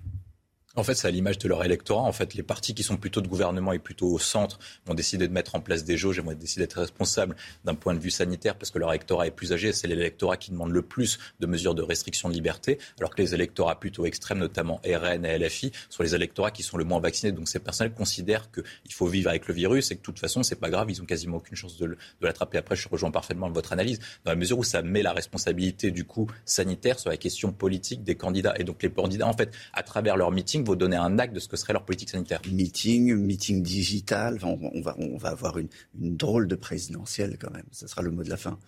[0.76, 2.02] En fait, c'est à l'image de leur électorat.
[2.02, 5.28] En fait, les partis qui sont plutôt de gouvernement et plutôt au centre vont décider
[5.28, 8.10] de mettre en place des jauges et vont décider d'être responsables d'un point de vue
[8.10, 9.72] sanitaire parce que leur électorat est plus âgé.
[9.72, 13.34] C'est l'électorat qui demande le plus de mesures de restriction de liberté, alors que les
[13.34, 17.30] électorats plutôt extrêmes, notamment RN et LFI, sont les électorats qui sont le moins vaccinés.
[17.30, 20.42] Donc ces personnes considèrent qu'il faut vivre avec le virus et que de toute façon,
[20.42, 20.90] c'est pas grave.
[20.90, 22.58] Ils ont quasiment aucune chance de l'attraper.
[22.58, 26.04] Après, je rejoins parfaitement votre analyse dans la mesure où ça met la responsabilité du
[26.04, 28.54] coup sanitaire sur la question politique des candidats.
[28.58, 31.40] Et donc les candidats, en fait, à travers leur meeting, vont donner un acte de
[31.40, 32.40] ce que serait leur politique sanitaire.
[32.50, 37.66] Meeting, meeting digital, on, va, on va avoir une, drôle de présidentielle quand même.
[37.72, 38.58] Ce sera le mot de la fin.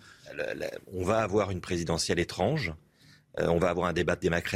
[0.93, 2.73] on va avoir une présidentielle étrange.
[3.39, 4.15] Euh, on va avoir un débat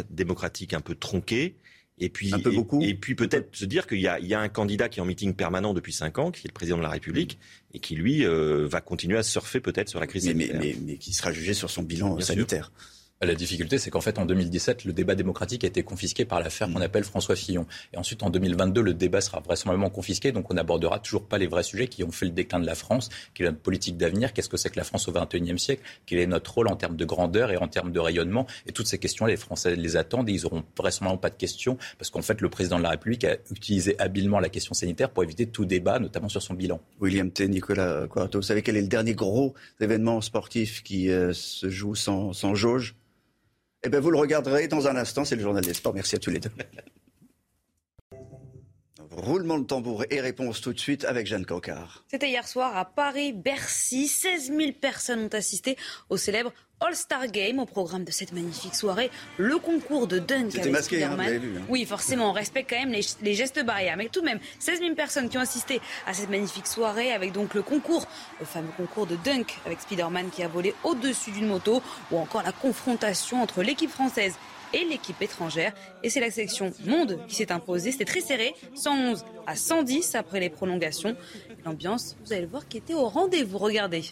[0.09, 1.57] démocratique un peu tronqué.
[1.99, 2.81] Et puis, un peu beaucoup.
[2.81, 5.73] Et, puis peut-être se dire qu'il y, a un candidat qui est en meeting permanent
[5.73, 7.38] depuis cinq ans, qui est le président de la République,
[7.73, 10.59] et qui lui euh, va continuer à surfer peut-être sur la crise sanitaire.
[10.59, 12.72] Mais, qui sera jugé sur son bilan sanitaire.
[13.23, 16.68] La difficulté, c'est qu'en fait, en 2017, le débat démocratique a été confisqué par l'affaire
[16.73, 17.68] qu'on appelle François Fillon.
[17.93, 21.45] Et ensuite, en 2022, le débat sera vraisemblablement confisqué, donc on n'abordera toujours pas les
[21.45, 24.34] vrais sujets qui ont fait le déclin de la France, quelle est notre politique d'avenir,
[24.34, 26.95] qu'est-ce que c'est que la France au XXIe siècle, quel est notre rôle en termes
[26.95, 28.48] de grandeur et en termes de rayonnement.
[28.65, 31.77] Et toutes ces questions, les Français les attendent et ils n'auront vraisemblablement pas de questions,
[31.99, 35.23] parce qu'en fait, le président de la République a utilisé habilement la question sanitaire pour
[35.23, 36.81] éviter tout débat, notamment sur son bilan.
[36.99, 37.48] William T.
[37.48, 41.93] Nicolas Quarto, vous savez quel est le dernier gros événement sportif qui euh, se joue
[41.93, 42.95] sans, sans jauge?
[43.84, 45.26] Eh bien, vous le regarderez dans un instant.
[45.26, 45.94] C'est le journal des sports.
[45.94, 46.52] Merci à tous les deux.
[49.12, 52.06] Roulement de tambour et réponse tout de suite avec Jeanne Cocard.
[52.08, 54.08] C'était hier soir à Paris, Bercy.
[54.08, 55.76] 16 000 personnes ont assisté
[56.10, 59.12] au célèbre All-Star Game au programme de cette magnifique soirée.
[59.38, 61.40] Le concours de dunk avec masqué, hein, hein.
[61.68, 63.98] Oui, forcément, on respecte quand même les, gestes barrières.
[63.98, 67.34] Mais tout de même, 16 000 personnes qui ont assisté à cette magnifique soirée avec
[67.34, 68.08] donc le concours,
[68.40, 72.44] le fameux concours de dunk avec Spider-Man qui a volé au-dessus d'une moto ou encore
[72.44, 74.36] la confrontation entre l'équipe française
[74.73, 75.73] et l'équipe étrangère.
[76.03, 77.91] Et c'est la section monde qui s'est imposée.
[77.91, 81.15] C'était très serré, 111 à 110 après les prolongations.
[81.65, 83.57] L'ambiance, vous allez le voir, qui était au rendez-vous.
[83.57, 84.03] Regardez.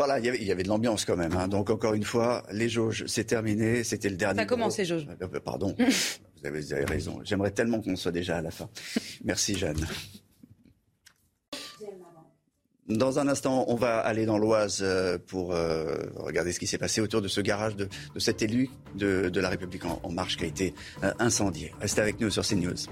[0.00, 1.36] Voilà, il y avait, de l'ambiance quand même.
[1.36, 1.46] Hein.
[1.46, 3.84] Donc encore une fois, les jauges, c'est terminé.
[3.84, 4.40] C'était le dernier.
[4.40, 5.06] Ça commence les jauges.
[5.06, 5.76] Euh, euh, pardon.
[6.42, 7.20] vous, avez, raison.
[7.22, 8.70] J'aimerais tellement qu'on soit déjà à la fin.
[9.24, 9.86] Merci Jeanne.
[12.88, 17.02] Dans un instant, on va aller dans l'Oise euh, pour regarder ce qui s'est passé
[17.02, 17.86] autour de ce garage de,
[18.16, 20.72] cet élu de, la République en, en, marche qui a été
[21.18, 21.74] incendié.
[21.78, 22.86] Restez avec nous sur CNews.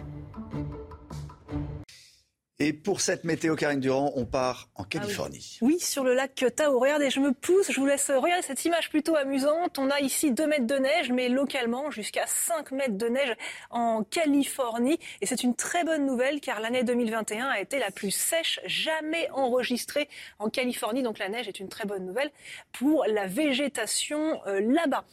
[2.60, 5.58] Et pour cette météo, Karine Durand, on part en ah Californie.
[5.62, 5.78] oui.
[5.78, 6.80] sur le lac Tahoe.
[6.80, 9.78] Regardez, je me pousse, je vous laisse regarder cette image plutôt amusante.
[9.78, 13.36] On a ici 2 mètres de neige, mais localement jusqu'à 5 mètres de neige
[13.70, 14.98] en Californie.
[15.20, 19.30] Et c'est une très bonne nouvelle car l'année 2021 a été la plus sèche jamais
[19.30, 20.08] enregistrée
[20.40, 21.04] en Californie.
[21.04, 22.32] Donc la neige est une très bonne nouvelle
[22.72, 25.04] pour la végétation euh, là-bas.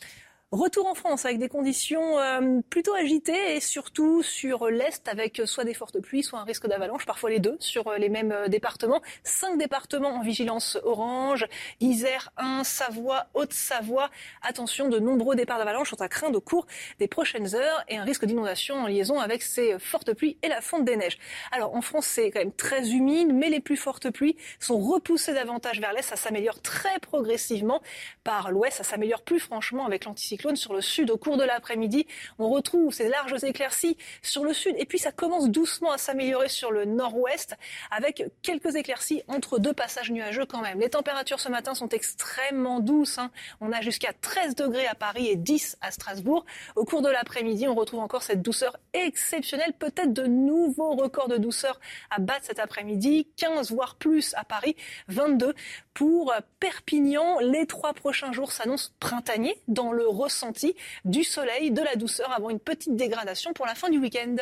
[0.56, 5.65] Retour en France avec des conditions euh, plutôt agitées et surtout sur l'Est avec soit
[5.65, 9.02] des fortes pluies, soit un risque d'avalanche, parfois les deux sur les mêmes euh, départements.
[9.26, 11.45] Cinq départements en vigilance orange,
[11.82, 14.10] Isère, Ain, Savoie, Haute-Savoie.
[14.44, 16.68] Attention, de nombreux départs d'avalanche sont à craindre au cours
[16.99, 20.61] des prochaines heures et un risque d'inondation en liaison avec ces fortes pluies et la
[20.61, 21.18] fonte des neiges.
[21.52, 25.34] Alors en France, c'est quand même très humide, mais les plus fortes pluies sont repoussées
[25.34, 26.03] davantage vers l'Est.
[26.03, 27.82] Ça s'améliore très progressivement.
[28.23, 32.05] Par l'Ouest, ça s'améliore plus franchement avec l'anticyclone sur le sud au cours de l'après-midi.
[32.38, 36.49] On retrouve ces larges éclaircies sur le sud et puis ça commence doucement à s'améliorer
[36.49, 37.55] sur le nord-ouest
[37.89, 40.80] avec quelques éclaircies entre deux passages nuageux quand même.
[40.80, 43.17] Les températures ce matin sont extrêmement douces.
[43.17, 43.31] Hein.
[43.61, 46.45] On a jusqu'à 13 degrés à Paris et 10 à Strasbourg.
[46.76, 51.38] Au cours de l'après-midi, on retrouve encore cette douceur exceptionnelle, peut-être de nouveaux records de
[51.38, 51.80] douceur
[52.11, 54.76] à battre cet après-midi, 15 voire plus à Paris,
[55.07, 55.55] 22
[55.93, 57.39] pour Perpignan.
[57.39, 60.75] Les trois prochains jours s'annoncent printaniers dans le ressenti
[61.05, 64.35] du soleil, de la douceur avant une petite dégradation pour la fin du week-end.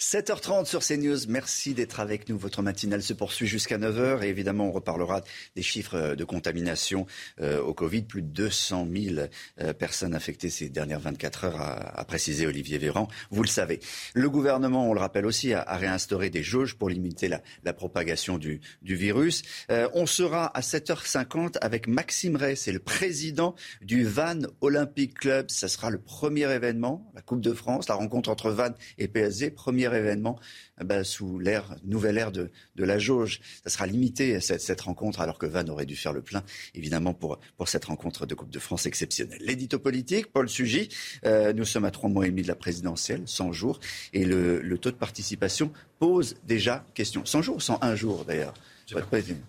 [0.00, 1.18] 7h30 sur CNews.
[1.28, 2.38] Merci d'être avec nous.
[2.38, 5.20] Votre matinale se poursuit jusqu'à 9h et évidemment, on reparlera
[5.56, 7.06] des chiffres de contamination
[7.42, 8.04] euh, au Covid.
[8.04, 9.26] Plus de 200 000
[9.60, 13.08] euh, personnes infectées ces dernières 24 heures, a, précisé Olivier Véran.
[13.30, 13.78] Vous le savez.
[14.14, 18.62] Le gouvernement, on le rappelle aussi, a, réinstauré des jauges pour limiter la, propagation du,
[18.82, 19.42] virus.
[19.70, 25.50] Euh, on sera à 7h50 avec Maxime Ray, c'est le président du Van Olympic Club.
[25.50, 29.50] Ça sera le premier événement, la Coupe de France, la rencontre entre Van et PSG.
[29.50, 30.38] Premier événement
[30.80, 33.40] eh ben, sous l'ère, nouvelle ère de, la jauge.
[33.64, 36.42] Ça sera limité, cette, cette, rencontre, alors que Van aurait dû faire le plein,
[36.74, 39.40] évidemment, pour, pour cette rencontre de Coupe de France exceptionnelle.
[39.42, 40.88] L'édito politique, Paul Sugy,
[41.26, 43.80] euh, nous sommes à trois mois et demi de la présidentielle, 100 jours,
[44.12, 47.24] et le, le taux de participation pose déjà question.
[47.24, 48.54] 100 jours, 101 jours d'ailleurs?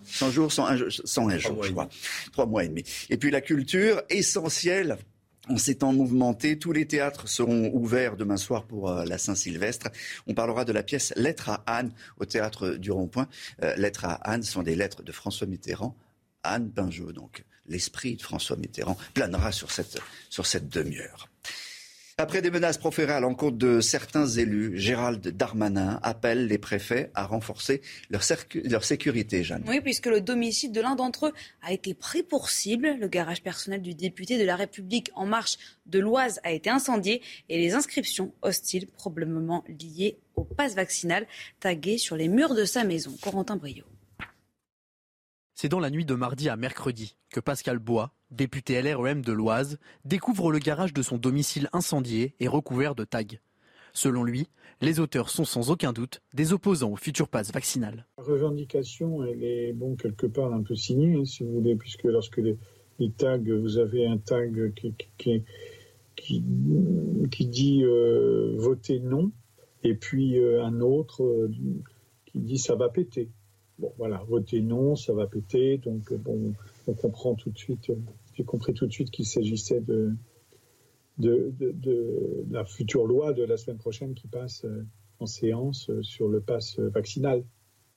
[0.04, 1.88] 100 jours, 101, 101 jours, je crois.
[2.32, 2.84] Trois mois et demi.
[3.10, 4.98] Et puis la culture, essentielle
[5.48, 6.58] on s'étant mouvementé.
[6.58, 9.88] Tous les théâtres seront ouverts demain soir pour euh, la Saint-Sylvestre.
[10.26, 13.28] On parlera de la pièce Lettres à Anne au théâtre du Rond-Point.
[13.62, 15.96] Euh, lettres à Anne sont des lettres de François Mitterrand.
[16.44, 21.28] Anne Pinjot, donc l'esprit de François Mitterrand, planera sur cette, sur cette demi-heure.
[22.22, 27.26] Après des menaces proférées à l'encontre de certains élus, Gérald Darmanin appelle les préfets à
[27.26, 28.22] renforcer leur,
[28.84, 29.64] sécurité, Jeanne.
[29.66, 31.32] Oui, puisque le domicile de l'un d'entre eux
[31.62, 32.96] a été pris pour cible.
[33.00, 37.22] Le garage personnel du député de la République En Marche de l'Oise a été incendié
[37.48, 41.26] et les inscriptions hostiles, probablement liées au pass vaccinal,
[41.58, 43.16] taguées sur les murs de sa maison.
[43.20, 43.82] Corentin Brio.
[45.54, 49.78] C'est dans la nuit de mardi à mercredi que Pascal Bois, député LREM de l'Oise,
[50.04, 53.38] découvre le garage de son domicile incendié et recouvert de tags.
[53.92, 54.48] Selon lui,
[54.80, 58.06] les auteurs sont sans aucun doute des opposants au futur pass vaccinal.
[58.16, 62.04] La revendication, elle est bon quelque part un peu signée, hein, si vous voulez, puisque
[62.04, 62.56] lorsque les,
[63.18, 65.44] tags, vous avez un tag qui,
[67.40, 69.30] dit euh, voter non,
[69.82, 71.50] et puis euh, un autre euh,
[72.26, 73.28] qui dit ça va péter.
[73.78, 75.78] Bon, voilà, voter non, ça va péter.
[75.78, 76.54] Donc, euh, bon,
[76.86, 77.96] on comprend tout de suite, euh,
[78.34, 80.12] j'ai compris tout de suite qu'il s'agissait de
[81.18, 81.52] de,
[82.50, 84.84] la future loi de la semaine prochaine qui passe euh,
[85.20, 87.44] en séance sur le pass vaccinal.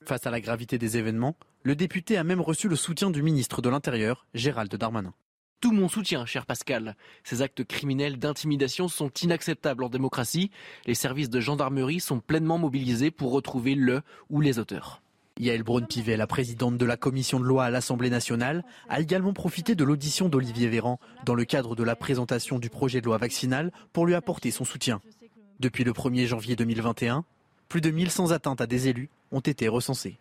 [0.03, 3.61] Face à la gravité des événements, le député a même reçu le soutien du ministre
[3.61, 5.13] de l'Intérieur, Gérald Darmanin.
[5.61, 6.95] Tout mon soutien, cher Pascal.
[7.23, 10.51] Ces actes criminels d'intimidation sont inacceptables en démocratie.
[10.85, 15.01] Les services de gendarmerie sont pleinement mobilisés pour retrouver le ou les auteurs.
[15.37, 19.75] Yael Braun-Pivet, la présidente de la commission de loi à l'Assemblée nationale, a également profité
[19.75, 23.73] de l'audition d'Olivier Véran dans le cadre de la présentation du projet de loi vaccinal
[23.91, 25.01] pour lui apporter son soutien.
[25.59, 27.25] Depuis le 1er janvier 2021,
[27.67, 30.17] plus de 1100 atteintes à des élus ont été recensées.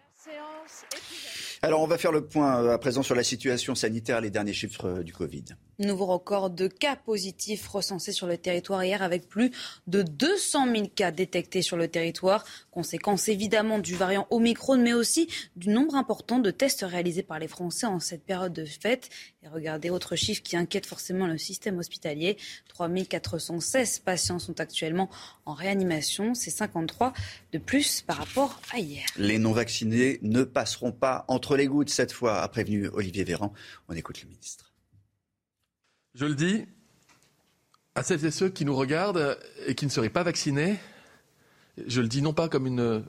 [1.65, 4.53] Alors, on va faire le point euh, à présent sur la situation sanitaire, les derniers
[4.53, 5.45] chiffres euh, du Covid.
[5.79, 9.51] Nouveau record de cas positifs recensés sur le territoire hier avec plus
[9.87, 12.45] de 200 000 cas détectés sur le territoire.
[12.71, 15.27] Conséquence évidemment du variant Omicron, mais aussi
[15.57, 19.09] du nombre important de tests réalisés par les Français en cette période de fête.
[19.43, 22.37] Et regardez, autre chiffre qui inquiète forcément le système hospitalier.
[22.69, 25.09] 3 416 patients sont actuellement
[25.45, 26.35] en réanimation.
[26.35, 27.15] C'est 53
[27.53, 29.05] de plus par rapport à hier.
[29.17, 33.53] Les non-vaccinés ne passeront pas entre les gouttes cette fois, a prévenu Olivier Véran.
[33.89, 34.73] On écoute le ministre.
[36.15, 36.65] Je le dis
[37.95, 40.79] à celles et ceux qui nous regardent et qui ne seraient pas vaccinés,
[41.87, 43.05] je le dis non pas comme une,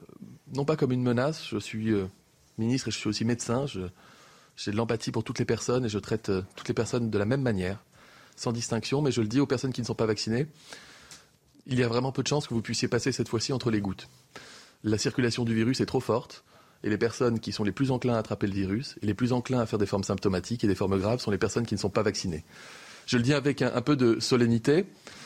[0.54, 2.06] non pas comme une menace, je suis euh,
[2.58, 6.00] ministre et je suis aussi médecin, j'ai de l'empathie pour toutes les personnes et je
[6.00, 7.84] traite euh, toutes les personnes de la même manière,
[8.36, 10.48] sans distinction, mais je le dis aux personnes qui ne sont pas vaccinées,
[11.68, 13.82] il y a vraiment peu de chances que vous puissiez passer cette fois-ci entre les
[13.82, 14.08] gouttes.
[14.84, 16.44] La circulation du virus est trop forte
[16.86, 19.34] et les personnes qui sont les plus enclins à attraper le virus et les plus
[19.34, 21.80] enclins à faire des formes symptomatiques et des formes graves sont les personnes qui ne
[21.80, 22.46] sont pas vaccinées.
[23.08, 24.86] Je le dis avec un peu de solennité,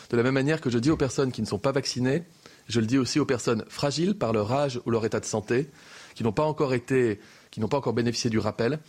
[0.10, 2.23] de la même manière que je dis aux personnes qui ne sont pas vaccinées,
[2.68, 5.69] je le dis aussi aux personnes fragiles par leur âge ou leur état de santé,
[6.15, 7.19] qui n'ont pas encore été,
[7.52, 8.80] qui n'ont pas encore bénéficié du rappel.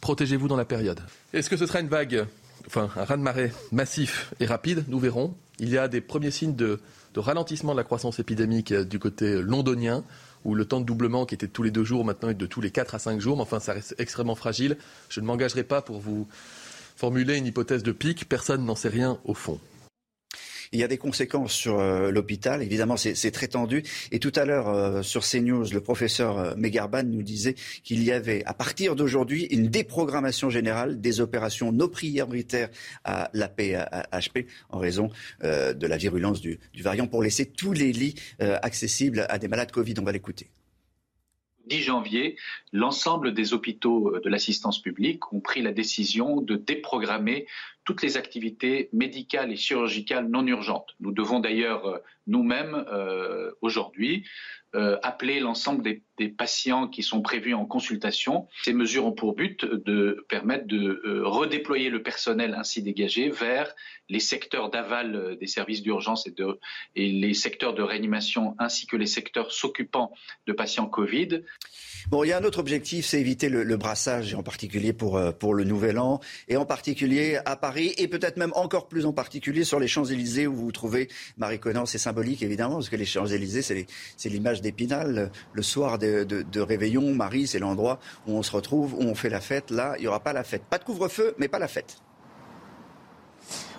[0.00, 1.00] Protégez-vous dans la période.
[1.32, 2.26] Est-ce que ce sera une vague,
[2.66, 4.84] enfin un raz-de-marée massif et rapide?
[4.88, 5.34] Nous verrons.
[5.58, 6.80] Il y a des premiers signes de,
[7.16, 10.04] ralentissement de la croissance épidémique du côté londonien,
[10.44, 12.60] où le temps de doublement qui était tous les deux jours maintenant est de tous
[12.60, 14.76] les quatre à cinq jours, mais enfin ça reste extrêmement fragile.
[15.08, 16.26] Je ne m'engagerai pas pour vous
[16.96, 19.58] formuler une hypothèse de pic, personne n'en sait rien au fond.
[20.72, 22.62] Il y a des conséquences sur euh, l'hôpital.
[22.62, 23.82] Évidemment, c'est très tendu.
[24.12, 28.12] Et tout à l'heure, euh, sur CNews, le professeur euh, Megarban nous disait qu'il y
[28.12, 32.68] avait, à partir d'aujourd'hui, une déprogrammation générale des opérations non prioritaires
[33.02, 35.10] à la PHP en raison
[35.42, 39.72] de la virulence du, du, variant pour laisser tous les lits accessibles à des malades
[39.72, 39.94] Covid.
[39.98, 40.48] On va l'écouter.
[41.66, 42.36] 10 janvier,
[42.72, 47.46] l'ensemble des hôpitaux de l'assistance publique ont pris la décision de déprogrammer
[47.90, 50.94] toutes les activités médicales et chirurgicales non urgentes.
[51.00, 52.84] Nous devons d'ailleurs nous-mêmes
[53.62, 54.24] aujourd'hui
[55.02, 58.46] appeler l'ensemble des, des, patients qui sont prévus en consultation.
[58.62, 63.74] Ces mesures ont pour but de permettre de redéployer le personnel ainsi dégagé vers
[64.08, 66.26] les secteurs d'aval des services d'urgence
[66.96, 70.12] et, les secteurs de réanimation ainsi que les secteurs s'occupant
[70.46, 71.42] de patients Covid.
[72.08, 75.16] Bon, il y a un autre objectif, c'est éviter le, le, brassage, en particulier pour,
[75.16, 79.06] euh, pour le Nouvel An, et en particulier à Paris, et peut-être même encore plus
[79.06, 82.88] en particulier sur les Champs-Élysées, où vous vous trouvez, Marie Conan, c'est symbolique évidemment, parce
[82.88, 85.30] que les Champs-Élysées, c'est l'image d'Épinal.
[85.52, 89.14] Le soir de, de, de Réveillon, Marie, c'est l'endroit où on se retrouve, où on
[89.14, 89.70] fait la fête.
[89.70, 90.62] Là, il n'y aura pas la fête.
[90.62, 91.98] Pas de couvre-feu, mais pas la fête.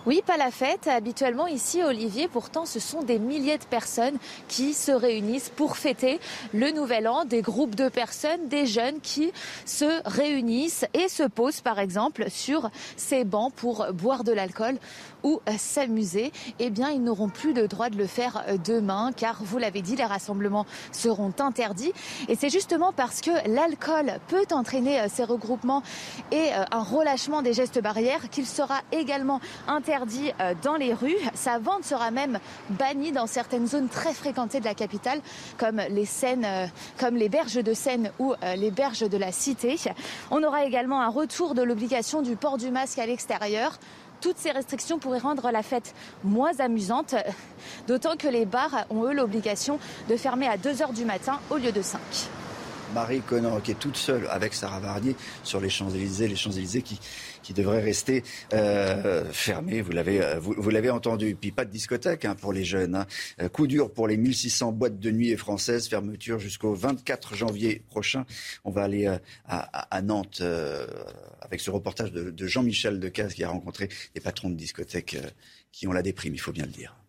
[0.08, 0.88] Oui, pas la fête.
[0.88, 4.18] Habituellement, ici, Olivier, pourtant, ce sont des milliers de personnes
[4.48, 6.20] qui se réunissent pour fêter
[6.56, 7.24] le Nouvel An.
[7.24, 9.32] Des groupes de personnes, des jeunes qui
[9.66, 14.78] se réunissent et se posent, par exemple, sur ces bancs pour boire de l'alcool
[15.24, 16.32] ou s'amuser.
[16.60, 19.96] Eh bien, ils n'auront plus le droit de le faire demain, car, vous l'avez dit,
[19.96, 21.94] les rassemblements seront interdits.
[22.28, 25.84] Et c'est justement parce que l'alcool peut entraîner ces regroupements
[26.32, 30.32] et un relâchement des gestes barrières qu'il sera également interdit
[30.64, 31.18] dans les rues.
[31.34, 32.40] Sa vente sera même
[32.70, 35.22] bannie dans certaines zones très fréquentées de la capitale,
[35.58, 36.08] comme les
[37.00, 39.78] comme les berges de Seine ou les berges de la Cité.
[40.30, 43.80] On aura également un retour de l'obligation du port du masque à l'extérieur.
[44.22, 47.16] Toutes ces restrictions pourraient rendre la fête moins amusante,
[47.88, 49.80] d'autant que les bars ont eux l'obligation
[50.10, 52.00] de fermer à 2 heures du matin au lieu de 5.
[52.94, 57.00] Marie Conan, qui est toute seule avec Sarah Varnier sur les Champs-Élysées, les Champs-Élysées qui,
[57.44, 58.24] qui devraient rester
[58.54, 61.36] euh, fermés, vous l'avez, vous, vous l'avez entendu.
[61.40, 62.96] Puis pas de discothèque hein, pour les jeunes.
[62.96, 63.50] Hein.
[63.50, 68.26] Coup dur pour les 1600 boîtes de nuit françaises, fermeture jusqu'au 24 janvier prochain.
[68.64, 70.86] On va aller à, à, à Nantes euh,
[71.42, 75.30] avec ce reportage de, de Jean-Michel Decaze qui a rencontré des patrons de discothèques euh,
[75.72, 77.01] qui ont la déprime, il faut bien le dire.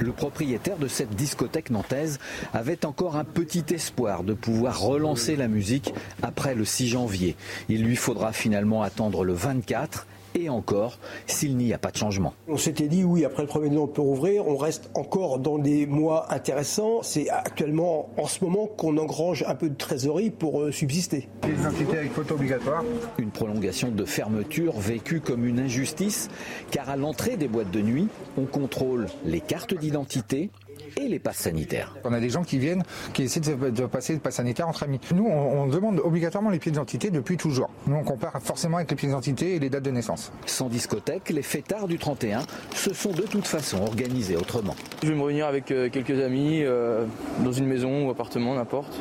[0.00, 2.18] Le propriétaire de cette discothèque nantaise
[2.52, 7.36] avait encore un petit espoir de pouvoir relancer la musique après le 6 janvier.
[7.68, 12.34] Il lui faudra finalement attendre le 24 et encore s'il n'y a pas de changement.
[12.48, 15.58] On s'était dit oui, après le premier er on peut rouvrir, on reste encore dans
[15.58, 17.02] des mois intéressants.
[17.02, 21.28] C'est actuellement en ce moment qu'on engrange un peu de trésorerie pour subsister.
[21.44, 22.82] L'identité avec photo obligatoire.
[23.18, 26.28] Une prolongation de fermeture vécue comme une injustice
[26.70, 30.50] car à l'entrée des boîtes de nuit, on contrôle les cartes d'identité,
[30.96, 31.94] et les passes sanitaires.
[32.04, 32.82] On a des gens qui viennent,
[33.12, 35.00] qui essaient de, passer le pass sanitaire entre amis.
[35.14, 37.70] Nous, on, on demande obligatoirement les pieds d'identité depuis toujours.
[37.86, 40.32] Nous, on compare forcément avec les pieds d'identité et les dates de naissance.
[40.46, 42.42] Sans discothèque, les fêtards du 31
[42.74, 44.74] se sont de toute façon organisés autrement.
[45.02, 47.04] Je vais me réunir avec euh, quelques amis euh,
[47.44, 49.00] dans une maison ou appartement, n'importe.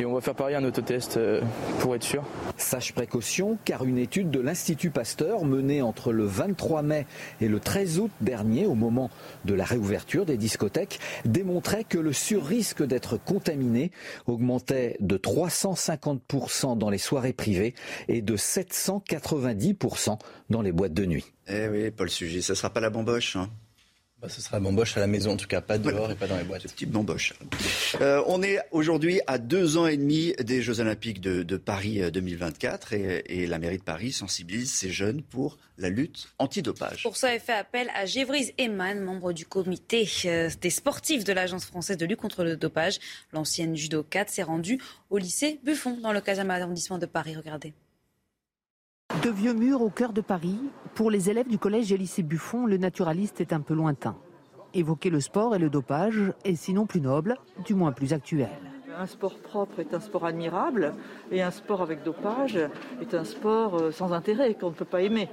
[0.00, 1.40] Et on va faire pareil un autotest euh,
[1.80, 2.24] pour être sûr.
[2.56, 7.06] Sage précaution, car une étude de l'Institut Pasteur menée entre le 23 mai
[7.40, 9.10] et le 13 août dernier, au moment
[9.44, 10.83] de la réouverture des discothèques,
[11.24, 13.90] démontrait que le surrisque d'être contaminé
[14.26, 17.74] augmentait de 350% dans les soirées privées
[18.08, 20.18] et de 790%
[20.50, 21.24] dans les boîtes de nuit.
[21.48, 23.36] Eh oui, Paul Sujet, ça ne sera pas la bamboche.
[23.36, 23.50] Hein
[24.28, 26.14] ce sera la bamboche à la maison, en tout cas, pas dehors voilà.
[26.14, 26.62] et pas dans les boîtes.
[26.62, 27.34] Petite bamboche.
[28.00, 32.00] Euh, on est aujourd'hui à deux ans et demi des Jeux Olympiques de, de Paris
[32.10, 37.02] 2024 et, et, la mairie de Paris sensibilise ces jeunes pour la lutte antidopage.
[37.02, 41.32] Pour ça, elle fait appel à Gévrise Eman, membre du comité euh, des sportifs de
[41.32, 42.98] l'Agence française de lutte contre le dopage.
[43.32, 44.80] L'ancienne judo 4 s'est rendue
[45.10, 47.36] au lycée Buffon dans le 15e arrondissement de Paris.
[47.36, 47.74] Regardez.
[49.22, 50.58] De vieux murs au cœur de Paris,
[50.94, 54.16] pour les élèves du collège et lycée Buffon, le naturaliste est un peu lointain.
[54.74, 58.50] Évoquer le sport et le dopage est sinon plus noble, du moins plus actuel.
[58.98, 60.94] Un sport propre est un sport admirable
[61.30, 62.58] et un sport avec dopage
[63.00, 65.28] est un sport euh, sans intérêt qu'on ne peut pas aimer.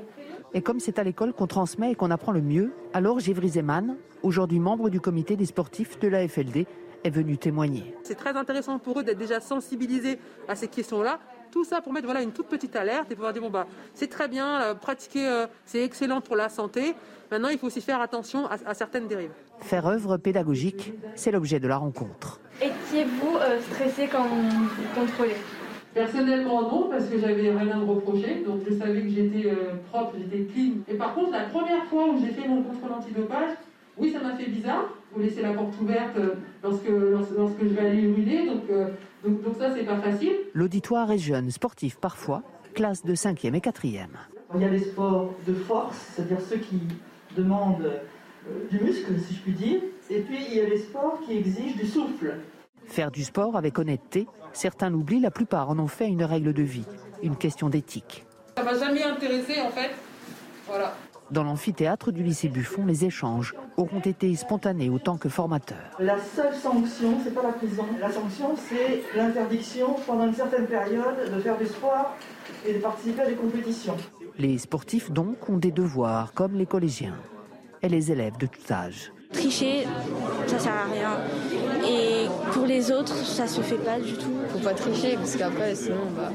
[0.53, 3.97] Et comme c'est à l'école qu'on transmet et qu'on apprend le mieux, alors Gévry Zeman,
[4.23, 6.65] aujourd'hui membre du comité des sportifs de la FLD,
[7.03, 7.95] est venu témoigner.
[8.03, 11.19] C'est très intéressant pour eux d'être déjà sensibilisés à ces questions-là
[11.51, 14.07] tout ça pour mettre voilà, une toute petite alerte et pouvoir dire bon bah c'est
[14.07, 16.95] très bien, euh, pratiquer euh, c'est excellent pour la santé.
[17.29, 19.31] Maintenant il faut aussi faire attention à, à certaines dérives.
[19.59, 22.39] Faire œuvre pédagogique, c'est l'objet de la rencontre.
[22.61, 25.35] Étiez-vous euh, stressé quand vous contrôlez
[25.93, 29.73] Personnellement non, parce que j'avais rien à me reprocher, donc je savais que j'étais euh,
[29.91, 30.75] propre, j'étais clean.
[30.87, 33.49] Et par contre, la première fois où j'ai fait mon contrôle antidopage,
[33.97, 34.85] oui, ça m'a fait bizarre.
[35.13, 36.15] Vous laissez la porte ouverte
[36.63, 38.87] lorsque, lorsque, lorsque je vais aller uriner, donc, euh,
[39.23, 40.33] donc, donc ça, c'est pas facile.
[40.53, 42.43] L'auditoire est jeune, sportif parfois,
[42.73, 44.07] classe de 5e et 4e.
[44.55, 46.81] Il y a des sports de force, c'est-à-dire ceux qui
[47.37, 49.81] demandent euh, du muscle, si je puis dire.
[50.09, 52.35] Et puis, il y a les sports qui exigent du souffle.
[52.85, 56.63] Faire du sport avec honnêteté, certains l'oublient, la plupart en ont fait une règle de
[56.63, 56.85] vie,
[57.23, 58.25] une question d'éthique.
[58.57, 59.91] Ça m'a jamais intéressé, en fait,
[60.67, 60.93] Voilà.
[61.31, 65.95] Dans l'amphithéâtre du lycée Buffon, les échanges auront été spontanés autant que formateurs.
[65.97, 67.85] La seule sanction, c'est pas la prison.
[68.01, 72.17] La sanction, c'est l'interdiction pendant une certaine période de faire du sport
[72.67, 73.95] et de participer à des compétitions.
[74.37, 77.15] Les sportifs donc ont des devoirs comme les collégiens
[77.81, 79.13] et les élèves de tout âge.
[79.33, 79.87] Tricher,
[80.47, 81.17] ça sert à rien.
[81.87, 84.31] Et pour les autres, ça se fait pas du tout.
[84.49, 86.31] Faut pas tricher parce qu'après, sinon, bah,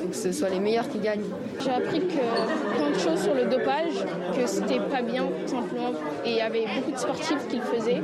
[0.00, 1.24] faut que ce soit les meilleurs qui gagnent.
[1.60, 4.04] J'ai appris que plein de choses sur le dopage,
[4.36, 5.92] que c'était pas bien, tout simplement.
[6.24, 8.02] Et il y avait beaucoup de sportifs qui le faisaient.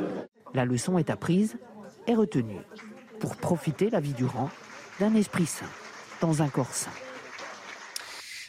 [0.55, 1.57] La leçon est apprise
[2.07, 2.61] et retenue
[3.21, 4.51] pour profiter la vie durant
[5.01, 5.67] d'un esprit sain
[6.21, 6.91] dans un corps sain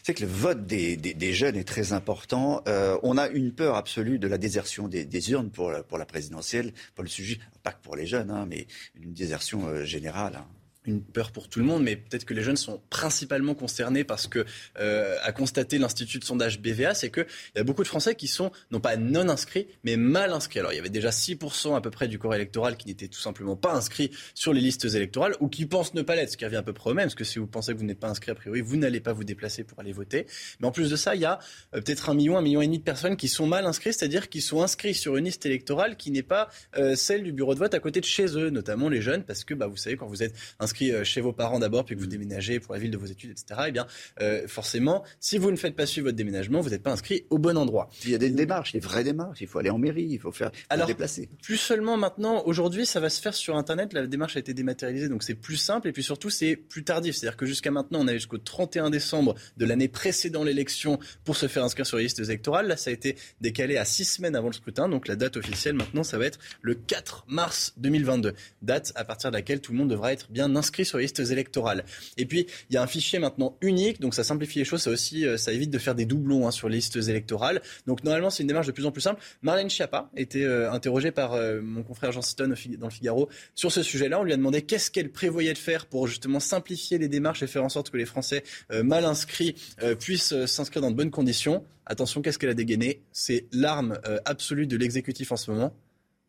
[0.10, 2.64] c'est que le vote des, jeunes est très important.
[2.68, 7.04] Euh, on a une peur absolue de la désertion des, urnes pour, la présidentielle, pour
[7.04, 8.66] le sujet, pas que pour les jeunes, hein, mais
[9.00, 10.38] une désertion euh, générale.
[10.38, 10.48] Hein
[10.86, 14.28] une peur pour tout le monde, mais peut-être que les jeunes sont principalement concernés parce
[14.28, 14.46] que,
[14.80, 17.26] euh, a constaté l'Institut de sondage BVA, c'est qu'il
[17.56, 20.60] y a beaucoup de Français qui sont non pas non inscrits, mais mal inscrits.
[20.60, 23.20] Alors il y avait déjà 6% à peu près du corps électoral qui n'étaient tout
[23.20, 26.46] simplement pas inscrits sur les listes électorales ou qui pensent ne pas l'être, ce qui
[26.46, 28.10] revient à peu près au même, parce que si vous pensez que vous n'êtes pas
[28.10, 30.28] inscrit, a priori, vous n'allez pas vous déplacer pour aller voter.
[30.60, 31.40] Mais en plus de ça, il y a
[31.76, 34.30] euh, peut-être un million, un million et demi de personnes qui sont mal inscrits, c'est-à-dire
[34.30, 37.60] qui sont inscrits sur une liste électorale qui n'est pas euh, celle du bureau de
[37.60, 40.08] vote à côté de chez eux, notamment les jeunes, parce que bah, vous savez, quand
[40.08, 42.98] vous êtes inscrit chez vos parents d'abord, puis que vous déménagez pour la ville de
[42.98, 43.88] vos études, etc., eh bien,
[44.22, 47.38] euh, forcément, si vous ne faites pas suivre votre déménagement, vous n'êtes pas inscrit au
[47.38, 47.90] bon endroit.
[48.04, 49.42] Il y a des démarches, des vraies démarches.
[49.42, 51.30] Il faut aller en mairie, il faut faire, Alors, déplacer.
[51.42, 53.94] Plus seulement maintenant, aujourd'hui, ça va se faire sur Internet.
[53.94, 57.16] La démarche a été dématérialisée, donc c'est plus simple et puis surtout c'est plus tardif.
[57.16, 61.48] C'est-à-dire que jusqu'à maintenant, on avait jusqu'au 31 décembre de l'année précédant l'élection pour se
[61.48, 62.68] faire inscrire sur les listes électorales.
[62.68, 64.90] Là, ça a été décalé à six semaines avant le scrutin.
[64.90, 69.32] Donc la date officielle maintenant, ça va être le 4 mars 2022, date à partir
[69.32, 71.84] de laquelle tout le monde devra être bien inscrit sur les listes électorales.
[72.18, 74.92] Et puis, il y a un fichier maintenant unique, donc ça simplifie les choses, ça
[74.92, 77.62] aussi, euh, ça évite de faire des doublons hein, sur les listes électorales.
[77.88, 79.22] Donc normalement, c'est une démarche de plus en plus simple.
[79.42, 83.72] Marlène Schiappa était euh, interrogée par euh, mon confrère Jean Sitton dans le Figaro sur
[83.72, 84.20] ce sujet-là.
[84.20, 87.48] On lui a demandé qu'est-ce qu'elle prévoyait de faire pour justement simplifier les démarches et
[87.48, 89.56] faire en sorte que les Français mal inscrits
[90.00, 91.64] puissent s'inscrire dans de bonnes conditions.
[91.86, 93.02] Attention, qu'est-ce qu'elle a dégainé?
[93.12, 95.74] C'est l'arme absolue de l'exécutif en ce moment,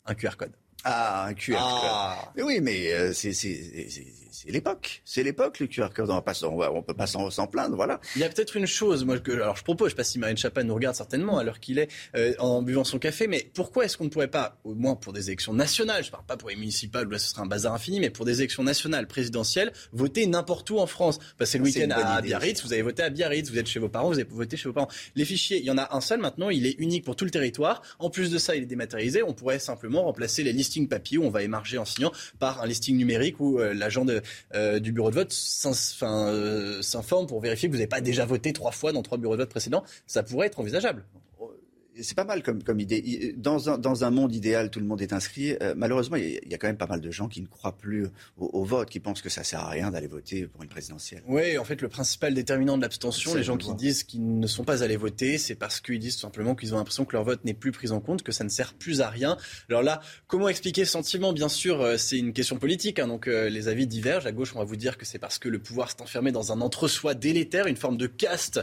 [0.06, 0.52] un QR code.
[0.84, 1.60] Ah, un QR code.
[1.62, 2.32] Ah.
[2.38, 3.32] oui, mais c'est
[4.30, 5.02] c'est l'époque.
[5.04, 6.10] C'est l'époque, le QR code.
[6.10, 8.00] On ne peut pas s'en plaindre, voilà.
[8.16, 10.04] Il y a peut-être une chose, moi, que, alors je propose, je ne sais pas
[10.04, 13.26] si Marine Chapin nous regarde certainement à l'heure qu'il est, euh, en buvant son café,
[13.26, 16.12] mais pourquoi est-ce qu'on ne pourrait pas, au moins pour des élections nationales, je ne
[16.12, 18.40] parle pas pour les municipales où là ce serait un bazar infini, mais pour des
[18.40, 21.18] élections nationales, présidentielles, voter n'importe où en France?
[21.38, 24.08] Passer le week-end à Biarritz, vous avez voté à Biarritz, vous êtes chez vos parents,
[24.08, 24.88] vous avez voté chez vos parents.
[25.14, 27.30] Les fichiers, il y en a un seul maintenant, il est unique pour tout le
[27.30, 27.82] territoire.
[27.98, 29.22] En plus de ça, il est dématérialisé.
[29.22, 32.66] On pourrait simplement remplacer les listings papier où on va émarger en signant par un
[32.66, 34.19] listing numérique où euh, l'agent de
[34.80, 35.34] du bureau de vote
[36.02, 39.36] euh, s'informe pour vérifier que vous n'avez pas déjà voté trois fois dans trois bureaux
[39.36, 41.04] de vote précédents, ça pourrait être envisageable
[42.00, 43.34] c'est pas mal comme, comme idée.
[43.36, 45.56] Dans un, dans un, monde idéal, tout le monde est inscrit.
[45.62, 48.06] Euh, malheureusement, il y, a quand même pas mal de gens qui ne croient plus
[48.36, 51.22] au, vote, qui pensent que ça sert à rien d'aller voter pour une présidentielle.
[51.26, 54.64] Oui, en fait, le principal déterminant de l'abstention, les gens qui disent qu'ils ne sont
[54.64, 57.44] pas allés voter, c'est parce qu'ils disent tout simplement qu'ils ont l'impression que leur vote
[57.44, 59.36] n'est plus pris en compte, que ça ne sert plus à rien.
[59.68, 61.32] Alors là, comment expliquer ce sentiment?
[61.32, 64.26] Bien sûr, euh, c'est une question politique, hein, donc euh, les avis divergent.
[64.26, 66.52] À gauche, on va vous dire que c'est parce que le pouvoir s'est enfermé dans
[66.52, 68.60] un entre-soi délétère, une forme de caste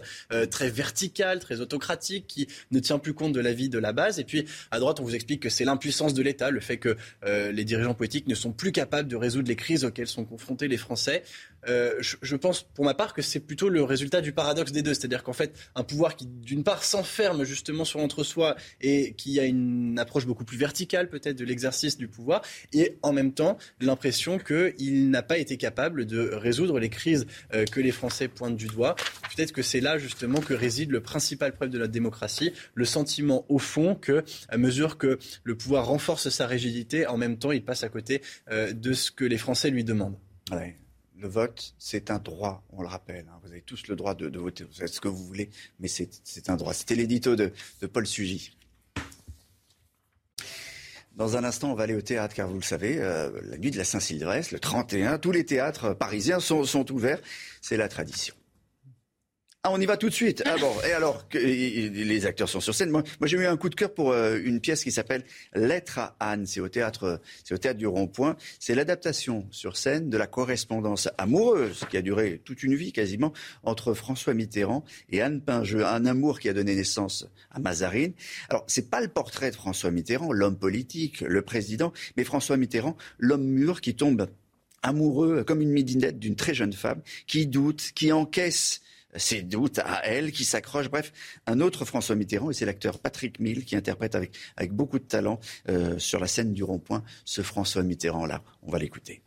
[0.51, 4.19] très verticale, très autocratique, qui ne tient plus compte de la vie de la base
[4.19, 6.95] et puis à droite, on vous explique que c'est l'impuissance de l'État, le fait que
[7.25, 10.67] euh, les dirigeants politiques ne sont plus capables de résoudre les crises auxquelles sont confrontés
[10.67, 11.23] les Français.
[11.67, 14.93] Euh, je, pense pour ma part que c'est plutôt le résultat du paradoxe des deux.
[14.93, 19.45] C'est-à-dire qu'en fait, un pouvoir qui d'une part s'enferme justement sur l'entre-soi et qui a
[19.45, 22.41] une approche beaucoup plus verticale peut-être de l'exercice du pouvoir,
[22.73, 27.65] et en même temps l'impression qu'il n'a pas été capable de résoudre les crises euh,
[27.65, 28.95] que les Français pointent du doigt.
[29.35, 33.45] Peut-être que c'est là justement que réside le principal preuve de la démocratie, le sentiment
[33.49, 37.63] au fond que à mesure que le pouvoir renforce sa rigidité, en même temps il
[37.63, 38.21] passe à côté
[38.51, 40.17] euh, de ce que les Français lui demandent
[41.19, 43.25] le vote, c'est un droit, on le rappelle.
[43.29, 43.39] Hein.
[43.43, 45.49] Vous avez tous le droit de, voter, vous faites ce que vous voulez,
[45.79, 46.73] mais c'est un droit.
[46.73, 47.51] C'était l'édito de,
[47.91, 48.55] Paul Sugy.
[51.15, 53.71] Dans un instant, on va aller au théâtre, car vous le savez, euh, la nuit
[53.71, 57.19] de la Saint-Sylvestre, le 31, tous les théâtres parisiens sont ouverts.
[57.61, 58.35] C'est la tradition.
[59.63, 60.43] Ah, on y va tout de suite.
[60.45, 60.55] Ah
[60.87, 62.89] et alors que les acteurs sont sur scène.
[62.89, 66.15] Moi, j'ai eu un coup de cœur pour euh, une pièce qui s'appelle Lettre à
[66.19, 66.45] Anne.
[66.45, 68.37] C'est au théâtre, c'est au théâtre du Rond-Point.
[68.59, 73.33] C'est l'adaptation sur scène de la correspondance amoureuse qui a duré toute une vie quasiment
[73.63, 75.83] entre François Mitterrand et Anne Pingeux.
[75.85, 78.13] Un amour qui a donné naissance à Mazarine.
[78.49, 82.95] Alors, c'est pas le portrait de François Mitterrand, l'homme politique, le président, mais François Mitterrand,
[83.17, 84.29] l'homme mûr qui tombe
[84.83, 88.81] amoureux comme une midinette d'une très jeune femme qui doute, qui encaisse
[89.15, 90.89] ses doutes à elle, qui s'accroche.
[90.89, 91.11] Bref,
[91.45, 95.05] un autre François Mitterrand, et c'est l'acteur Patrick Mille qui interprète avec, avec beaucoup de
[95.05, 95.39] talent
[95.69, 98.43] euh, sur la scène du rond-point ce François Mitterrand-là.
[98.61, 99.21] On va l'écouter.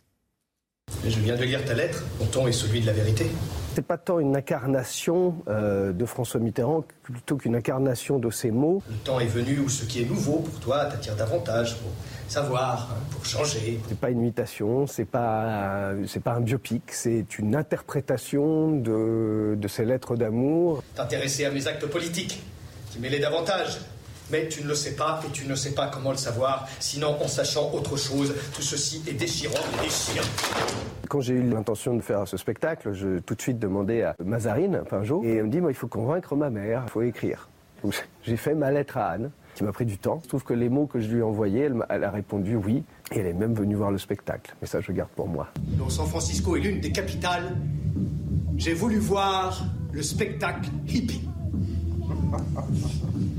[1.05, 2.05] Je viens de lire ta lettre.
[2.19, 3.27] Mon ton est celui de la vérité.
[3.75, 8.83] C'est pas tant une incarnation euh, de François Mitterrand plutôt qu'une incarnation de ses mots.
[8.91, 11.91] Le temps est venu où ce qui est nouveau pour toi t'attire davantage pour
[12.29, 13.81] savoir, hein, pour changer.
[13.89, 19.69] C'est pas une imitation, c'est pas c'est pas un biopic, c'est une interprétation de, de
[19.69, 20.83] ces lettres d'amour.
[20.97, 22.43] T'intéresser à mes actes politiques,
[22.91, 23.79] qui mêlaient davantage.
[24.31, 26.69] Mais tu ne le sais pas et tu ne sais pas comment le savoir.
[26.79, 30.27] Sinon, en sachant autre chose, tout ceci est déchirant et déchirant.
[31.09, 34.83] Quand j'ai eu l'intention de faire ce spectacle, je tout de suite demandé à Mazarine,
[34.89, 37.49] Pinjot, et elle me dit, moi, il faut convaincre ma mère, il faut écrire.
[37.83, 40.21] Donc, j'ai fait ma lettre à Anne, qui m'a pris du temps.
[40.23, 42.85] Je trouve que les mots que je lui ai envoyés, elle, elle a répondu oui,
[43.11, 44.55] et elle est même venue voir le spectacle.
[44.61, 45.49] Mais ça, je garde pour moi.
[45.59, 47.57] Dont San Francisco est l'une des capitales,
[48.57, 51.29] j'ai voulu voir le spectacle hippie.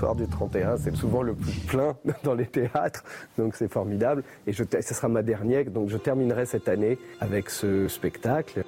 [0.00, 1.94] soir du 31, c'est souvent le plus plein
[2.24, 3.04] dans les théâtres,
[3.36, 4.24] donc c'est formidable.
[4.46, 8.64] Et je, ce sera ma dernière, donc je terminerai cette année avec ce spectacle.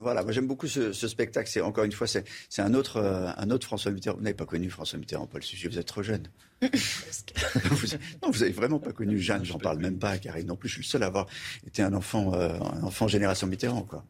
[0.00, 1.48] Voilà, moi j'aime beaucoup ce, spectacle.
[1.48, 2.24] C'est encore une fois, c'est
[2.58, 4.16] un autre, euh, un autre François Mitterrand.
[4.16, 6.26] Vous n'avez pas connu François Mitterrand, Paul Sujet, vous êtes trop jeune.
[6.62, 7.86] vous,
[8.22, 9.44] non, vous avez vraiment pas connu Jeanne.
[9.44, 10.68] J'en parle même pas, Karine non plus.
[10.68, 11.26] Je suis le seul à avoir
[11.64, 14.04] été un enfant, euh, un enfant génération Mitterrand, quoi.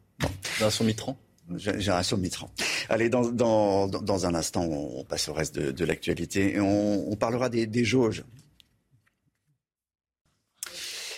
[0.57, 1.17] Génération Mitterrand?
[1.57, 2.51] Génération Mitterrand.
[2.89, 8.23] Allez, dans, un instant, on passe au reste de, l'actualité et on, parlera des, jauges.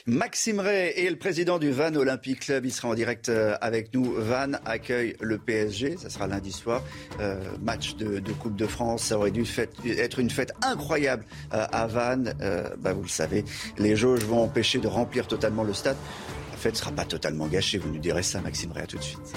[0.07, 2.65] Maxime Ray est le président du Van Olympic Club.
[2.65, 4.11] Il sera en direct euh, avec nous.
[4.17, 5.95] Van accueille le PSG.
[5.97, 6.83] Ça sera lundi soir.
[7.19, 9.03] Euh, match de, Coupe de France.
[9.03, 9.45] Ça aurait dû
[9.85, 11.23] être une fête incroyable
[11.53, 11.87] euh, à.
[11.87, 13.45] Euh, bah, vous le savez,
[13.77, 15.97] les jauges vont empêcher de remplir totalement le stade.
[16.51, 17.77] La fête ne sera pas totalement gâchée.
[17.77, 18.83] Vous nous direz ça, Maxime Ray.
[18.83, 19.33] À tout de suite.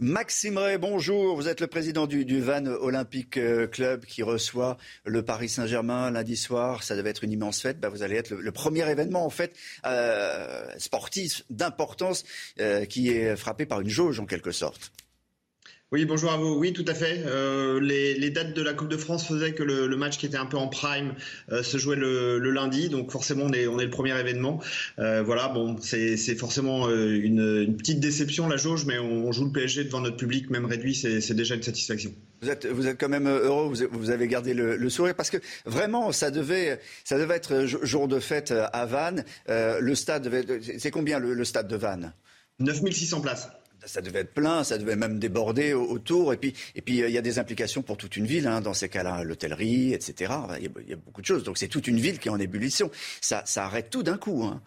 [0.00, 1.34] Maxime Ray, bonjour.
[1.34, 6.12] Vous êtes le président du, du Van Olympic euh, Club qui reçoit le Paris Saint-Germain
[6.12, 6.84] lundi soir.
[6.84, 7.80] Ça devait être une immense fête.
[7.80, 9.56] Bah, vous allez être le, le, premier événement en fait
[9.86, 12.24] euh, sportif d'importance
[12.60, 14.92] euh, qui est frappé par une jauge en quelque sorte.
[15.90, 16.52] Oui, bonjour à vous.
[16.52, 17.22] Oui, tout à fait.
[17.24, 20.26] Euh, les, les, dates de la Coupe de France faisaient que le, le match qui
[20.26, 21.14] était un peu en prime
[21.50, 24.60] euh, se jouait le, le, lundi, donc forcément on est, on est le premier événement.
[24.98, 29.46] Euh, voilà, bon, c'est forcément une, une, petite déception la jauge, mais on, on, joue
[29.46, 32.12] le PSG devant notre public, même réduit, c'est déjà une satisfaction.
[32.42, 35.38] Vous êtes, vous êtes quand même heureux, vous, avez gardé le, le, sourire, parce que
[35.64, 39.24] vraiment, ça devait, ça devait être jour de fête à Vannes.
[39.48, 40.44] Le stade devait,
[40.78, 42.12] c'est combien le, le stade de Vannes?
[42.58, 43.48] 9600 places
[43.88, 46.32] ça devait être plein, ça devait même déborder autour.
[46.32, 48.74] Et puis, et puis il y a des implications pour toute une ville, hein, dans
[48.74, 50.32] ces cas-là, l'hôtellerie, etc.
[50.58, 51.44] Il y, a, il y, a, beaucoup de choses.
[51.44, 52.90] Donc c'est toute une ville qui est en ébullition.
[53.20, 54.44] Ça, ça arrête tout d'un coup.
[54.44, 54.62] Hein.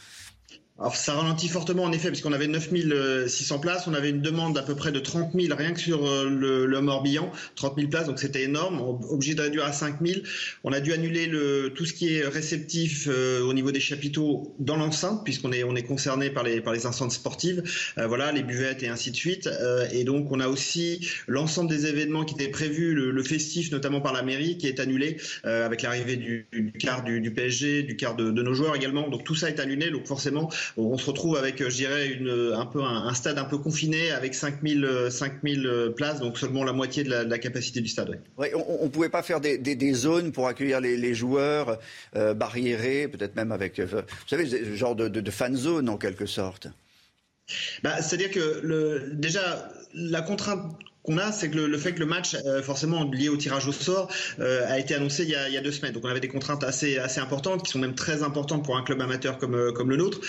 [0.79, 4.63] Alors ça ralentit fortement en effet, puisqu'on avait 9600 places, on avait une demande d'à
[4.63, 8.17] peu près de 30 000 rien que sur euh, le, Morbihan, 30 000 places, donc
[8.17, 10.21] c'était énorme, obligé de réduire à 5 000.
[10.63, 14.55] On a dû annuler le, tout ce qui est réceptif euh, au niveau des chapiteaux
[14.57, 17.61] dans l'enceinte, puisqu'on est, on est concerné par les, par enceintes sportives,
[17.99, 19.47] euh, voilà, les buvettes et ainsi de suite.
[19.91, 24.13] Et donc on a aussi l'ensemble des événements qui étaient prévus, le, festif notamment par
[24.13, 28.53] la mairie, qui est annulé avec l'arrivée du, quart du, PSG, du quart de nos
[28.55, 29.09] joueurs également.
[29.09, 32.65] Donc tout ça est annulé, donc forcément on se retrouve avec, je dirais, une, un
[32.65, 37.03] peu un, un, stade un peu confiné avec 5000, 5000 places, donc seulement la moitié
[37.03, 38.09] de la, de la capacité du stade.
[38.09, 38.19] Ouais.
[38.37, 41.79] Ouais, on ne pouvait pas faire des, des, des, zones pour accueillir les, les joueurs
[42.15, 45.89] euh, barriérés, peut-être même avec, euh, vous savez, ce genre de, de, de fan zone
[45.89, 46.67] en quelque sorte.
[47.83, 52.05] Bah, C'est-à-dire que le, déjà, la contrainte qu'on a, c'est que le, fait que le
[52.05, 55.61] match, euh, forcément lié au tirage au sort, euh, a été annoncé il y, a,
[55.61, 55.93] deux semaines.
[55.93, 59.01] Donc on avait des contraintes assez, importantes, qui sont même très importantes pour un club
[59.01, 60.19] amateur comme, euh, le nôtre.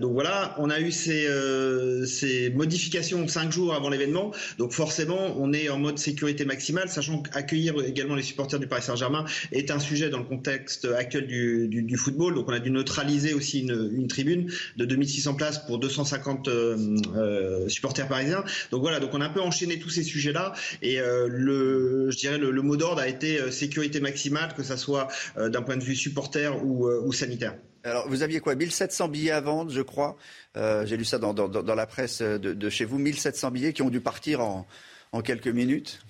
[0.00, 4.32] Donc voilà, on a eu ces, modifications cinq jours avant l'événement.
[4.58, 8.82] Donc forcément, on est en mode sécurité maximale, sachant qu'accueillir également les supporters du Paris
[8.82, 12.34] Saint-Germain est un sujet dans le contexte actuel du, football.
[12.34, 16.48] Donc on a dû neutraliser aussi une, une tribune de 2600 places pour 250
[17.68, 18.44] supporters parisiens.
[18.70, 20.52] Donc voilà, donc on a un peu enchaîné tous ces sujets-là.
[20.82, 25.62] Et euh, le, mot d'ordre a été euh, sécurité maximale, que ça soit euh, d'un
[25.62, 27.54] point de vue supporter ou, sanitaire.
[27.84, 28.54] Alors, vous aviez quoi?
[28.54, 30.16] 1700 billets à vendre, je crois.
[30.56, 32.98] J'ai lu ça dans, la presse de, chez vous.
[32.98, 36.00] 1700 billets qui ont dû partir en quelques minutes.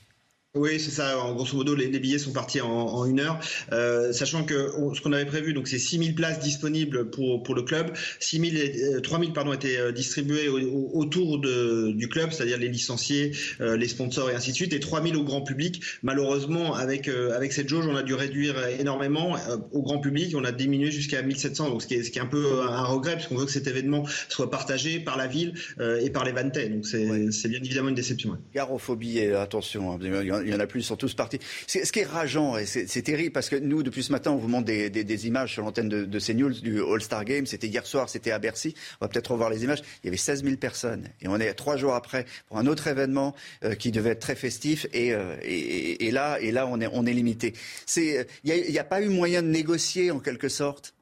[0.59, 1.17] Oui, c'est ça.
[1.21, 3.39] En grosso modo, les, billets sont partis en, une heure,
[3.73, 7.63] euh, sachant que ce qu'on avait prévu, donc c'est 6000 places disponibles pour, pour le
[7.63, 7.93] club.
[8.19, 13.87] 6000, 3000 pardon étaient euh, distribués autour de, du club, c'est-à-dire les licenciés, euh, les
[13.87, 15.81] sponsors et ainsi de suite, et 3000 au grand public.
[16.03, 19.37] Malheureusement, avec avec cette jauge, on a dû réduire énormément
[19.73, 20.35] au grand public.
[20.37, 22.85] On a diminué jusqu'à 1700, donc ce qui est, ce qui est un peu un
[22.85, 25.55] regret, puisqu'on veut que cet événement soit partagé par la ville
[26.01, 26.69] et par les Vantais.
[26.69, 28.37] Donc c'est bien évidemment une déception.
[28.55, 29.93] Garophobie, attention.
[29.93, 29.99] Hein,
[30.49, 31.39] il y en a plus, ils sont tous partis.
[31.67, 34.49] Ce qui est rageant, et c'est terrible, parce que nous, depuis ce matin, on vous
[34.49, 37.47] montre des, images sur l'antenne de, de, CNews du All-Star Game.
[37.47, 38.75] C'était hier soir, c'était à Bercy.
[39.01, 39.83] On va peut-être revoir les images.
[40.03, 41.09] Il y avait 16 000 personnes.
[41.21, 43.35] Et on est trois jours après pour un autre événement
[43.65, 44.87] euh, qui devait être très festif.
[44.95, 47.55] Euh, et, là, et là on, est, on est limité.
[47.97, 50.95] Il n'y a pas eu moyen de négocier, en quelque sorte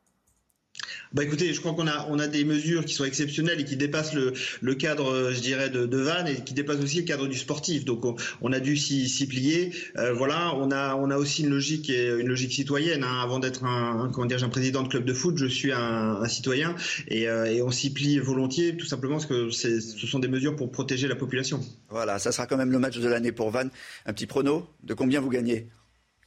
[1.13, 3.77] bah écoutez, je crois qu'on a, on a des mesures qui sont exceptionnelles et qui
[3.77, 7.27] dépassent le, le cadre, je dirais, de, de Vannes et qui dépassent aussi le cadre
[7.27, 7.85] du sportif.
[7.85, 8.05] Donc
[8.41, 9.73] on, a dû s'y plier.
[9.97, 13.05] Euh, voilà, on a, on a aussi une logique, une logique citoyenne.
[13.05, 13.21] Hein.
[13.23, 16.29] Avant d'être un, comment dire, un président de club de foot, je suis un, un
[16.29, 16.75] citoyen
[17.09, 20.57] et, euh, et on s'y plie volontiers, tout simplement parce que ce sont des mesures
[20.57, 21.61] pour protéger la population.
[21.91, 23.71] Voilà, ça sera quand même le match de l'année pour Vannes.
[24.05, 25.69] Un petit prono de combien vous gagnez?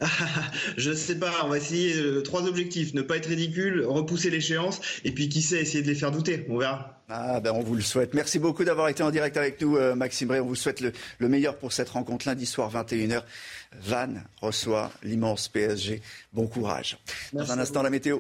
[0.78, 4.80] je sais pas, on va essayer euh, trois objectifs, ne pas être ridicule, repousser l'échéance,
[5.04, 7.02] et puis qui sait, essayer de les faire douter, on verra.
[7.10, 8.14] Ah ben on vous le souhaite.
[8.14, 10.40] Merci beaucoup d'avoir été en direct avec nous, euh, Maxime Ray.
[10.40, 10.94] On vous souhaite le,
[11.28, 13.24] meilleur pour cette rencontre lundi soir 21h.
[13.82, 16.02] Van reçoit l'immense PSG.
[16.34, 17.00] Bon courage.
[17.34, 18.20] Dans un instant, la météo.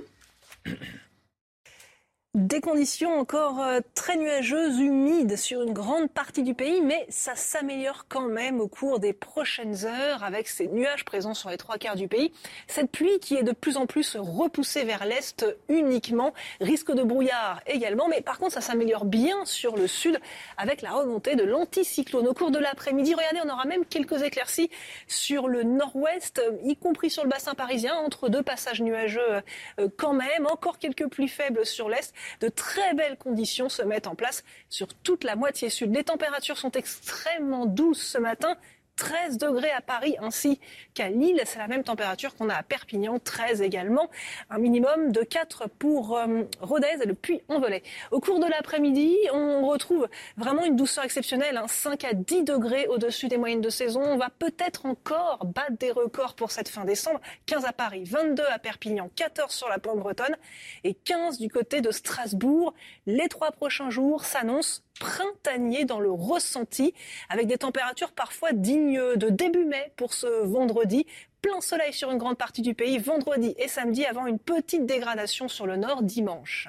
[2.35, 7.33] Des conditions encore euh, très nuageuses, humides sur une grande partie du pays, mais ça
[7.33, 11.79] s'améliore quand même au cours des prochaines heures avec ces nuages présents sur les trois
[11.79, 12.31] quarts du pays.
[12.67, 17.61] Cette pluie qui est de plus en plus repoussée vers l'est uniquement, risque de brouillard
[17.65, 20.19] également, mais par contre ça s'améliore bien sur le sud
[20.55, 22.27] avec la remontée de l'anticyclone.
[22.27, 24.69] Au cours de l'après-midi, regardez, on aura même quelques éclaircies
[25.07, 29.41] sur le nord-ouest, y compris sur le bassin parisien, entre deux passages nuageux
[29.79, 34.07] euh, quand même, encore quelques pluies faibles sur l'est de très belles conditions se mettent
[34.07, 35.93] en place sur toute la moitié sud.
[35.93, 38.57] Les températures sont extrêmement douces ce matin.
[38.99, 40.59] 13 degrés à Paris ainsi
[40.93, 41.41] qu'à Lille.
[41.45, 44.09] C'est la même température qu'on a à Perpignan, 13 également.
[44.49, 47.81] Un minimum de 4 pour euh, Rodez et le Puy-en-Velay.
[48.11, 52.07] Au cours de l'après-midi, on retrouve vraiment une douceur exceptionnelle, 5 hein.
[52.11, 54.01] à 10 degrés au-dessus des moyennes de saison.
[54.01, 57.21] On va peut-être encore battre des records pour cette fin décembre.
[57.45, 60.35] 15 à Paris, 22 à Perpignan, 14 sur la pointe bretonne
[60.83, 62.73] et 15 du côté de Strasbourg.
[63.05, 66.93] Les trois prochains jours s'annoncent printanier dans le ressenti,
[67.29, 71.05] avec des températures parfois dignes de début mai pour ce vendredi.
[71.41, 75.47] Plein soleil sur une grande partie du pays vendredi et samedi avant une petite dégradation
[75.47, 76.67] sur le nord dimanche.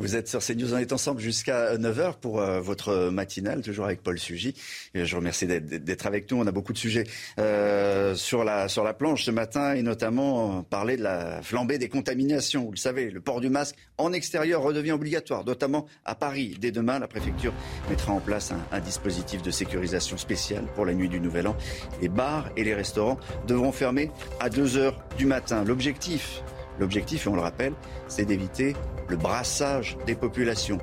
[0.00, 4.02] Vous êtes sur CNews, on est ensemble jusqu'à 9h pour euh, votre matinale, toujours avec
[4.02, 4.54] Paul Sugy.
[4.94, 6.38] je vous remercie d'être avec nous.
[6.38, 7.04] On a beaucoup de sujets
[7.38, 11.90] euh, sur, la, sur la planche ce matin et notamment parler de la flambée des
[11.90, 12.64] contaminations.
[12.64, 16.56] Vous le savez, le port du masque en extérieur redevient obligatoire, notamment à Paris.
[16.58, 17.52] Dès demain, la préfecture
[17.90, 21.56] mettra en place un, dispositif de sécurisation spécial pour la nuit du Nouvel An.
[22.00, 24.10] Les bars et les restaurants devront fermer
[24.40, 25.62] à 2h du matin.
[25.62, 26.42] L'objectif,
[26.80, 27.74] l'objectif, et on le rappelle,
[28.08, 28.74] c'est d'éviter
[29.08, 30.78] le brassage des populations.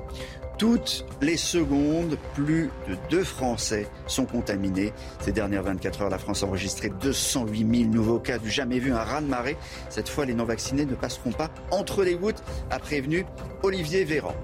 [0.58, 4.92] Toutes les secondes, plus de deux Français sont contaminés.
[5.20, 8.92] Ces dernières 24 heures, la France a enregistré 208 000 nouveaux cas du jamais vu,
[8.92, 9.56] un raz-de-marée.
[9.88, 13.24] Cette fois, les non-vaccinés ne passeront pas entre les gouttes, a prévenu
[13.62, 14.34] Olivier Véran.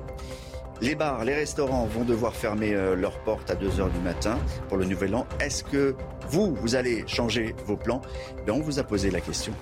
[0.80, 4.38] Les bars, les restaurants vont devoir fermer euh, leurs portes à 2 heures du matin
[4.68, 5.26] pour le nouvel an.
[5.40, 5.94] Est-ce que
[6.28, 8.02] vous, vous allez changer vos plans?
[8.46, 9.52] Ben, On vous a posé la question.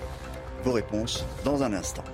[0.63, 2.05] Vos réponses dans un instant.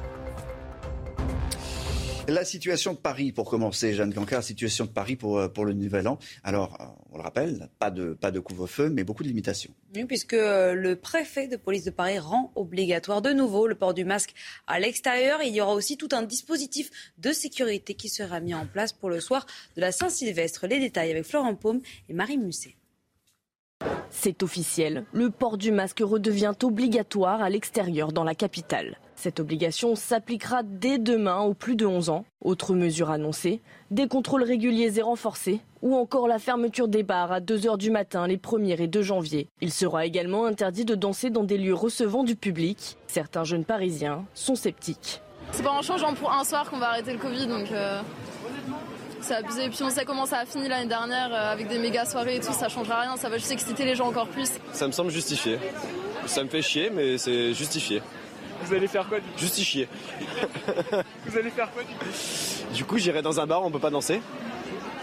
[2.28, 5.74] La situation de Paris, pour commencer, Jeanne Cancard, situation de Paris pour, euh, pour le
[5.74, 6.18] Nouvel An.
[6.44, 9.72] Alors, euh, on le rappelle, pas de, pas de couvre-feu, mais beaucoup de limitations.
[9.96, 13.94] Oui, puisque euh, le préfet de police de Paris rend obligatoire de nouveau le port
[13.94, 14.34] du masque
[14.66, 15.42] à l'extérieur.
[15.44, 16.90] Il y aura aussi tout un dispositif
[17.20, 19.46] de sécurité qui sera mis en place pour le soir
[19.76, 20.68] de la Saint-Sylvestre.
[20.68, 22.76] Les détails avec Florent Paume et Marie Musset.
[24.10, 28.98] C'est officiel, le port du masque redevient obligatoire à l'extérieur dans la capitale.
[29.16, 32.26] Cette obligation s'appliquera dès demain aux plus de 11 ans.
[32.42, 33.62] Autre mesure annoncée,
[33.92, 38.28] des contrôles réguliers et renforcés ou encore la fermeture des bars à 2h du matin
[38.28, 39.48] les 1er et 2 janvier.
[39.62, 42.98] Il sera également interdit de danser dans des lieux recevant du public.
[43.08, 45.22] Certains jeunes parisiens sont sceptiques.
[45.52, 48.02] C'est pas en changeant pour un soir qu'on va arrêter le Covid donc euh,
[49.22, 49.66] c'est abusé.
[49.66, 52.38] Et puis on sait comment ça a fini l'année dernière euh, avec des méga soirées
[52.38, 54.50] et tout, ça changera rien, ça va juste exciter les gens encore plus.
[54.74, 55.58] Ça me semble justifié.
[56.26, 58.02] Ça me fait chier mais c'est justifié.
[58.64, 59.88] Vous allez faire quoi du coup Justifier.
[61.26, 63.90] Vous allez faire quoi du coup Du coup, j'irai dans un bar, on peut pas
[63.90, 64.22] danser.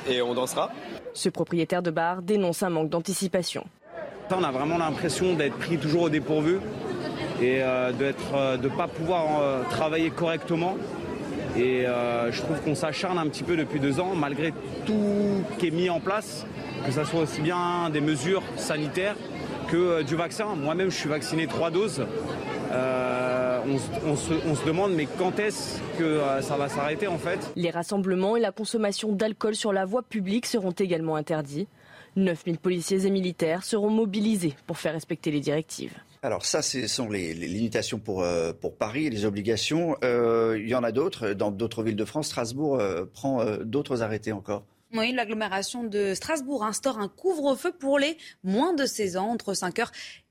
[0.08, 0.70] Et on dansera.
[1.14, 3.64] Ce propriétaire de bar dénonce un manque d'anticipation.
[4.30, 6.58] On a vraiment l'impression d'être pris toujours au dépourvu
[7.40, 10.76] et euh, de ne pas pouvoir euh, travailler correctement.
[11.56, 14.52] Et euh, je trouve qu'on s'acharne un petit peu depuis deux ans, malgré
[14.84, 16.46] tout qui est mis en place,
[16.84, 19.16] que ce soit aussi bien des mesures sanitaires
[19.68, 20.54] que du vaccin.
[20.54, 22.04] Moi-même, je suis vacciné trois doses.
[22.72, 27.38] on, se, demande mais quand est-ce que ça va s'arrêter en fait?
[27.56, 31.66] Les rassemblements et la consommation d'alcool sur la voie publique seront également interdits.
[32.16, 35.94] 9000 policiers et militaires seront mobilisés pour faire respecter les directives.
[36.22, 39.96] Alors ça, ce sont les, limitations pour, euh, pour Paris, les obligations.
[40.02, 42.26] Euh, il y en a d'autres dans d'autres villes de France.
[42.26, 44.64] Strasbourg euh, prend d'autres arrêtés encore.
[44.94, 49.88] Oui, l'agglomération de Strasbourg instaure un couvre-feu pour les moins de 16 ans entre 5h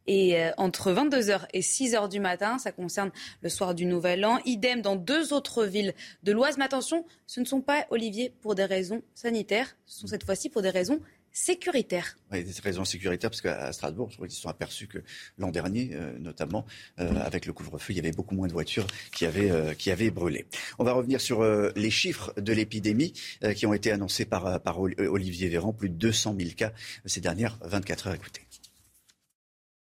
[0.08, 2.58] et entre 22h et 6h du matin.
[2.58, 4.40] Ça concerne le soir du Nouvel An.
[4.46, 5.94] Idem dans deux autres villes
[6.24, 6.58] de l'Oise.
[6.58, 9.76] Mais attention, ce ne sont pas, Olivier, pour des raisons sanitaires.
[9.86, 11.00] Ce sont cette fois-ci pour des raisons
[11.36, 12.16] sécuritaires.
[12.32, 15.00] Oui, des raisons sécuritaires, parce qu'à Strasbourg, je crois qu'ils se sont aperçus que
[15.38, 16.66] l'an dernier, euh, notamment,
[17.00, 19.92] euh, avec le couvre-feu, il y avait beaucoup moins de voitures qui avaient, euh, qui
[19.92, 20.46] avaient brûlé.
[20.80, 21.44] On va revenir sur
[21.76, 23.14] les chiffres de l'épidémie
[23.56, 25.74] qui ont été annoncés par, par Olivier Véran.
[25.74, 26.72] Plus de 200 000 cas
[27.06, 28.14] ces dernières 24 heures.
[28.14, 28.42] Écoutez.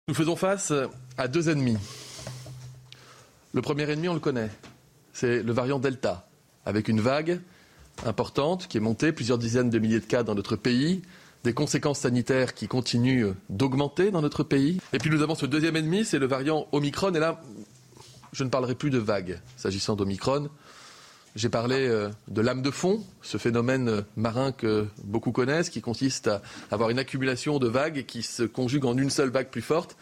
[0.08, 0.72] Nous faisons face
[1.18, 1.78] à deux ennemis.
[3.54, 4.50] Le premier ennemi, on le connaît.
[5.12, 6.30] C'est le variant Delta,
[6.66, 7.42] avec une vague
[8.06, 11.02] importante qui est montée, plusieurs dizaines de milliers de cas dans notre pays,
[11.46, 14.82] des conséquences sanitaires qui continuent d'augmenter dans notre pays.
[14.94, 17.14] Et puis nous avons ce deuxième ennemi, c'est le variant Omicron.
[17.14, 17.40] Et là,
[18.34, 20.50] je ne parlerai plus de vagues s'agissant d'Omicron.
[21.36, 26.28] J'ai parlé euh, de lame de fond, ce phénomène marin que beaucoup connaissent, qui consiste
[26.28, 26.42] à
[26.72, 29.98] avoir une accumulation de vagues qui se conjuguent en une seule vague plus forte.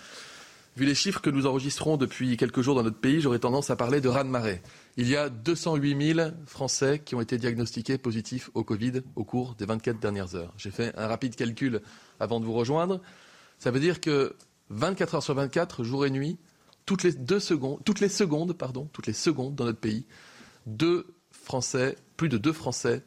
[0.78, 3.76] Vu les chiffres que nous enregistrons depuis quelques jours dans notre pays, j'aurais tendance à
[3.76, 4.61] parler de raz-de-marée.
[4.95, 9.56] Il y a 208 000 Français qui ont été diagnostiqués positifs au Covid au cours
[9.56, 10.53] des 24 dernières heures.
[10.57, 11.82] J'ai fait un rapide calcul
[12.20, 13.02] avant de vous rejoindre.
[13.57, 14.36] Ça veut dire que
[14.70, 16.38] 24 heures sur 24, jour et nuit,
[16.86, 17.80] toutes les deux secondes,
[18.10, 20.06] secondes, pardon, toutes les secondes dans notre pays,
[20.68, 23.03] deux Français, plus de deux Français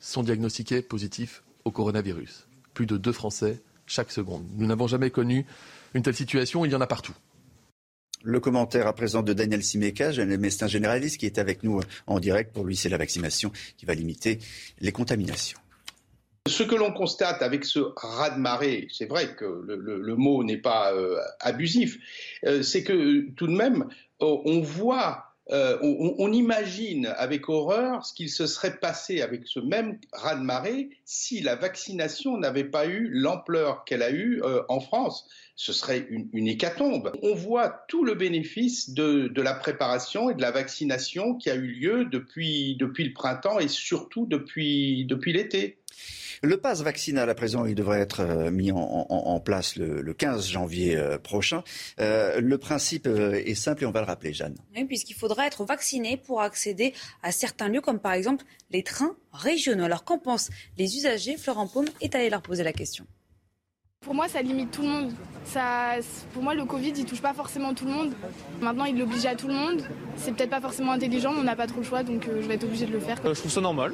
[0.00, 2.48] sont diagnostiqués positifs au coronavirus.
[2.74, 4.44] Plus de deux Français chaque seconde.
[4.56, 5.46] Nous n'avons jamais connu
[5.94, 7.14] une telle situation, il y en a partout.
[8.24, 12.52] Le commentaire à présent de Daniel Simeka, médecin généraliste qui est avec nous en direct.
[12.52, 14.38] Pour lui, c'est la vaccination qui va limiter
[14.80, 15.58] les contaminations.
[16.48, 21.18] Ce que l'on constate avec ce raz-de-marée, c'est vrai que le, mot n'est pas euh,
[21.40, 21.98] abusif,
[22.44, 23.86] euh, c'est que tout de même,
[24.18, 29.98] on voit euh, on, imagine avec horreur ce qu'il se serait passé avec ce même
[30.12, 35.26] raz-de-marée si la vaccination n'avait pas eu l'ampleur qu'elle a eue en France
[35.58, 37.12] ce serait une, hécatombe.
[37.20, 41.66] On voit tout le bénéfice de, la préparation et de la vaccination qui a eu
[41.66, 45.78] lieu depuis, depuis le printemps et surtout depuis, depuis l'été.
[46.44, 50.96] Le pass vaccinal, à présent, il devrait être euh, mis en, place le, 15 janvier
[50.96, 51.64] euh, prochain.
[51.98, 54.54] Euh, le principe est simple et on va le rappeler, Jeanne.
[54.76, 56.94] Oui, puisqu'il faudra être vacciné pour accéder
[57.24, 59.82] à certains lieux, comme par exemple les trains régionaux.
[59.82, 61.36] Alors qu'en pensent les usagers?
[61.36, 63.04] Florent Paume est allé leur poser la question.
[64.08, 65.12] Pour moi, ça limite tout le monde.
[65.44, 65.96] Ça,
[66.32, 68.12] pour moi, le Covid, il touche pas forcément tout le monde.
[68.62, 69.82] Maintenant, il l'oblige à tout le monde.
[70.16, 72.48] C'est peut-être pas forcément intelligent, mais on n'a pas trop le choix, donc euh, je
[72.48, 73.18] vais être obligé de le faire.
[73.26, 73.92] Euh, je trouve ça normal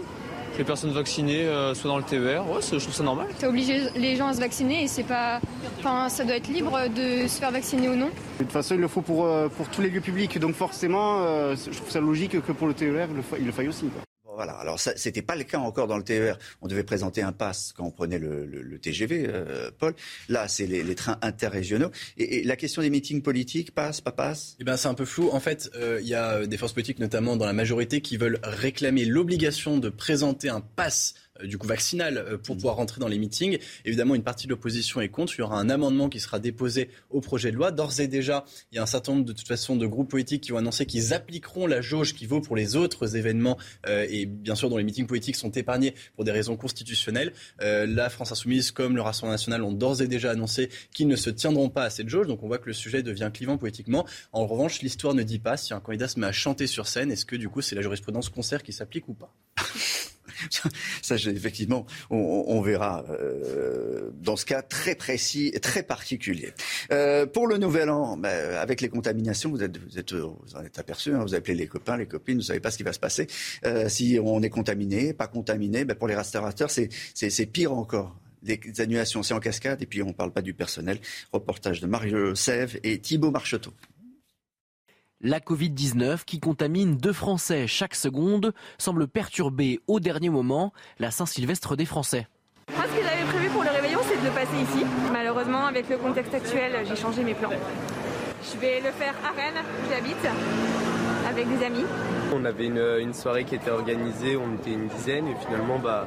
[0.52, 2.48] que les personnes vaccinées euh, soient dans le TER.
[2.48, 3.26] Ouais, je trouve ça normal.
[3.40, 5.40] Ça oblige les gens à se vacciner et c'est pas.
[5.81, 8.10] Enfin, ça doit être libre de se faire vacciner ou non.
[8.39, 10.39] De toute façon, il le faut pour, pour tous les lieux publics.
[10.39, 11.24] Donc forcément,
[11.56, 13.86] je trouve ça logique que pour le TER, il le faille aussi.
[14.35, 14.52] Voilà.
[14.52, 16.39] Alors ça, c'était pas le cas encore dans le TER.
[16.62, 19.94] On devait présenter un pass quand on prenait le, TGV, euh, Paul.
[20.28, 21.90] Là, c'est les, trains interrégionaux.
[22.16, 24.56] Et, la question des meetings politiques, passe, pas passe?
[24.61, 25.31] Eh ben, c'est un peu flou.
[25.32, 28.40] En fait, euh, il y a des forces politiques, notamment dans la majorité, qui veulent
[28.43, 33.19] réclamer l'obligation de présenter un pass du coup vaccinal euh, pour pouvoir rentrer dans les
[33.19, 33.59] meetings.
[33.85, 35.35] Évidemment, une partie de l'opposition est contre.
[35.36, 37.73] Il y aura un amendement qui sera déposé au projet de loi.
[37.73, 40.43] D'ores et déjà, il y a un certain nombre de toute façon de groupes politiques
[40.43, 43.59] qui ont annoncé qu'ils appliqueront la jauge qui vaut pour les autres événements
[43.89, 47.32] euh, et bien sûr dont les meetings politiques sont épargnés pour des raisons constitutionnelles.
[47.61, 51.31] la France insoumise comme le Rassemblement national ont d'ores et déjà annoncé qu'ils ne se
[51.31, 52.27] tiendront pas à cette jauge.
[52.27, 54.06] Donc on voit que le sujet devient clivant politiquement.
[54.32, 57.11] En revanche, l'histoire ne dit pas si un candidat se met à chanter sur scène,
[57.11, 59.35] est-ce que du coup c'est la jurisprudence concert qui s'applique ou pas?
[61.02, 66.52] Ça, effectivement, on, verra euh, dans ce cas très précis et très particulier.
[66.93, 70.62] Euh, pour le nouvel an, ben, avec les contaminations, vous êtes, vous êtes, vous en
[70.62, 72.93] êtes aperçu, hein, vous appelez les copains, les copines, vous savez pas ce qui va
[72.93, 73.27] se passer.
[73.65, 78.61] Euh, si on est contaminé, pas contaminé, ben, pour les restaurateurs, c'est pire encore les
[78.81, 79.82] annulations, c'est en cascade.
[79.82, 80.98] Et puis, on ne parle pas du personnel.
[81.32, 83.73] Reportage de Mario Sèvres et Thibault Marcheteau.
[85.27, 91.77] La Covid-19, qui contamine deux Français chaque seconde, semble perturber au dernier moment la Saint-Sylvestre
[91.77, 92.29] des Français.
[92.77, 94.85] Moi, ce que j'avais le passer ici.
[95.11, 97.49] Malheureusement, avec le contexte actuel, j'ai changé mes plans.
[97.49, 100.29] Je vais le faire à Rennes, où j'habite,
[101.27, 101.85] avec des amis.
[102.35, 106.07] On avait une, une, soirée qui était organisée, on était une dizaine et finalement bah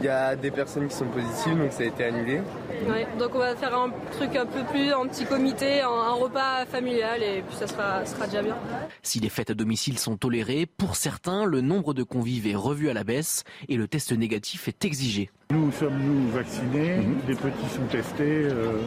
[0.00, 2.40] il y a des personnes qui sont positives donc ça a été annulé.
[2.88, 6.12] Ouais, donc on va faire un truc un peu plus en petit comité, un, un
[6.14, 8.56] repas familial et puis ça sera, sera déjà bien.
[9.02, 12.88] Si les fêtes à domicile sont tolérées, pour certains, le nombre de convives est revu
[12.90, 15.30] à la baisse et le test négatif est exigé.
[15.50, 17.18] Nous sommes nous vaccinés, Mhm.
[17.28, 18.44] les petits sont testés.
[18.46, 18.80] euh,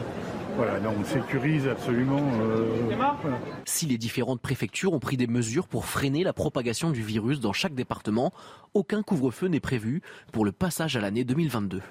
[0.56, 2.22] voilà, là, on sécurise absolument.
[2.40, 3.18] euh, voilà.
[3.66, 7.52] Si les différentes préfectures ont pris des mesures pour freiner la propagation du virus dans
[7.52, 8.32] chaque département,
[8.74, 10.02] aucun couvre-feu n'est prévu
[10.32, 11.82] pour le passage à l'année 2022.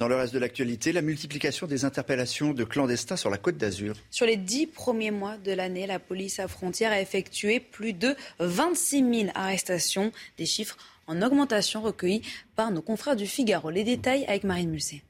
[0.00, 3.94] Dans le reste de l'actualité, la multiplication des interpellations de clandestins sur la côte d'Azur.
[4.10, 8.16] Sur les dix premiers mois de l'année, la police à frontières a effectué plus de
[8.40, 12.22] 26 000 arrestations, des chiffres en augmentation recueillis
[12.56, 13.70] par nos confrères du Figaro.
[13.70, 15.02] Les détails avec Marine Musset.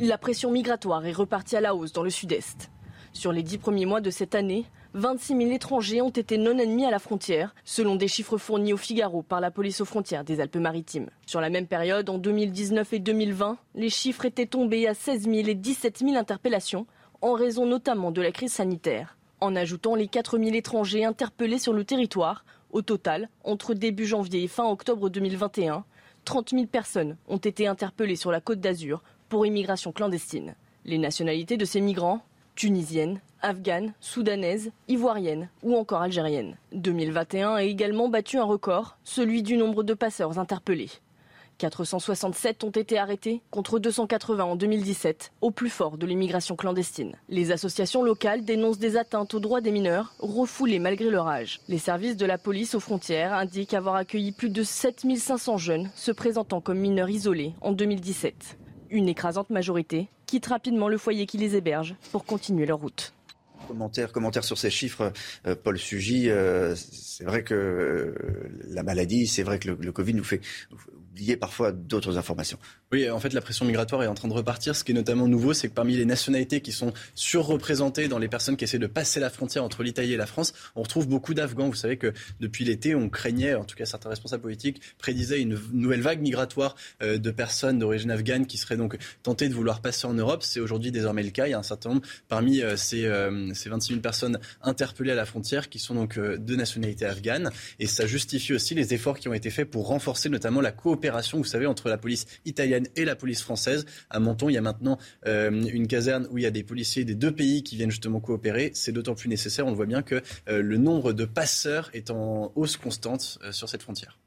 [0.00, 2.68] La pression migratoire est repartie à la hausse dans le sud-est.
[3.12, 4.64] Sur les dix premiers mois de cette année,
[4.94, 8.76] 26 000 étrangers ont été non admis à la frontière, selon des chiffres fournis au
[8.76, 11.10] Figaro par la police aux frontières des Alpes-Maritimes.
[11.26, 15.34] Sur la même période, en 2019 et 2020, les chiffres étaient tombés à 16 000
[15.48, 16.86] et 17 000 interpellations,
[17.22, 19.16] en raison notamment de la crise sanitaire.
[19.40, 24.42] En ajoutant les 4 000 étrangers interpellés sur le territoire, au total, entre début janvier
[24.42, 25.84] et fin octobre 2021,
[26.24, 29.02] 30 000 personnes ont été interpellées sur la côte d'Azur
[29.34, 30.54] pour immigration clandestine.
[30.84, 32.20] Les nationalités de ces migrants
[32.54, 36.56] tunisiennes, afghanes, soudanaises, ivoiriennes ou encore algériennes.
[36.70, 40.90] 2021 a également battu un record, celui du nombre de passeurs interpellés.
[41.58, 47.16] 467 ont été arrêtés contre 280 en 2017, au plus fort de l'immigration clandestine.
[47.28, 51.60] Les associations locales dénoncent des atteintes aux droits des mineurs, refoulés malgré leur âge.
[51.66, 56.12] Les services de la police aux frontières indiquent avoir accueilli plus de 7500 jeunes se
[56.12, 58.58] présentant comme mineurs isolés en 2017.
[58.94, 63.12] Une écrasante majorité quitte rapidement le foyer qui les héberge pour continuer leur route.
[64.12, 65.12] Commentaire, sur ces chiffres,
[65.48, 66.30] euh, Paul Sugy.
[66.30, 68.14] euh, c'est vrai que euh,
[68.68, 70.40] la maladie, c'est vrai que le Covid nous fait
[71.14, 72.58] oublier parfois d'autres informations.
[72.90, 74.74] Oui, en fait, la pression migratoire est en train de repartir.
[74.74, 78.26] Ce qui est notamment nouveau, c'est que parmi les nationalités qui sont surreprésentées dans les
[78.26, 81.32] personnes qui essaient de passer la frontière entre l'Italie et la France, on retrouve beaucoup
[81.32, 81.68] d'Afghans.
[81.68, 85.56] Vous savez que depuis l'été, on craignait, en tout cas certains responsables politiques prédisaient une
[85.72, 90.06] nouvelle vague migratoire euh, de personnes d'origine afghane qui seraient donc tentées de vouloir passer
[90.08, 90.42] en Europe.
[90.42, 91.46] C'est aujourd'hui désormais le cas.
[91.46, 95.12] Il y a un certain nombre parmi euh, ces, euh, ces 26 000 personnes interpellées
[95.12, 97.50] à la frontière qui sont donc euh, de nationalité afghane.
[97.78, 101.03] Et ça justifie aussi les efforts qui ont été faits pour renforcer notamment la coopération,
[101.10, 103.86] vous savez, entre la police italienne et la police française.
[104.10, 107.04] À Menton, il y a maintenant euh, une caserne où il y a des policiers
[107.04, 108.70] des deux pays qui viennent justement coopérer.
[108.74, 109.66] C'est d'autant plus nécessaire.
[109.66, 113.52] On le voit bien que euh, le nombre de passeurs est en hausse constante euh,
[113.52, 114.18] sur cette frontière.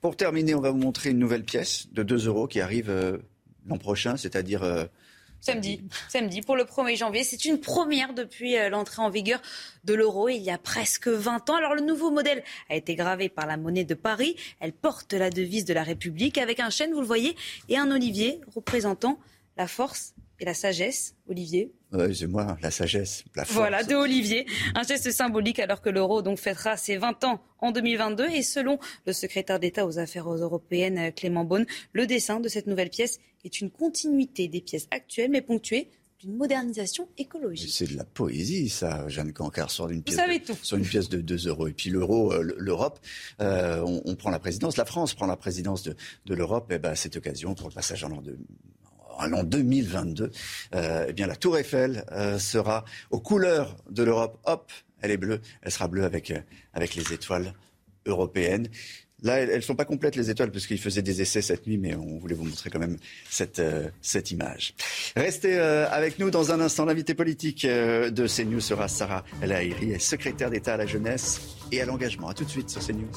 [0.00, 2.92] Pour terminer, on va vous montrer une nouvelle pièce de 2 euros qui arrive
[3.66, 4.88] l'an prochain, c'est-à-dire
[5.40, 7.24] Samedi, samedi pour le 1er janvier.
[7.24, 9.40] C'est une première depuis euh, l'entrée en vigueur
[9.84, 11.56] de l'euro il y a presque 20 ans.
[11.56, 14.36] Alors le nouveau modèle a été gravé par la monnaie de Paris.
[14.60, 17.36] Elle porte la devise de la République avec un chêne, vous le voyez,
[17.68, 19.18] et un olivier représentant
[19.56, 21.14] la force et la sagesse.
[21.28, 23.56] Olivier, euh, c'est moi, la sagesse, la force.
[23.56, 24.46] voilà, de Olivier.
[24.74, 28.28] Un geste symbolique alors que l'euro donc fêtera ses 20 ans en 2022.
[28.30, 32.90] Et selon le secrétaire d'État aux affaires européennes, Clément Beaune, le dessin de cette nouvelle
[32.90, 35.88] pièce est une continuité des pièces actuelles, mais ponctuée
[36.20, 37.70] d'une modernisation écologique.
[37.72, 40.56] C'est de la poésie, ça, Jeanne Cancard, sur une pièce, savez de, tout.
[40.62, 41.68] sur une pièce de 2 euros.
[41.68, 42.98] Et puis l'euro, euh, l'Europe,
[43.40, 45.94] euh, on, on, prend la présidence, la France prend la présidence de,
[46.26, 48.36] de l'Europe, et ben cette occasion pour le passage en l'an de
[49.18, 50.30] en l'an 2022,
[50.74, 54.38] euh, eh bien la Tour Eiffel euh, sera aux couleurs de l'Europe.
[54.44, 56.40] Hop, elle est bleue, elle sera bleue avec euh,
[56.72, 57.52] avec les étoiles
[58.06, 58.68] européennes.
[59.22, 61.76] Là, elles ne sont pas complètes les étoiles parce qu'ils faisaient des essais cette nuit,
[61.76, 62.96] mais on voulait vous montrer quand même
[63.28, 63.60] cette
[64.00, 64.74] cette image.
[65.16, 66.84] Restez avec nous dans un instant.
[66.84, 71.40] L'invité politique de CNews sera Sarah est secrétaire d'État à la jeunesse
[71.72, 72.28] et à l'engagement.
[72.28, 73.10] À tout de suite sur CNews.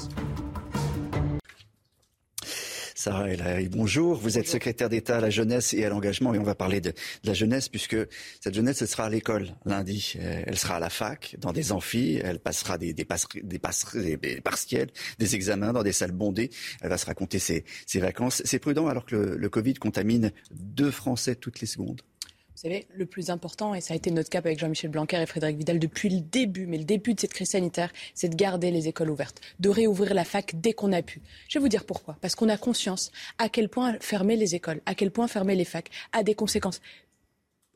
[3.02, 4.14] Sarah El Haïry, bonjour.
[4.14, 6.90] Vous êtes secrétaire d'État à la jeunesse et à l'engagement et on va parler de,
[6.90, 7.96] de, la jeunesse puisque
[8.40, 10.14] cette jeunesse, elle sera à l'école lundi.
[10.20, 12.20] Elle sera à la fac, dans des amphis.
[12.22, 16.50] Elle passera des, des, passe, des, passe, des partiels, des examens dans des salles bondées.
[16.80, 18.40] Elle va se raconter ses, ses vacances.
[18.44, 22.02] C'est prudent alors que le, le Covid contamine deux Français toutes les secondes.
[22.62, 25.26] Vous savez, le plus important, et ça a été notre cap avec Jean-Michel Blanquer et
[25.26, 28.70] Frédéric Vidal depuis le début, mais le début de cette crise sanitaire, c'est de garder
[28.70, 31.22] les écoles ouvertes, de réouvrir la fac dès qu'on a pu.
[31.48, 32.16] Je vais vous dire pourquoi.
[32.20, 35.64] Parce qu'on a conscience à quel point fermer les écoles, à quel point fermer les
[35.64, 36.80] facs a des conséquences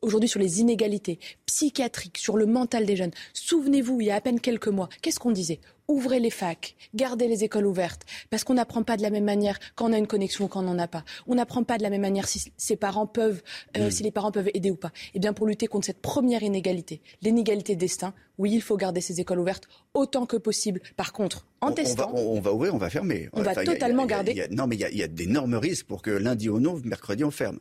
[0.01, 3.11] aujourd'hui sur les inégalités psychiatriques, sur le mental des jeunes.
[3.33, 5.59] Souvenez-vous, il y a à peine quelques mois, qu'est-ce qu'on disait?
[5.87, 9.57] Ouvrez les facs, gardez les écoles ouvertes, parce qu'on n'apprend pas de la même manière
[9.75, 11.05] quand on a une connexion ou quand on n'en a pas.
[11.27, 13.41] On n'apprend pas de la même manière si ses parents peuvent,
[13.77, 14.91] euh, si les parents peuvent aider ou pas.
[15.13, 18.99] Eh bien, pour lutter contre cette première inégalité, l'inégalité de destin, oui, il faut garder
[18.99, 20.81] ces écoles ouvertes autant que possible.
[20.97, 23.29] Par contre, en on, testant, on va, on va ouvrir, on va fermer.
[23.31, 24.31] On va Enfin, totalement a- garder.
[24.33, 26.11] il y a- non, mais il y a, il y a d'énormes risques pour que
[26.11, 27.59] lundi ou non, mercredi, on ferme.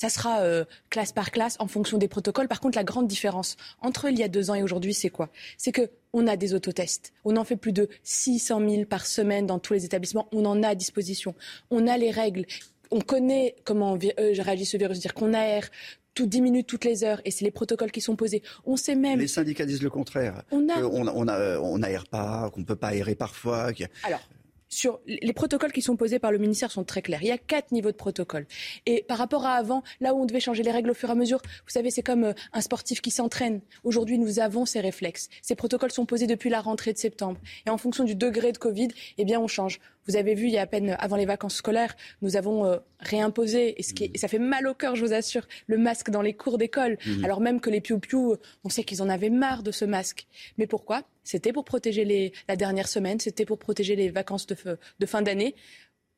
[0.00, 2.46] Ça sera euh, classe par classe en fonction des protocoles.
[2.46, 5.28] Par contre, la grande différence entre il y a deux ans et aujourd'hui, c'est quoi?
[5.56, 7.12] C'est que on a des autotests.
[7.24, 10.28] On en fait plus de 600 000 par semaine dans tous les établissements.
[10.32, 11.34] On en a à disposition.
[11.70, 12.46] On a les règles.
[12.92, 15.00] On connaît comment euh, réagit ce virus.
[15.00, 15.68] Dire qu'on aère
[16.14, 18.42] toutes 10 minutes, toutes les heures, et c'est les protocoles qui sont posés.
[18.66, 19.18] On sait même.
[19.20, 20.42] Les syndicats disent le contraire.
[20.52, 23.66] On a- Qu'on- on, a- euh, on aère pas, qu'on peut pas aérer parfois.
[23.68, 23.72] a-
[24.06, 24.20] Alors,
[24.68, 27.22] sur les protocoles qui sont posés par le ministère sont très clairs.
[27.22, 28.46] Il y a quatre niveaux de protocole.
[28.86, 31.12] Et par rapport à avant, là où on devait changer les règles au fur et
[31.12, 33.60] à mesure, vous savez, c'est comme euh, un sportif qui s'entraîne.
[33.84, 35.28] Aujourd'hui, nous avons ces réflexes.
[35.42, 37.38] Ces protocoles sont posés depuis la rentrée de septembre.
[37.66, 38.88] Et en fonction du degré de Covid,
[39.18, 39.80] eh bien, on change.
[40.08, 42.78] Vous avez vu, il y a à peine avant les vacances scolaires, nous avons euh,
[43.00, 45.76] réimposé, et, ce qui est- et ça fait mal au cœur, je vous assure, le
[45.78, 46.96] masque dans les cours d'école.
[47.06, 47.24] Mhm.
[47.24, 50.26] Alors même que les piou-piou, euh, on sait qu'ils en avaient marre de ce masque.
[50.56, 51.02] Mais pourquoi?
[51.24, 55.54] C'était pour protéger les, la dernière semaine, c'était pour protéger les vacances de fin d'année.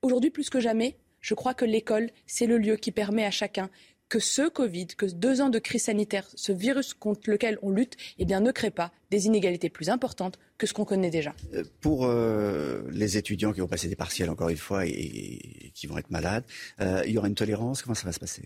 [0.02, 3.68] Aujourd'hui, plus que jamais, je crois que l'école, c'est le lieu qui permet à chacun
[4.10, 7.96] que ce Covid, que deux ans de crise sanitaire, ce virus contre lequel on lutte,
[8.18, 11.34] eh bien, ne crée pas des inégalités plus importantes que ce qu'on connaît déjà.
[11.54, 15.86] Euh, Pour euh, les étudiants qui vont passer des partiels, encore une fois, et, qui
[15.86, 16.44] vont être malades,
[16.80, 17.82] euh, il y aura une tolérance.
[17.82, 18.42] Comment ça va se passer?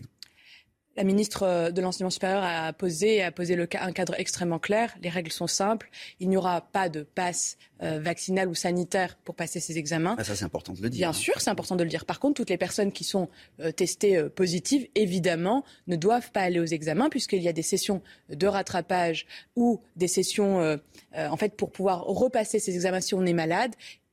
[0.97, 4.59] La ministre euh, de l'enseignement supérieur a posé, a posé le ca- un cadre extrêmement
[4.59, 4.95] clair.
[5.01, 5.89] Les règles sont simples.
[6.21, 10.15] Il n'y aura pas de passe euh, vaccinal ou sanitaire pour passer ces examens.
[10.17, 10.99] Ah, Ça, c'est important de le dire.
[11.09, 12.05] Bien sûr, c'est important de le dire.
[12.05, 13.27] Par contre, toutes les personnes qui sont
[13.59, 17.61] euh, testées euh, positives, évidemment, ne doivent pas aller aux examens puisqu'il y a des
[17.61, 19.25] sessions de rattrapage
[19.57, 20.79] ou des sessions,
[21.15, 23.71] en fait, pour pouvoir repasser ces examens si on est malade.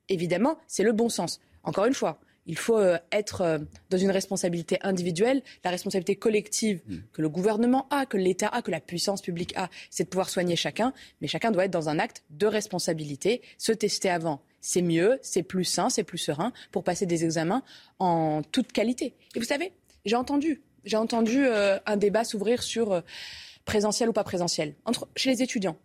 [0.08, 1.40] Évidemment, c'est le bon sens.
[1.62, 2.18] Encore une fois.
[2.46, 3.58] Il faut euh, être euh,
[3.90, 6.80] dans une responsabilité individuelle, la responsabilité collective
[7.12, 10.28] que le gouvernement a, que l'État a, que la puissance publique a, c'est de pouvoir
[10.28, 13.42] soigner chacun, mais chacun doit être dans un acte de responsabilité.
[13.58, 17.62] Se tester avant, c'est mieux, c'est plus sain, c'est plus serein pour passer des examens
[17.98, 19.14] en toute qualité.
[19.34, 19.72] Et vous savez,
[20.04, 23.02] j'ai entendu, j'ai entendu euh, un débat s'ouvrir sur
[23.64, 25.76] présentiel ou pas présentiel entre chez les étudiants.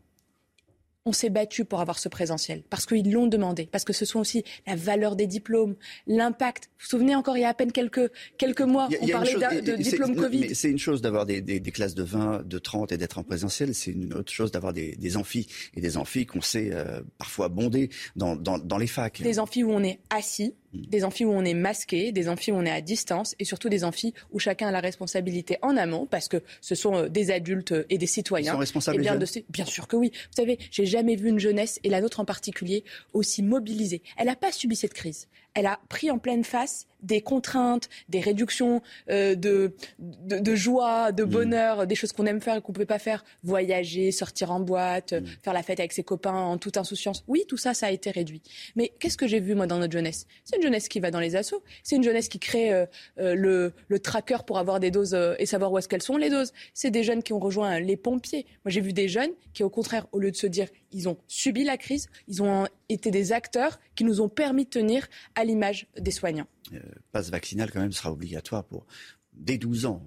[1.08, 4.20] On s'est battu pour avoir ce présentiel parce qu'ils l'ont demandé, parce que ce sont
[4.20, 5.76] aussi la valeur des diplômes,
[6.06, 6.66] l'impact.
[6.66, 9.32] Vous vous souvenez encore il y a à peine quelques quelques mois, a- on parlait
[9.32, 10.54] chose- de diplôme Covid.
[10.56, 13.24] C'est une chose d'avoir des, des- des classes de 20, de 30 et d'être en
[13.24, 13.74] présentiel.
[13.74, 15.48] C'est une autre chose d'avoir des, des amphis.
[15.76, 19.22] Et des amphis qu'on sait euh, parfois bondés dans, dans, dans les facs.
[19.22, 20.56] Des amphis où on est assis.
[20.74, 23.70] Des amphis où on est masqué, des amphis où on est à distance et surtout
[23.70, 27.32] des amphis où chacun a la responsabilité en amont parce que ce sont euh, des
[27.32, 28.52] adultes euh, et des citoyens.
[28.52, 30.12] Ils sont responsables, Eh bien, de ces- bien sûr que oui.
[30.14, 32.84] Vous savez, j'ai jamais vu une jeunesse et la nôtre en particulier
[33.14, 34.02] aussi mobilisée.
[34.18, 35.28] Elle n'a pas subi cette crise.
[35.58, 38.82] Elle a pris en pleine face des contraintes, des réductions
[39.12, 41.16] euh, de, de, de joie, Mm.
[41.16, 43.24] de bonheur, des choses qu'on aime faire et qu'on ne peut pas faire.
[43.44, 45.26] Voyager, sortir en boîte, Mm.
[45.44, 47.24] faire la fête avec ses copains en toute insouciance.
[47.28, 48.42] Oui, tout ça, ça a été réduit.
[48.76, 50.26] Mais qu'est-ce que j'ai vu, moi, dans notre jeunesse?
[50.44, 51.64] C'est une jeunesse qui va dans les assos.
[51.84, 52.86] C'est une jeunesse qui crée euh,
[53.20, 56.18] euh, le, le tracker pour avoir des doses euh, et savoir où est-ce qu'elles sont,
[56.18, 56.52] les doses.
[56.74, 58.46] C'est des jeunes qui ont rejoint les pompiers.
[58.66, 61.18] Moi, j'ai vu des jeunes qui, au contraire, au lieu de se dire ils ont
[61.28, 65.44] subi la crise, ils ont été des acteurs qui nous ont permis de tenir à
[65.44, 66.48] l'image des soignants.
[66.74, 66.80] Euh,
[67.12, 68.86] passe vaccinal, quand même, sera obligatoire pour
[69.34, 70.04] dès 12 ans.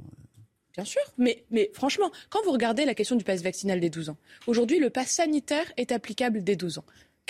[0.74, 4.10] Bien sûr, mais, mais franchement, quand vous regardez la question du pass vaccinal des 12
[4.10, 4.16] ans,
[4.46, 6.84] aujourd'hui, le pass sanitaire est applicable dès 12 ans.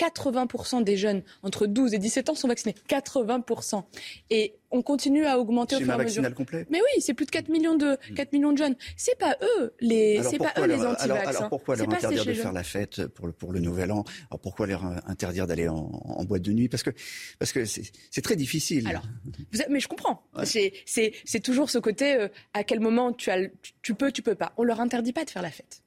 [0.09, 2.75] 80% des jeunes entre 12 et 17 ans sont vaccinés.
[2.89, 3.83] 80%.
[4.29, 6.23] Et on continue à augmenter au fur et à mesure.
[6.23, 6.65] vaccinal complet.
[6.69, 8.75] Mais oui, c'est plus de 4 millions de, 4 millions de jeunes.
[8.95, 11.03] C'est pas eux les, c'est pas eux les anti-vax.
[11.03, 11.49] alors, alors hein.
[11.49, 12.41] pourquoi leur interdire de jeunes.
[12.41, 14.03] faire la fête pour le, pour le nouvel an?
[14.29, 16.69] Alors pourquoi leur interdire d'aller en, en boîte de nuit?
[16.69, 16.91] Parce que
[17.37, 18.87] parce que c'est très difficile.
[18.87, 19.03] Alors,
[19.51, 20.23] Vous avez- mais je comprends.
[20.43, 23.39] C'est, c'est, c'est toujours ce côté euh, à quel moment tu, as,
[23.81, 24.53] tu peux, tu peux pas.
[24.57, 25.83] On leur interdit pas de faire la fête.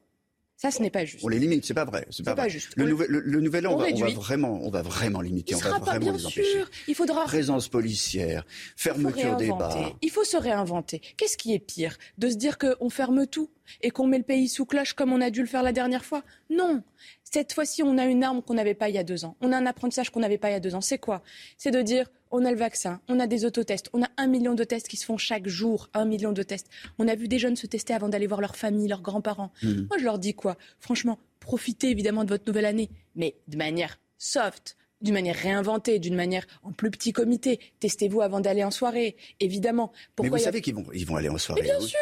[0.56, 1.24] Ça, ce n'est pas juste.
[1.24, 2.06] on les limite, c'est pas vrai.
[2.10, 2.70] C'est pas, pas juste.
[2.76, 4.14] Le, nouvel, le, le nouvel an, on on va, on va réduit.
[4.14, 6.44] vraiment, on va vraiment limiter, Il on sera va pas vraiment bien les empêcher.
[6.44, 6.70] sûr.
[6.88, 9.96] Il faudra Présence policière, fermeture des bars.
[10.00, 11.00] Il faut se réinventer.
[11.16, 13.50] Qu'est-ce qui est pire De se dire qu'on ferme tout
[13.82, 16.04] et qu'on met le pays sous cloche comme on a dû le faire la dernière
[16.04, 16.22] fois?
[16.50, 16.82] Non.
[17.24, 19.36] Cette fois-ci, on a une arme qu'on n'avait pas il y a deux ans.
[19.40, 20.80] On a un apprentissage qu'on n'avait pas il y a deux ans.
[20.80, 21.22] C'est quoi?
[21.58, 24.54] C'est de dire on a le vaccin, on a des autotests, on a un million
[24.54, 26.68] de tests qui se font chaque jour, un million de tests.
[26.98, 29.52] On a vu des jeunes se tester avant d'aller voir leur famille, leurs grands-parents.
[29.62, 29.86] Mhm.
[29.88, 30.56] Moi, je leur dis quoi?
[30.80, 36.14] Franchement, profitez évidemment de votre nouvelle année, mais de manière soft, d'une manière réinventée, d'une
[36.16, 37.60] manière en plus petit comité.
[37.80, 39.92] Testez-vous avant d'aller en soirée, évidemment.
[40.22, 41.60] mais vous savez qu'ils vont, ils vont aller en soirée.
[41.62, 41.98] Mais bien sûr.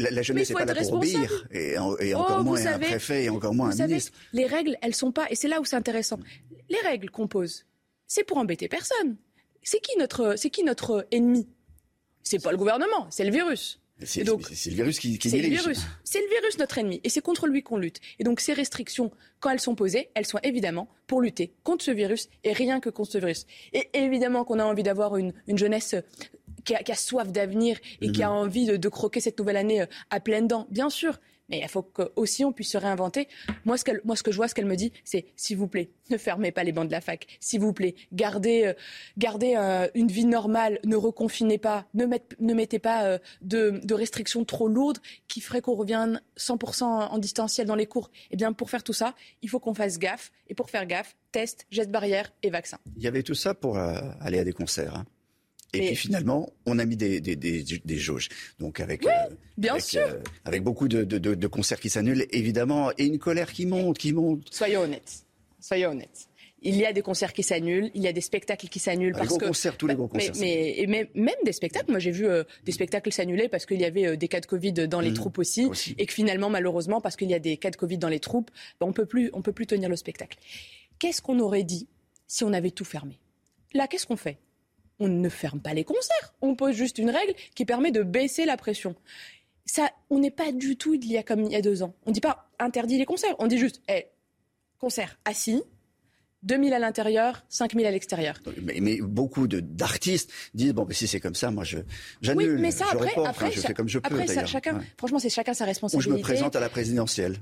[0.00, 2.62] La, la jeunesse n'est pas là pour obéir, et, et Oh, encore vous moins un
[2.62, 4.12] savez- préfet, et encore moins vous un savez, ministre.
[4.32, 6.20] les règles, elles sont pas, et c'est là où c'est intéressant.
[6.70, 7.64] Les règles qu'on pose,
[8.06, 9.16] c'est pour embêter personne.
[9.68, 11.48] C'est qui notre, c'est qui notre ennemi?
[12.22, 13.80] C'est pas le gouvernement, c'est le virus.
[14.04, 14.36] C'est le
[14.76, 15.62] virus qui, qui c'est le dirige.
[15.62, 15.80] virus.
[16.04, 17.00] C'est le virus notre ennemi.
[17.02, 17.98] Et c'est contre lui qu'on lutte.
[18.20, 19.10] Et donc ces restrictions,
[19.40, 22.90] quand elles sont posées, elles sont évidemment pour lutter contre ce virus et rien que
[22.90, 23.44] contre ce virus.
[23.72, 26.02] Et évidemment qu'on a envie d'avoir une, une jeunesse euh,
[26.64, 29.56] qui a, qui a soif d'avenir et qui a envie de, de croquer cette nouvelle
[29.56, 31.18] année euh, à pleines dents, bien sûr.
[31.48, 33.28] Mais il faut que, aussi on puisse se réinventer.
[33.64, 36.50] Moi, ce, que je vois, ce qu'elle me dit, c'est s'il vous plaît, ne fermez
[36.52, 37.26] pas les bancs de la fac.
[37.40, 40.78] S'il vous plaît, gardez, euh, euh, une vie normale.
[40.84, 41.86] Ne reconfinez pas.
[41.94, 44.98] Ne, mette- ne mettez pas euh, de, restrictions trop lourdes
[45.28, 48.10] qui feraient qu'on revienne 100% en distanciel dans les cours.
[48.30, 50.32] Eh bien, pour faire tout ça, il faut qu'on fasse gaffe.
[50.48, 52.78] Et pour faire gaffe, test, gestes barrières et vaccins.
[52.96, 54.94] Il y avait tout ça pour aller à des concerts.
[54.96, 55.06] hein.
[55.72, 58.28] Et Mais- puis finalement, on a mis des, des, des, des jauges.
[58.58, 60.00] Donc avec, Oui, euh, bien avec, sûr.
[60.00, 63.66] euh, avec beaucoup de, de, de- de concerts qui s'annulent, évidemment, et une colère qui
[63.66, 64.46] monte, qui monte.
[64.52, 65.24] Soyons honnêtes.
[65.60, 66.28] Soyons honnêtes.
[66.62, 69.18] Il y a des concerts qui s'annulent, il y a des spectacles qui s'annulent Ah,
[69.18, 71.90] les parce gros que concerts, tous les Bah, gros concerts, Mais, même, des spectacles.
[71.90, 74.46] Moi, j'ai vu euh, des spectacles s'annuler parce qu'il y avait euh, des cas de
[74.46, 75.14] Covid dans les Mhm.
[75.16, 75.68] troupes aussi,
[75.98, 78.50] et que finalement, malheureusement, parce qu'il y a des cas de Covid dans les troupes,
[78.80, 80.38] bah, on peut plus, on peut plus tenir le spectacle.
[80.98, 81.88] Qu'est-ce qu'on aurait dit
[82.26, 83.20] si on avait tout fermé?
[83.74, 84.38] Là, qu'est-ce qu'on fait?
[84.98, 86.34] On ne ferme pas les concerts.
[86.40, 88.94] On pose juste une règle qui permet de baisser la pression.
[89.64, 91.94] Ça, on n'est pas du tout il y a comme il y a deux ans.
[92.06, 93.34] On dit pas interdit les concerts.
[93.38, 94.06] On dit juste, eh,
[94.78, 95.62] concert assis,
[96.42, 98.38] 2000 à l'intérieur, 5000 à l'extérieur.
[98.62, 101.84] Mais, mais beaucoup d'artistes disent bon, mais si c'est comme ça, moi je Oui,
[102.22, 104.46] j'annule, mais ça je après, reporte, après, hein, je fais comme je peux après, ça,
[104.46, 104.84] chacun, Ouais.
[104.96, 106.10] franchement, c'est chacun sa Ou responsabilité.
[106.10, 107.36] je me présente à la présidentielle.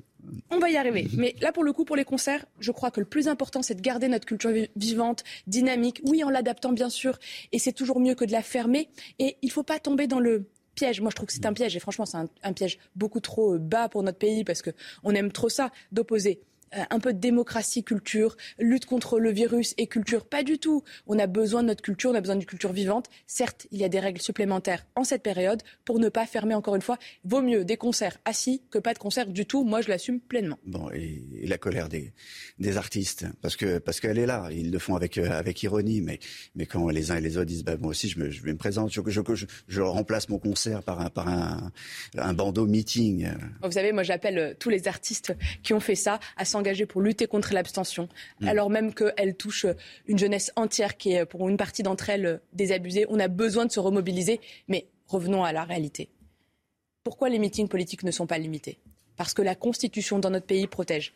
[0.50, 1.06] On va y arriver.
[1.16, 3.74] Mais là, pour le coup, pour les concerts, je crois que le plus important, c'est
[3.74, 6.00] de garder notre culture vi- vivante, dynamique.
[6.06, 7.18] Oui, en l'adaptant, bien sûr.
[7.52, 8.88] Et c'est toujours mieux que de la fermer.
[9.18, 11.00] Et il ne faut pas tomber dans le piège.
[11.02, 11.76] Moi, je trouve que c'est un piège.
[11.76, 15.10] Et franchement, c'est un, un piège beaucoup trop euh, bas pour notre pays parce qu'on
[15.14, 16.40] aime trop ça, d'opposer
[16.90, 20.24] un peu de démocratie, culture, lutte contre le virus et culture.
[20.26, 20.82] Pas du tout.
[21.06, 23.06] On a besoin de notre culture, on a besoin d'une culture vivante.
[23.26, 26.74] Certes, il y a des règles supplémentaires en cette période pour ne pas fermer encore
[26.76, 26.98] une fois.
[27.24, 29.64] Vaut mieux des concerts assis que pas de concerts du tout.
[29.64, 30.58] Moi, je l'assume pleinement.
[30.66, 32.12] Bon, et, et la colère des,
[32.58, 34.48] des artistes, parce que parce qu'elle est là.
[34.50, 36.18] Ils le font avec euh, avec ironie, mais
[36.54, 38.56] mais quand les uns et les autres disent bah moi aussi je me je me
[38.56, 41.70] présente, je je, je, je remplace mon concert par un par un
[42.16, 43.26] un bandeau meeting.
[43.26, 43.34] euh,
[43.66, 47.00] Vous savez, moi j'appelle euh, tous les artistes qui ont fait ça à s'engager pour
[47.02, 48.08] lutter contre l'abstention,
[48.40, 48.48] Mm.
[48.48, 49.66] alors même qu'elle touche
[50.06, 53.06] une jeunesse entière qui est pour une partie d'entre elles euh, désabusée.
[53.08, 56.08] On a besoin de se remobiliser, mais revenons à la réalité.
[57.02, 58.78] Pourquoi les meetings politiques ne sont pas limités?
[59.16, 61.12] Parce que la Constitution dans notre pays protège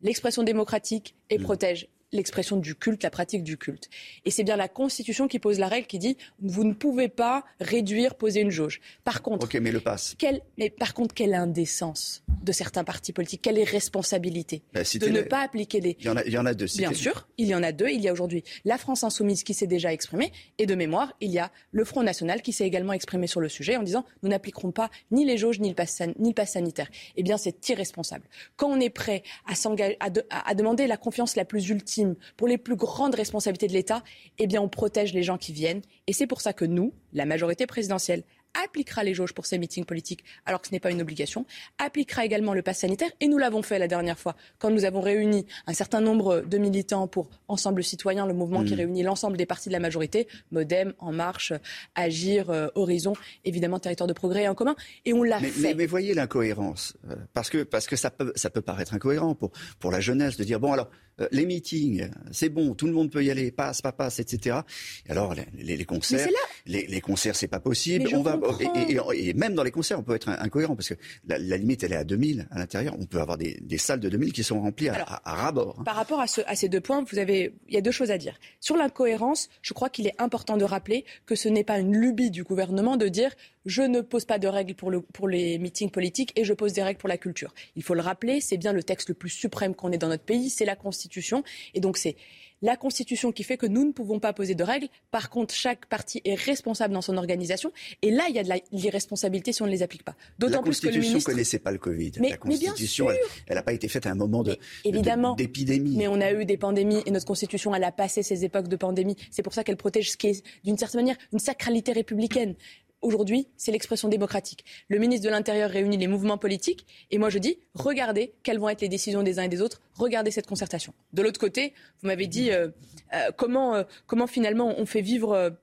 [0.00, 1.34] l'expression démocratique Mm.
[1.34, 3.88] et protège l'expression du culte, la pratique du culte.
[4.24, 7.44] Et c'est bien la Constitution qui pose la règle qui dit vous ne pouvez pas
[7.60, 8.80] réduire, poser une jauge.
[9.04, 10.14] Par contre, Ok, mais le passe.
[10.18, 15.22] quelle, mais par contre, quelle indécence de certains partis politiques, quelle irresponsabilité Bah, de ne
[15.22, 15.96] pas appliquer les.
[16.00, 16.66] Il y en a il y en a deux.
[16.76, 17.88] Bien sûr, il y en a deux.
[17.88, 21.30] Il y a aujourd'hui la France insoumise qui s'est déjà exprimée, et de mémoire, il
[21.30, 24.28] y a le Front national qui s'est également exprimé sur le sujet en disant nous
[24.30, 26.88] n'appliquerons pas ni les jauges ni le pass, san- ni le pass sanitaire.
[27.16, 28.24] Eh bien, c'est irresponsable.
[28.56, 31.68] Quand on est prêt à, s'engager, à, de- à- à demander la confiance la plus
[31.68, 31.97] ultime
[32.36, 34.02] pour les plus grandes responsabilités de l'État,
[34.38, 35.82] eh bien, on protège les gens qui viennent.
[36.06, 38.24] Et c'est pour ça que nous, la majorité présidentielle,
[38.64, 41.46] appliquera les jauges pour ces meetings politiques, alors que ce n'est pas une obligation,
[41.78, 45.00] appliquera également le pass sanitaire, et nous l'avons fait la dernière fois, quand nous avons
[45.00, 48.78] réuni un certain nombre de militants pour Ensemble Citoyen, le mouvement qui Mhm.
[48.78, 51.52] réunit l'ensemble des partis de la majorité, Modem, En Marche,
[51.94, 53.12] Agir, euh, Horizon,
[53.44, 55.52] évidemment Territoire de Progrès et En Commun, et on l'a fait.
[55.60, 59.34] mais, mais voyez l'incohérence, euh, parce que parce que ça peut ça peut paraître incohérent
[59.34, 62.92] pour pour la jeunesse de dire bon alors euh, les meetings c'est bon tout le
[62.92, 64.58] monde peut y aller passe pas passe etc.
[65.06, 68.37] Et alors les, les- concerts là- les, les concerts c'est pas possible on va.
[68.60, 70.94] Et, et- et même dans les concerts on peut être incohérent parce que
[71.26, 74.00] la, la limite elle est à 2000 à l'intérieur on peut avoir des, des salles
[74.00, 75.76] de 2000 qui sont remplies à, Alors, à, à ras bord.
[75.80, 75.84] hein.
[75.84, 78.10] Par rapport à, ce- à ces deux points, vous avez, il y a deux choses
[78.10, 78.38] à dire.
[78.60, 82.30] Sur l'incohérence, je crois qu'il est important de rappeler que ce n'est pas une lubie
[82.30, 83.32] du gouvernement de dire
[83.66, 86.72] je ne pose pas de règles pour, le- pour les meetings politiques et je pose
[86.72, 87.52] des règles pour la culture.
[87.76, 90.24] Il faut le rappeler, c'est bien le texte le plus suprême qu'on ait dans notre
[90.24, 91.42] pays, c'est la Constitution.
[91.74, 92.16] Et donc c'est
[92.62, 94.88] la Constitution qui fait que nous ne pouvons pas poser de règles.
[95.10, 97.72] Par contre, chaque parti est responsable dans son organisation.
[98.02, 100.16] Et là, il y a de l'irresponsabilité si on ne les applique pas.
[100.38, 101.30] D'autant plus que le ministre...
[101.30, 102.12] connaissait pas le Covid.
[102.20, 103.08] Mais- la mais bien Constitution,
[103.46, 105.34] elle n'a pas été faite à un moment de de- Évidemment.
[105.34, 105.94] d'épidémie.
[105.96, 108.76] Mais on a eu des pandémies et notre constitution, elle a passé ces époques de
[108.76, 109.16] pandémie.
[109.30, 112.54] C'est pour ça qu'elle protège ce qui est, d'une certaine manière, une sacralité républicaine.
[113.02, 114.64] Aujourd'hui, c'est l'expression démocratique.
[114.88, 118.68] Le ministre de l'Intérieur réunit les mouvements politiques et moi je dis, regardez quelles vont
[118.68, 120.92] être les décisions des uns et des autres, regardez cette concertation.
[121.12, 122.68] De l'autre côté, vous m'avez dit euh,
[123.14, 125.56] euh, comment, euh, comment finalement on fait vivre,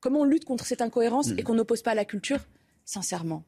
[0.00, 2.40] comment on lutte contre cette incohérence et qu'on n'oppose pas à la culture?
[2.84, 3.44] Sincèrement,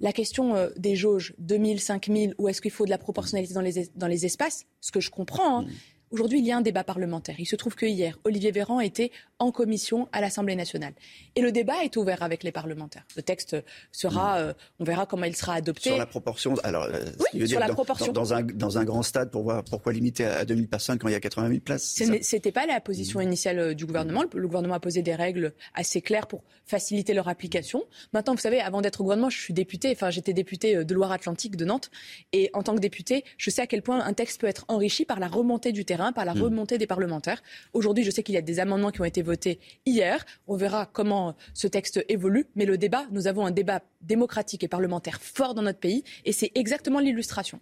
[0.00, 3.90] la question des jauges, 2000, 5000, ou est-ce qu'il faut de la proportionnalité dans les,
[3.96, 5.66] dans les espaces, ce que je comprends, hein,
[6.10, 7.36] Aujourd'hui, il y a un débat parlementaire.
[7.38, 10.94] Il se trouve que hier, Olivier Véran était en commission à l'Assemblée nationale.
[11.36, 13.04] Et le débat est ouvert avec les parlementaires.
[13.14, 13.56] Le texte
[13.92, 15.90] sera, euh, on verra comment il sera adopté.
[15.90, 17.04] Sur la proportion, alors, euh,
[17.34, 18.12] oui, sur la proportion.
[18.12, 21.12] Dans, un, dans un grand stade, pour voir pourquoi limiter à 2000 personnes quand il
[21.12, 24.24] y a 80 000 places C'était pas la position initiale euh, du gouvernement.
[24.32, 27.84] Le, gouvernement a posé des règles assez claires pour faciliter leur application.
[28.14, 29.92] Maintenant, vous savez, avant d'être au gouvernement, je suis député.
[29.92, 31.90] Enfin, j'étais député de Loire-Atlantique, de Nantes.
[32.32, 35.04] Et en tant que député, je sais à quel point un texte peut être enrichi
[35.04, 36.42] par la remontée du terrain par la hmm.
[36.42, 37.42] remontée des parlementaires.
[37.72, 40.24] Aujourd'hui, je sais qu'il y a des amendements qui ont été votés hier.
[40.46, 42.46] On verra comment ce texte évolue.
[42.54, 46.04] Mais le débat, nous avons un débat démocratique et parlementaire fort dans notre pays.
[46.24, 47.60] Et c'est exactement l'illustration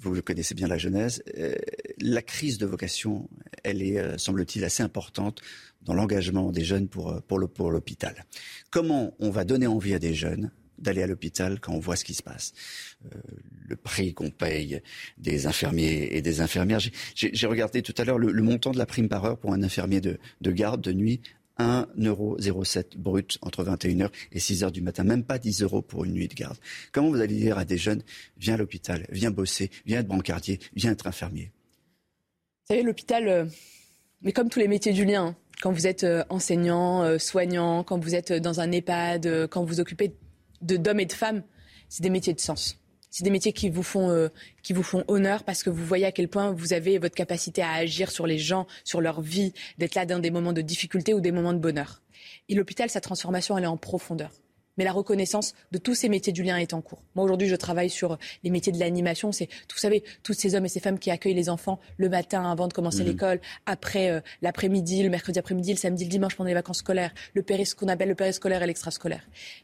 [0.00, 1.54] vous le connaissez bien la Genèse, euh,
[2.00, 3.28] la crise de vocation,
[3.64, 5.42] elle est, euh, semble-t-il, assez importante
[5.82, 8.24] dans l'engagement des jeunes pour, euh, pour l'hôpital.
[8.70, 10.50] Comment on va donner envie à des jeunes
[10.80, 12.52] d'aller à l'hôpital quand on voit ce qui se passe.
[13.06, 13.18] Euh,
[13.68, 14.82] le prix qu'on paye
[15.16, 16.80] des infirmiers et des infirmières.
[17.14, 20.00] J'ai regardé tout à l'heure le, montant de la prime par heure pour un infirmier
[20.00, 21.20] de, garde de nuit.
[21.58, 26.26] 1,07€ brut entre 21h et 6h du matin, même pas 10 euros pour une nuit
[26.26, 26.56] de garde.
[26.90, 28.02] Comment vous allez dire à des jeunes,
[28.38, 31.52] viens à l'hôpital, viens bosser, viens être brancardier, viens être infirmier?
[32.62, 33.44] Vous savez, l'hôpital, euh,
[34.22, 37.98] mais comme tous les métiers du lien, hein, quand vous êtes euh, enseignant, soignant, quand
[37.98, 40.14] vous êtes dans un EHPAD, quand vous occupez
[40.60, 41.42] d'hommes et de femmes,
[41.88, 42.78] c'est des métiers de sens.
[43.10, 44.28] C'est des métiers qui vous font euh,
[44.62, 47.60] qui vous font honneur parce que vous voyez à quel point vous avez votre capacité
[47.60, 51.12] à agir sur les gens, sur leur vie, d'être là dans des moments de difficulté
[51.12, 52.02] ou des moments de bonheur.
[52.48, 54.30] Et l'hôpital, sa transformation, elle est en profondeur
[54.76, 57.02] mais la reconnaissance de tous ces métiers du lien est en cours.
[57.14, 59.32] Moi, aujourd'hui, je travaille sur les métiers de l'animation.
[59.32, 62.50] C'est, vous savez, tous ces hommes et ces femmes qui accueillent les enfants le matin
[62.50, 63.08] avant de commencer mhm.
[63.08, 67.12] l'école, après euh, l'après-midi, le mercredi après-midi, le samedi, le dimanche pendant les vacances scolaires,
[67.34, 69.22] le ce qu'on appelle le périscolaire et l'extrascolaire.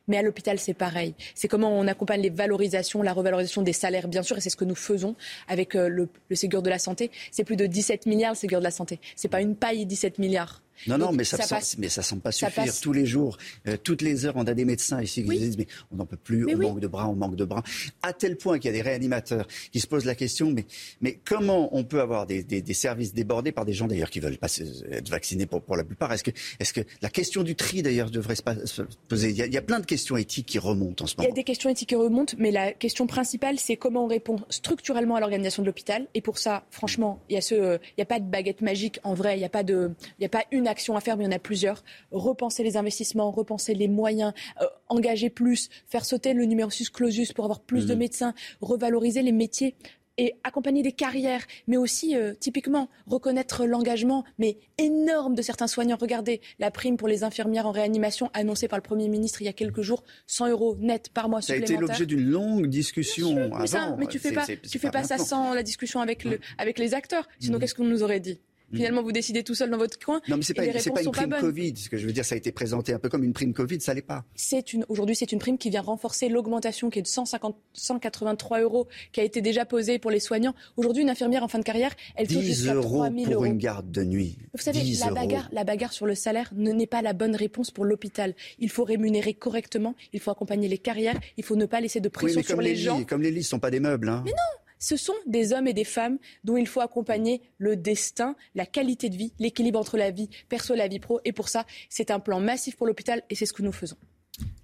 [0.09, 1.15] Mais à l'hôpital, c'est pareil.
[1.35, 4.57] C'est comment on accompagne les valorisations, la revalorisation des salaires, bien sûr, et c'est ce
[4.57, 5.15] que nous faisons
[5.49, 7.11] avec euh, le, le Ségur de la santé.
[7.31, 9.01] C'est plus de 17 milliards le Ségur de la santé.
[9.15, 10.63] C'est pas une paille 17 milliards.
[10.87, 11.39] Non, non, mais ça,
[11.79, 12.73] mais ça semble pas suffire.
[12.81, 15.67] Tous les jours, euh, toutes les heures, on a des médecins ici qui disent mais
[15.91, 17.63] on n'en peut plus, on manque de bras, on manque de bras.
[18.03, 20.67] À tel point qu'il y a des réanimateurs qui se posent la question mais,
[21.01, 24.39] mais comment on peut avoir des, des, services débordés par des gens d'ailleurs qui veulent
[24.39, 24.49] pas
[24.91, 26.13] être vaccinés pour, pour la plupart?
[26.13, 26.31] Est-ce que,
[26.61, 29.31] est que la question du tri d'ailleurs devrait se poser?
[29.31, 31.27] Il y, a, il y, a, plein de questions éthiques qui remontent en ce moment.
[31.27, 34.09] Il y a des questions éthiques qui remontent, mais la question principale, c'est comment on
[34.09, 36.07] répond structurellement à l'organisation de l'hôpital.
[36.15, 39.01] Et pour ça, franchement, il y a ce, il y a pas de baguette magique
[39.05, 39.37] en vrai.
[39.37, 41.27] Il n'y a pas de, il y a pas une action à faire, mais il
[41.27, 41.85] y en a plusieurs.
[42.11, 47.45] Repenser les investissements, repenser les moyens, euh, engager plus, faire sauter le numerus clausus pour
[47.45, 47.99] avoir plus de mhm.
[47.99, 49.75] médecins, revaloriser les métiers
[50.19, 55.99] et accompagner des carrières, mais aussi euh, typiquement reconnaître l'engagement, mais énorme de certains soignants.
[56.01, 59.49] Regardez la prime pour les infirmières en réanimation annoncée par le Premier ministre il y
[59.49, 61.43] a quelques jours, 100 euros net par mois.
[61.43, 63.97] Ça a été l'objet d'une longue discussion avant.
[63.99, 66.95] Mais, tu fais pas, tu fais pas ça sans la discussion avec, le, avec les
[66.95, 67.29] acteurs.
[67.39, 67.61] Sinon, mhm.
[67.61, 68.35] qu'est-ce qu'on nous aurait dit?
[68.35, 68.56] Mm.
[68.73, 70.21] Finalement, vous décidez tout seul dans votre coin.
[70.29, 71.77] Non, mais c'est pas, pas une prime Covid.
[71.77, 73.81] Ce que je veux dire, ça a été présenté un peu comme une prime Covid,
[73.81, 74.25] ça l'est pas.
[74.35, 78.61] C'est une, aujourd'hui, c'est une prime qui vient renforcer l'augmentation qui est de 150, 183
[78.61, 80.55] euros qui a été déjà posée pour les soignants.
[80.77, 83.35] Aujourd'hui, une infirmière en fin de carrière, elle touche jusqu'à 3 000 euros.
[83.35, 84.39] pour une garde de nuit.
[84.55, 87.85] Vous savez, la bagarre, la bagarre sur le salaire n'est pas la bonne réponse pour
[87.85, 88.35] l'hôpital.
[88.59, 92.09] Il faut rémunérer correctement, il faut accompagner les carrières, il faut ne pas laisser de
[92.09, 93.05] pression sur les, gens.
[93.05, 94.09] Comme les lits ne sont pas des meubles.
[94.09, 94.23] Hein.
[94.25, 98.37] Mais non ce sont des hommes et des femmes dont il faut accompagner le destin,
[98.55, 101.21] la qualité de vie, l'équilibre entre la vie perso et la vie pro.
[101.25, 103.97] Et pour ça, c'est un plan massif pour l'hôpital et c'est ce que nous faisons.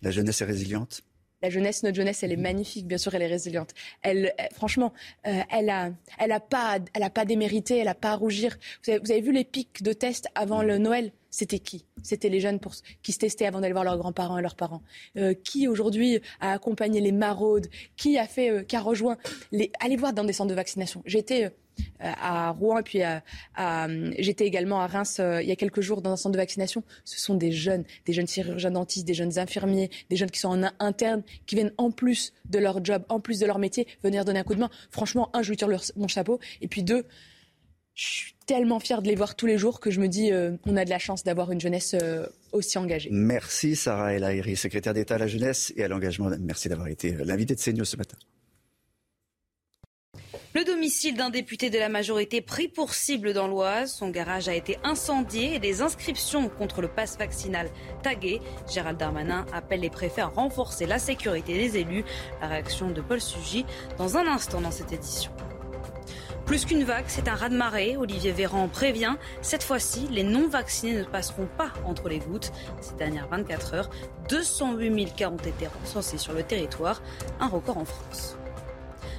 [0.03, 1.03] La jeunesse est résiliente?
[1.43, 2.87] La jeunesse, notre jeunesse, elle est magnifique.
[2.87, 3.71] Bien sûr, elle est résiliente.
[4.03, 4.93] Elle, franchement,
[5.27, 8.57] euh, elle a, elle a pas, elle a pas démérité, elle a pas à rougir.
[8.85, 11.11] Vous avez, vous avez vu les pics de tests avant le Noël?
[11.33, 11.87] C'était qui?
[12.03, 12.61] C'était les jeunes
[13.03, 14.83] qui se testaient avant d'aller voir leurs grands-parents et leurs parents.
[15.17, 17.69] Euh, qui aujourd'hui a accompagné les maraudes?
[17.97, 19.17] Qui a fait, euh, qui a rejoint
[19.51, 21.03] les Allez voir dans des centres de vaccination.
[21.07, 21.49] J'étais euh,
[22.01, 23.01] à Rouen et puis
[24.19, 26.85] j'étais également à Reims il y a quelques jours dans un centre de vaccination.
[27.07, 30.51] Ce sont des jeunes, des jeunes chirurgiens dentistes, des jeunes infirmiers, des jeunes qui sont
[30.51, 34.27] en interne, qui viennent en plus de leur job, en plus de leur métier, venir
[34.27, 34.71] donner un coup de main.
[34.91, 37.07] Franchement, un, je lui tire mon chapeau, et puis deux,
[37.95, 40.53] je suis tellement fière de les voir tous les jours que je me dis euh,
[40.67, 43.11] on a de la chance d'avoir une jeunesse euh, aussi engagée.
[43.13, 46.31] Merci Sarah El Haïry, secrétaire d'État à la jeunesse et à l'engagement.
[46.41, 48.17] Merci d'avoir été euh, l'invité de CNews ce matin.
[50.55, 53.91] Le domicile d'un député de la majorité pris pour cible dans l'Oise.
[53.91, 57.71] Son garage a été incendié et des inscriptions contre le pass vaccinal
[58.03, 58.41] taguées.
[58.71, 62.05] Gérald Darmanin appelle les préfets à renforcer la sécurité des élus.
[62.43, 63.65] La réaction de Paul Sugy
[63.97, 65.33] dans un instant dans cette édition.
[66.53, 67.97] Plus qu'une vague, c'est un raz-de-marée.
[67.97, 69.15] Olivier Véran prévient.
[69.41, 72.53] Cette fois-ci, les non-vaccinés ne passeront pas entre les gouttes.
[72.83, 73.91] Ces dernières 24 heures,
[74.29, 77.01] 208 000 cas ont été recensés sur le territoire,
[77.41, 78.37] un record en France.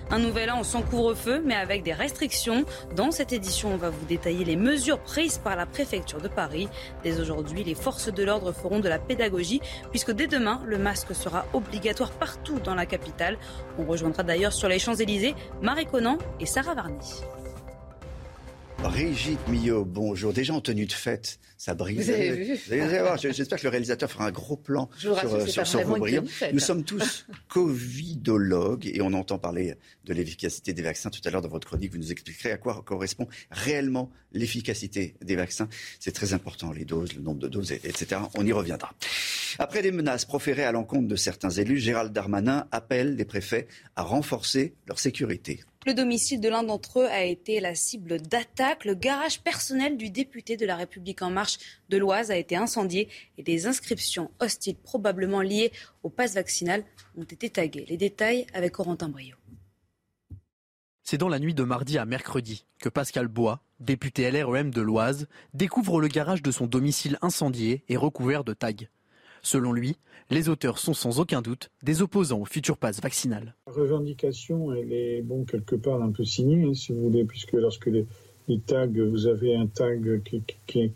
[0.09, 2.65] Un nouvel an sans couvre-feu, mais avec des restrictions.
[2.95, 6.67] Dans cette édition, on va vous détailler les mesures prises par la préfecture de Paris.
[7.03, 9.61] Dès aujourd'hui, les forces de l'ordre feront de la pédagogie,
[9.91, 13.38] puisque dès demain, le masque sera obligatoire partout dans la capitale.
[13.80, 17.21] On rejoindra d'ailleurs sur les Champs-Élysées Marie Conan et Sarah Varny.
[18.80, 20.34] Brigitte Millot, bonjour.
[20.34, 21.95] Déjà en tenue de fête, ça brille.
[21.95, 25.48] Vous avez vu Vous allez voir, j'espère que le réalisateur fera un gros plan rassure,
[25.48, 26.26] sur, pas ce brillant.
[26.52, 31.10] Nous sommes tous covidologues et on entend parler de l'efficacité des vaccins.
[31.10, 35.38] Tout à l'heure, dans votre chronique, vous nous expliquerez à quoi correspond réellement l'efficacité des
[35.38, 35.69] vaccins.
[36.02, 38.19] C'est très important, les doses, le nombre de doses, etc.
[38.35, 38.94] On y reviendra.
[39.57, 44.03] Après des menaces proférées à l'encontre de certains élus, Gérald Darmanin appelle les préfets à
[44.03, 45.61] renforcer leur sécurité.
[45.85, 48.85] Le domicile de l'un d'entre eux a été la cible d'attaque.
[48.85, 51.52] Le garage personnel du député de la République en marche
[51.89, 55.71] de l'Oise a été incendié et des inscriptions hostiles probablement liées
[56.03, 56.84] au pass vaccinal
[57.17, 57.85] ont été taguées.
[57.89, 59.35] Les détails avec Corentin Brio.
[61.03, 65.27] C'est dans la nuit de mardi à mercredi que Pascal Bois, député LREM de l'Oise,
[65.53, 68.88] découvre le garage de son domicile incendié et recouvert de tags.
[69.41, 69.97] Selon lui,
[70.30, 73.55] les auteurs sont sans aucun doute des opposants au futur pass vaccinal.
[73.67, 77.51] La revendication, elle est bon quelque part un peu signée, hein, si vous voulez, puisque
[77.51, 78.05] lorsque les,
[78.47, 80.91] les tags, vous avez un tag qui, qui, qui,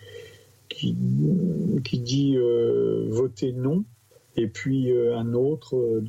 [0.70, 3.84] qui dit euh, votez non,
[4.36, 6.04] et puis euh, un autre euh,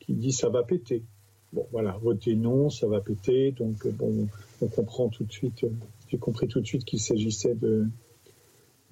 [0.00, 1.04] qui dit ça va péter.
[1.52, 4.28] Bon, voilà, votez non, ça va péter, donc euh, bon,
[4.60, 5.70] on comprend tout de suite, euh,
[6.08, 7.86] j'ai compris tout de suite qu'il s'agissait de,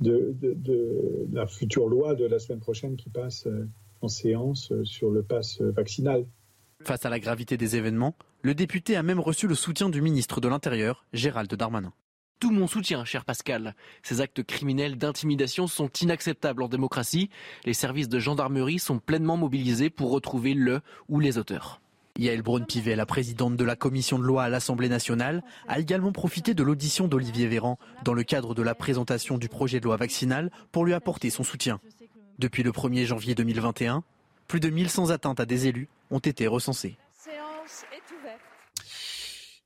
[0.01, 3.69] de, de, de la future loi de la semaine prochaine qui passe euh,
[4.01, 6.27] en séance euh, sur le pass euh, vaccinal.
[6.83, 10.41] Face à la gravité des événements, le député a même reçu le soutien du ministre
[10.41, 11.93] de l'Intérieur, Gérald Darmanin.
[12.39, 13.75] Tout mon soutien, cher Pascal.
[14.03, 17.31] Ces actes criminels d'intimidation sont inacceptables en démocratie.
[17.65, 21.81] Les services de gendarmerie sont pleinement mobilisés pour retrouver le ou les auteurs.
[22.19, 26.53] Yael Braun-Pivet, la présidente de la commission de loi à l'Assemblée nationale, a également profité
[26.53, 30.51] de l'audition d'Olivier Véran dans le cadre de la présentation du projet de loi vaccinal
[30.73, 31.81] pour lui apporter son soutien.
[32.39, 34.03] Depuis le 1er janvier 2021,
[34.47, 36.99] plus de 1100 atteintes à des élus ont été recensées.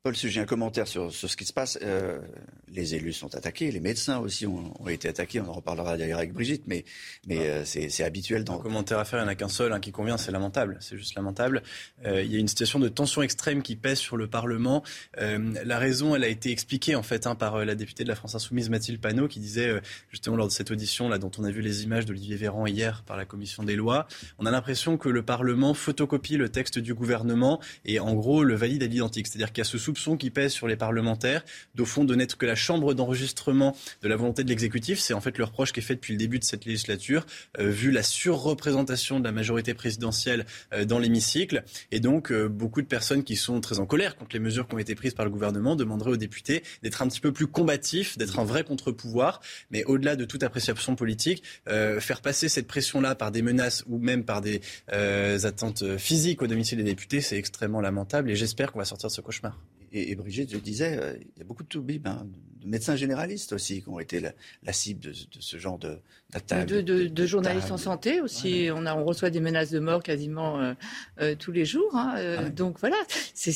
[0.02, 1.78] Paul Sujet, un commentaire sur, sur ce qui se passe.
[1.82, 2.20] Euh,
[2.68, 5.42] les élus sont attaqués, les médecins aussi ont, ont été attaqués.
[5.42, 6.86] On en reparlera d'ailleurs avec Brigitte, mais,
[7.26, 8.58] mais euh, c'est c'est habituel dans.
[8.60, 10.78] Un commentaire à faire, il n'y en a qu'un seul hein, qui convient, c'est lamentable.
[10.80, 11.62] C'est juste lamentable.
[12.06, 14.82] Euh, il y a une situation de tension extrême qui pèse sur le Parlement.
[15.18, 18.08] Euh, la raison, elle a été expliquée en fait hein, par euh, la députée de
[18.08, 21.30] la France Insoumise, Mathilde Panot, qui disait euh, justement lors de cette audition là dont
[21.36, 24.08] on a vu les images d'Olivier Véran hier par la commission des lois,
[24.38, 28.54] on a l'impression que le Parlement photocopie le texte du gouvernement et en gros le
[28.54, 29.26] valide à l'identique.
[29.26, 29.76] C'est-à-dire qu'il y a ce
[30.18, 31.44] qui pèse sur les parlementaires,
[31.74, 34.98] d'au fond de n'être que la chambre d'enregistrement de la volonté de l'exécutif.
[34.98, 37.26] C'est en fait le reproche qui est fait depuis le début de cette législature,
[37.58, 41.64] euh, vu la surreprésentation de la majorité présidentielle euh, dans l'hémicycle.
[41.90, 44.74] Et donc, euh, beaucoup de personnes qui sont très en colère contre les mesures qui
[44.74, 48.18] ont été prises par le gouvernement demanderaient aux députés d'être un petit peu plus combatifs,
[48.18, 49.40] d'être un vrai contre-pouvoir.
[49.70, 54.24] Mais au-delà de toute appréciation politique, faire passer cette pression-là par des menaces ou même
[54.24, 58.30] par des attentes physiques au domicile des députés, c'est extrêmement lamentable.
[58.30, 59.58] Et j'espère qu'on va sortir de ce cauchemar.
[59.92, 62.26] Et, et Brigitte, je disais, euh, il y a beaucoup de toubibs, hein,
[62.62, 66.66] de médecins généralistes aussi, qui ont été la, la cible de, de ce genre d'attaque.
[66.68, 68.68] De, de- de journalistes en santé aussi.
[68.72, 70.74] On, a, on reçoit des menaces de mort quasiment euh,
[71.20, 71.90] euh, tous les jours.
[71.96, 72.14] hein.
[72.18, 72.96] Euh, Donc voilà,
[73.34, 73.50] c'est-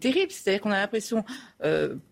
[0.00, 0.32] terrible.
[0.32, 1.22] C'est-à-dire qu'on a l'impression,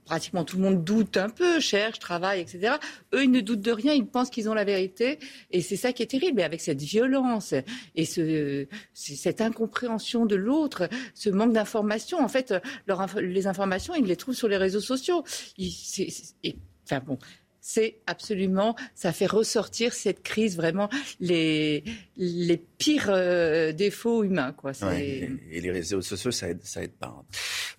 [0.05, 2.75] pratiquement tout le monde doute un peu, cherche, travaille, etc.
[3.15, 5.19] Eux, ils ne doutent de rien, ils pensent qu'ils ont la vérité.
[5.51, 6.41] Et c'est ça qui est terrible.
[6.41, 7.55] Et avec cette violence
[7.97, 12.55] et ce, cette incompréhension de l'autre, ce manque d'information, en fait,
[12.87, 15.25] leur les informations, ils les trouvent sur les réseaux sociaux.
[15.59, 17.19] Et- enfin bon,
[17.61, 20.89] c'est absolument, ça fait ressortir cette crise vraiment
[21.21, 21.85] les
[22.17, 24.73] les pires euh, défauts humains quoi.
[24.83, 25.03] Ouais,
[25.51, 27.07] et, et les réseaux sociaux, ça aide, ça aide pas.
[27.09, 27.25] hein.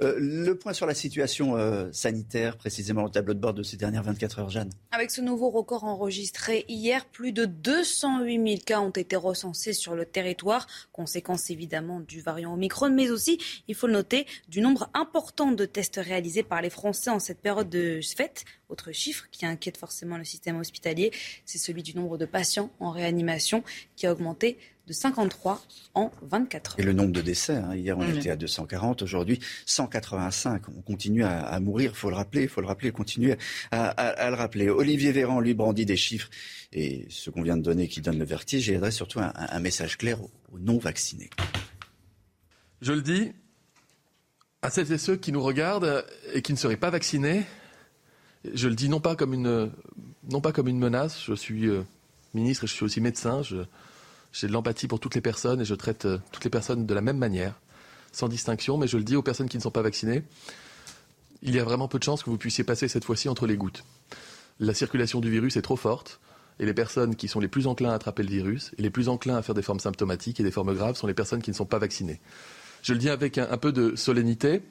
[0.02, 3.76] Euh, le point sur la situation euh, sanitaire, précisément le tableau de bord de ces
[3.78, 4.70] dernières 24 heures, Jeanne.
[4.92, 9.96] Avec ce nouveau record enregistré hier, plus de 208 000 cas ont été recensés sur
[9.96, 14.90] le territoire, conséquence évidemment du variant Omicron, mais aussi, il faut le noter, du nombre
[14.94, 18.46] important de tests réalisés par les Français en cette période de fête.
[18.70, 21.12] Autre chiffre qui inquiète forcément le système hospitalier,
[21.46, 23.64] c'est celui du nombre de patients en réanimation
[23.96, 25.64] qui a augmenté de 53
[25.96, 26.80] en 24 heures.
[26.80, 28.18] Et le nombre de décès, hein, hier on Mmh.
[28.18, 30.70] était à 240, aujourd'hui 185.
[30.70, 33.38] On continue à, à mourir, faut le rappeler, faut le rappeler, continuer
[33.72, 34.70] à, à- à le rappeler.
[34.70, 36.30] Olivier Véran lui brandit des chiffres
[36.72, 39.60] et ce qu'on vient de donner qui donne le vertige et adresse surtout un, un
[39.60, 41.30] message clair aux, aux non-vaccinés.
[42.82, 43.32] Je le dis
[44.62, 47.44] à celles et ceux qui nous regardent et qui ne seraient pas vaccinés.
[48.46, 49.72] Je le dis non pas comme une,
[50.30, 51.22] non pas comme une menace.
[51.26, 51.82] Je suis euh,
[52.34, 53.42] ministre et je suis aussi médecin.
[54.32, 56.94] J'ai de l'empathie pour toutes les personnes et je traite euh, toutes les personnes de
[56.94, 57.60] la même manière,
[58.12, 58.78] sans distinction.
[58.78, 60.24] Mais je le dis aux personnes qui ne sont pas vaccinées.
[61.42, 63.58] Il y a vraiment peu de chances que vous puissiez passer cette fois-ci entre les
[63.58, 63.84] gouttes.
[64.60, 66.20] La circulation du virus est trop forte.
[66.62, 69.08] Et les personnes qui sont les plus enclins à attraper le virus et les plus
[69.08, 71.56] enclins à faire des formes symptomatiques et des formes graves sont les personnes qui ne
[71.56, 72.20] sont pas vaccinées.
[72.82, 74.62] Je le dis avec un, un peu de solennité,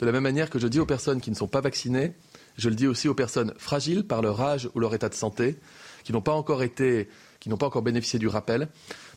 [0.00, 2.14] de la même manière que je dis aux personnes qui ne sont pas vaccinées,
[2.56, 5.56] je le dis aussi aux personnes fragiles par leur âge ou leur état de santé,
[6.04, 7.08] qui n'ont pas encore été,
[7.40, 8.68] qui n'ont pas encore bénéficié du rappel.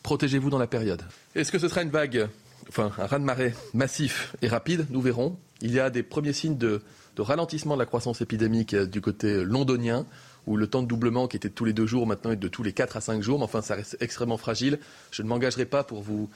[0.02, 1.02] Protégez-vous dans la période.
[1.34, 2.28] Est-ce que ce sera une vague,
[2.68, 4.86] enfin un raz-de-marée massif et rapide?
[4.90, 5.36] Nous verrons.
[5.62, 6.82] Il y a des premiers signes de,
[7.18, 10.06] ralentissement de la croissance épidémique euh, du côté londonien,
[10.46, 12.48] où le temps de doublement qui était de tous les deux jours maintenant est de
[12.48, 14.78] tous les quatre à cinq jours, mais enfin ça reste extrêmement fragile.
[15.10, 16.30] Je ne m'engagerai pas pour vous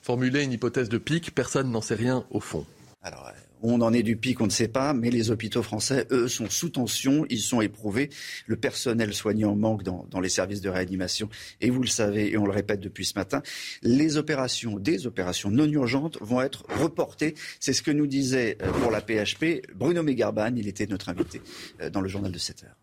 [0.00, 2.64] formuler une hypothèse de pic, personne n'en sait rien au fond.
[3.02, 3.30] Alors,
[3.64, 6.50] on en est du pic, on ne sait pas, mais les hôpitaux français, eux, sont
[6.50, 8.10] sous tension, ils sont éprouvés.
[8.46, 11.28] Le personnel soignant manque dans, les services de réanimation,
[11.60, 13.42] et vous le savez, et on le répète depuis ce matin,
[13.82, 17.34] les opérations, des opérations non urgentes vont être reportées.
[17.58, 21.40] C'est ce que nous disait euh, pour la PHP Bruno Mégarban, il était notre invité
[21.80, 22.76] euh, dans le journal de 7 heures.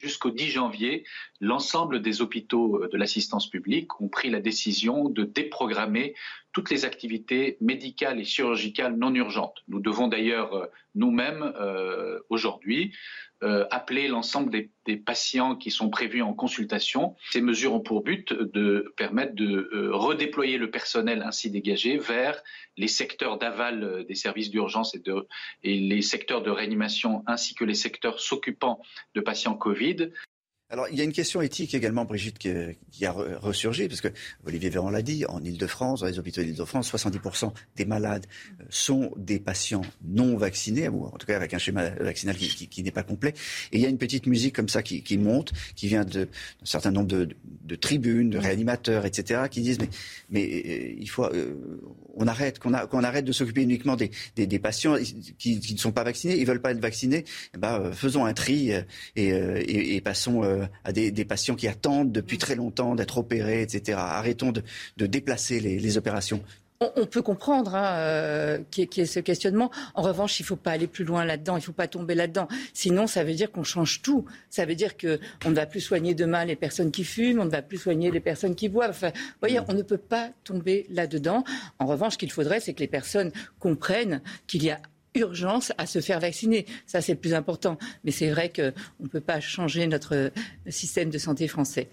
[0.00, 1.04] Jusqu'au 10 janvier,
[1.40, 6.14] l'ensemble des hôpitaux euh, de l'assistance publique ont pris la décision de déprogrammer
[6.54, 9.62] toutes les activités médicales et chirurgicales non urgentes.
[9.68, 12.94] Nous devons d'ailleurs euh, nous-mêmes, euh, aujourd'hui,
[13.42, 17.16] euh, appeler l'ensemble des, patients qui sont prévus en consultation.
[17.30, 22.40] Ces mesures ont pour but de permettre de redéployer le personnel ainsi dégagé vers
[22.76, 25.26] les secteurs d'aval des services d'urgence et, de-
[25.62, 28.80] et les secteurs de réanimation ainsi que les secteurs s'occupant
[29.14, 30.10] de patients Covid.
[30.70, 32.48] Alors, il y a une question éthique également, Brigitte, qui,
[33.06, 34.08] a re- ressurgi, parce que
[34.44, 38.26] Olivier Véran l'a dit, en Ile-de-France, dans les hôpitaux d'Ile-de-France, 70% des malades
[38.60, 42.82] euh, sont des patients non vaccinés, ou en tout cas avec un schéma vaccinal qui,
[42.82, 43.34] n'est pas complet.
[43.72, 46.28] Et il y a une petite musique comme ça qui, monte, qui vient de- d'un
[46.64, 49.90] certain nombre de, de tribunes, de réanimateurs, etc., qui disent, mais,
[50.30, 51.54] mais euh, il faut, euh,
[52.14, 54.96] on arrête, qu'on arrête de s'occuper uniquement des, des- patients
[55.38, 57.24] qui, ne sont pas vaccinés, ils veulent pas être vaccinés,
[57.54, 58.72] eh ben, faisons un tri
[59.14, 60.42] et, passons
[60.84, 63.98] à des, patients qui attendent depuis très longtemps d'être opérés, etc.
[63.98, 66.42] Arrêtons de, déplacer les, opérations.
[66.80, 69.70] On, peut comprendre hein, euh, qu'il ce questionnement.
[69.94, 72.14] En revanche, il ne faut pas aller plus loin là-dedans, il ne faut pas tomber
[72.14, 72.48] là-dedans.
[72.74, 74.26] Sinon, ça veut dire qu'on change tout.
[74.50, 77.50] Ça veut dire qu'on ne va plus soigner demain les personnes qui fument, on ne
[77.50, 78.90] va plus soigner les personnes qui boivent.
[78.90, 81.44] Enfin, vous voyez, on ne peut pas tomber là-dedans.
[81.78, 83.30] En revanche, ce qu'il faudrait, c'est que les personnes
[83.60, 84.80] comprennent qu'il y a
[85.14, 86.66] urgence à se faire vacciner.
[86.86, 87.78] Ça, c'est le plus important.
[88.04, 88.72] Mais c'est vrai qu'on
[89.04, 90.30] ne peut pas changer notre
[90.68, 91.88] système de santé français.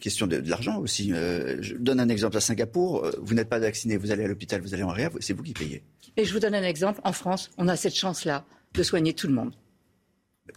[0.00, 1.12] Question de, de l'argent aussi.
[1.12, 3.04] Euh, je donne un exemple à Singapour.
[3.04, 5.42] euh, Vous n'êtes pas vacciné, vous allez à l'hôpital, vous allez en réa, c'est vous
[5.42, 5.82] qui payez.
[6.16, 7.00] Et je vous donne un exemple.
[7.04, 9.54] En France, on a cette chance-là de soigner tout le monde.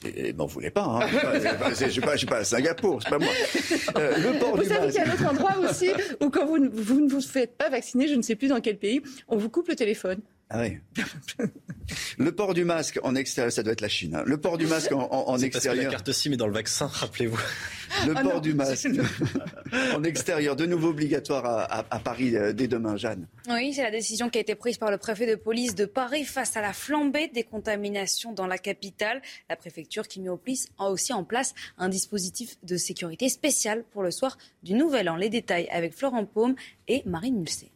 [0.05, 0.85] Et, vous voulez pas.
[0.85, 1.07] Hein.
[1.77, 3.27] Je ne suis pas, à Singapour, c'est pas moi.
[3.97, 5.89] Euh, le port Vous du savez qu'il y a un autre endroit aussi
[6.21, 9.01] où quand vous ne vous faites pas vacciner, je ne sais plus dans quel pays,
[9.27, 10.19] on vous coupe le téléphone.
[10.53, 10.77] Ah oui.
[12.17, 14.15] Le port du masque en extérieur, ça doit être la Chine.
[14.15, 14.23] hein.
[14.25, 15.91] Le port du masque en, en- en C'est parce que la extérieur.
[15.91, 17.39] carte SIM est dans le vaccin, rappelez-vous.
[18.05, 18.87] Le Ah port non, du masque
[19.95, 23.27] en extérieur, de nouveau obligatoire à, à- à Paris euh, dès demain, Jeanne.
[23.49, 26.25] Oui, c'est la décision qui a été prise par le préfet de police de Paris
[26.25, 29.21] face à la flambée des contaminations dans la capitale.
[29.49, 30.39] La préfecture qui met au
[30.79, 35.15] a aussi en place un dispositif de sécurité spécial pour le soir du Nouvel An.
[35.15, 36.55] Les détails avec Florent Paume
[36.89, 37.69] et Marine Mulset.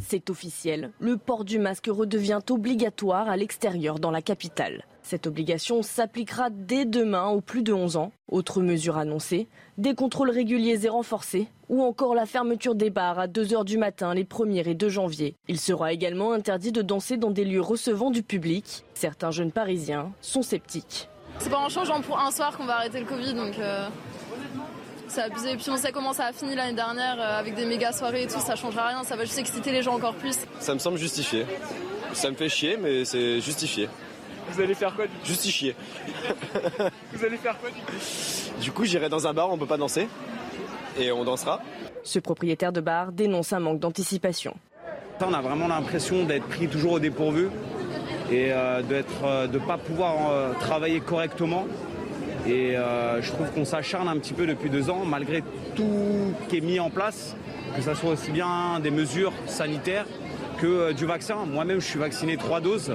[0.00, 4.84] C'est officiel, le port du masque redevient obligatoire à l'extérieur dans la capitale.
[5.02, 8.12] Cette obligation s'appliquera dès demain aux plus de 11 ans.
[8.28, 9.48] Autre mesure annoncée,
[9.78, 14.14] des contrôles réguliers et renforcés, ou encore la fermeture des bars à 2h du matin
[14.14, 15.36] les 1er et 2 janvier.
[15.48, 18.84] Il sera également interdit de danser dans des lieux recevant du public.
[18.94, 21.08] Certains jeunes parisiens sont sceptiques.
[21.38, 23.88] C'est pas en changeant pour un soir qu'on va arrêter le Covid, donc euh,
[25.10, 25.56] c'est abusé.
[25.56, 28.26] Puis on sait comment ça a fini l'année dernière euh, avec des méga soirées et
[28.26, 30.38] tout, ça changera rien, ça va juste exciter les gens encore plus.
[30.60, 31.44] Ça me semble justifié.
[32.12, 33.88] Ça me fait chier, mais c'est justifié.
[34.52, 35.76] Vous allez faire quoi du Justifié.
[37.12, 37.92] Vous allez faire quoi du coup?
[38.60, 40.08] Du coup, j'irai dans un bar, on peut pas danser.
[40.98, 41.60] Et on dansera.
[42.02, 44.56] Ce propriétaire de bar dénonce un manque d'anticipation.
[45.20, 47.48] On a vraiment l'impression d'être pris toujours au dépourvu
[48.30, 51.66] et euh, de ne pas pouvoir euh, travailler correctement.
[52.46, 55.42] Et euh, je trouve qu'on s'acharne un petit peu depuis deux ans, malgré
[55.76, 57.36] tout qui est mis en place,
[57.76, 60.06] que ce soit aussi bien des mesures sanitaires
[60.60, 61.46] que euh, du vaccin.
[61.46, 62.94] Moi-même, je suis vacciné trois doses.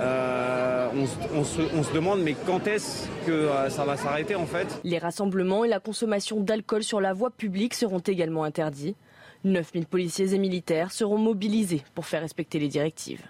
[0.00, 0.88] Euh,
[1.34, 4.80] on, se, demande mais quand est-ce que euh, ça va s'arrêter en fait?
[4.84, 8.94] Les rassemblements et la consommation d'alcool sur la voie publique seront également interdits.
[9.44, 13.22] 9000 policiers et militaires seront mobilisés pour faire respecter les directives.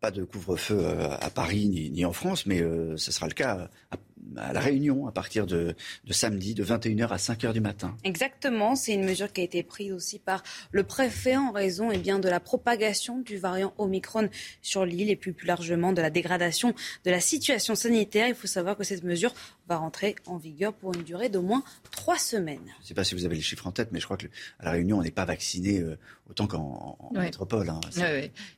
[0.00, 0.82] pas de couvre-feu
[1.20, 2.58] à Paris ni, en France, mais
[2.96, 3.68] ce sera le cas
[4.36, 5.74] à la Réunion à partir de,
[6.10, 7.96] samedi de 21h à 5h du matin.
[8.04, 11.98] Exactement, c'est une mesure qui a été prise aussi par le préfet en raison eh
[11.98, 14.28] bien, de la propagation du variant Omicron
[14.60, 16.74] sur l'île et plus largement de la dégradation
[17.04, 18.28] de la situation sanitaire.
[18.28, 19.32] Il faut savoir que cette mesure
[19.72, 22.60] va rentrer en vigueur pour une durée d'au moins trois semaines.
[22.78, 24.28] Je ne sais pas si vous avez les chiffres en tête, mais je crois qu'à
[24.60, 27.68] la Réunion, on n'est pas vacciné euh, autant qu'en métropole.
[27.68, 27.80] Hein.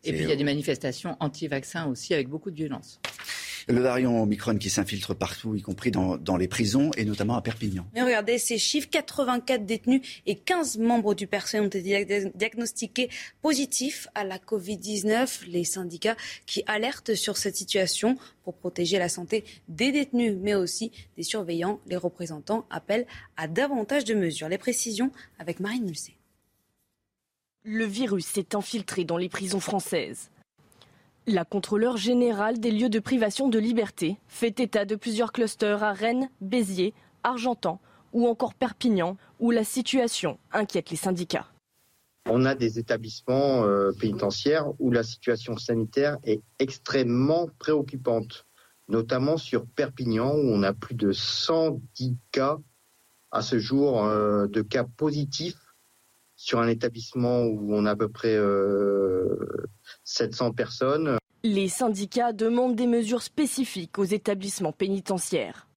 [0.02, 3.00] Et puis il y a des manifestations anti-vaccins aussi avec beaucoup de violence.
[3.66, 7.86] Le variant Omicron qui s'infiltre partout, y compris dans, les prisons et notamment à Perpignan.
[7.94, 13.08] Mais regardez ces chiffres 84 détenus et 15 membres du personnel ont été diagnostiqués
[13.40, 15.46] positifs à la Covid-19.
[15.48, 20.92] Les syndicats qui alertent sur cette situation pour protéger la santé des détenus, mais aussi
[21.16, 21.80] des surveillants.
[21.86, 23.06] Les représentants appellent
[23.36, 24.48] à davantage de mesures.
[24.48, 26.16] Les précisions avec Marine Mulset.
[27.64, 30.30] Le virus s'est infiltré dans les prisons françaises.
[31.26, 35.94] La contrôleur générale des lieux de privation de liberté fait état de plusieurs clusters à
[35.94, 37.80] Rennes, Béziers, Argentan
[38.12, 41.48] ou encore Perpignan, où la situation inquiète les syndicats.
[42.28, 48.46] On a des établissements euh, pénitentiaires où la situation sanitaire est extrêmement préoccupante,
[48.88, 52.58] notamment sur Perpignan, où on a plus de 110 cas
[53.30, 55.58] à ce jour euh, de cas positifs
[56.36, 58.38] sur un établissement où on a à peu près
[60.04, 61.18] 700 euh, personnes.
[61.42, 65.68] Les syndicats demandent des mesures spécifiques aux établissements pénitentiaires.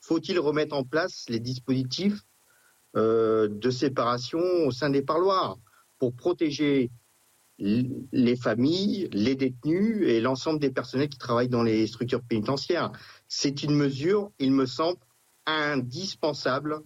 [0.00, 2.22] Faut-il remettre en place les dispositifs
[2.96, 5.58] euh, de séparation au sein des parloirs
[5.98, 6.90] pour protéger
[7.60, 12.92] les familles, les détenus et l'ensemble des personnels qui travaillent dans les structures pénitentiaires.
[13.28, 14.98] C'est une mesure, il me semble,
[15.46, 16.80] indispensable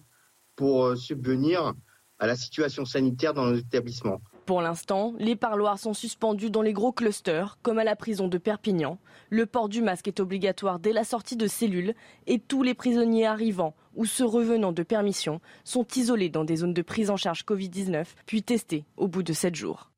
[0.55, 1.73] pour euh, subvenir
[2.19, 4.21] à la situation sanitaire dans nos établissements.
[4.45, 8.37] Pour l'instant, les parloirs sont suspendus dans les gros clusters, comme à la prison de
[8.37, 8.99] Perpignan.
[9.29, 11.95] Le port du masque est obligatoire dès la sortie de cellules
[12.27, 16.73] et tous les prisonniers arrivant ou se revenant de permission sont isolés dans des zones
[16.73, 19.89] de prise en charge Covid-19, puis testés au bout de 7 jours.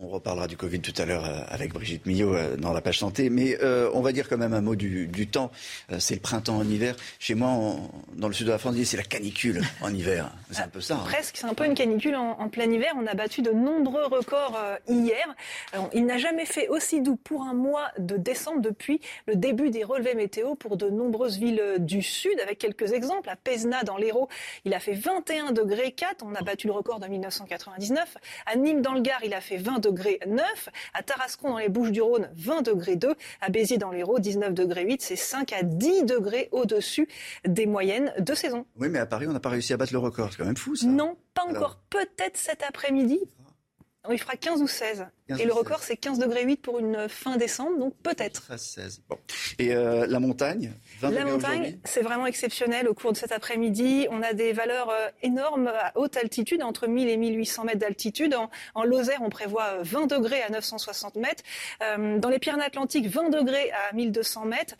[0.00, 2.98] On reparlera du Covid tout à l'heure euh, avec Brigitte Millot euh, dans la page
[2.98, 5.52] santé, mais euh, on va dire quand même un mot du, temps.
[6.00, 6.96] c'est le printemps en hiver.
[7.20, 7.76] Chez moi,
[8.16, 10.32] dans le sud de la France, c'est la canicule en hiver.
[10.50, 10.96] C'est un peu ça.
[10.96, 11.04] Hein.
[11.04, 12.92] Presque, c'est un peu une canicule en, plein hiver.
[13.00, 14.58] On a battu de nombreux records
[14.88, 15.32] hier.
[15.92, 19.84] il n'a jamais fait aussi doux pour un mois de décembre depuis le début des
[19.84, 23.28] relevés météo pour de nombreuses villes du sud, avec quelques exemples.
[23.28, 24.28] À Pézna, dans l'Hérault,
[24.64, 26.24] il a fait 21 degrés 4.
[26.26, 28.16] On a battu le record de 1999.
[28.46, 30.68] À Nîmes, dans le Gard, il a fait 20 degrés 9.
[30.94, 33.14] À Tarascon, dans les Bouches-du-Rhône, 20 degrés 2.
[33.40, 35.02] À Béziers, dans l'Hérault, 19 degrés 8.
[35.02, 37.08] C'est 5 à 10 degrés au-dessus
[37.46, 38.66] des moyennes de saison.
[38.76, 40.30] Oui, mais à Paris, on n'a pas réussi à battre le record.
[40.30, 40.86] C'est quand même fou, ça.
[40.86, 41.78] Non, pas encore.
[41.90, 43.20] Peut-être cet après-midi.
[44.10, 45.06] Il fera 15 ou 16.
[45.30, 48.58] Et le record, c'est 15 degrés 8 pour une fin décembre, donc peut-être.
[48.58, 49.02] 16.
[49.08, 49.16] Bon.
[49.58, 52.88] Et euh, la montagne La montagne, c'est vraiment exceptionnel.
[52.88, 56.86] Au cours de cet après-midi, on a des valeurs euh, énormes à haute altitude, entre
[56.86, 58.36] 1000 et 1800 mètres d'altitude.
[58.74, 61.42] En, Lozère, on prévoit 20 euh, degrés à 960 mètres.
[61.80, 64.74] dans les Pyrénées-Atlantiques, 20 degrés à 1200 mètres.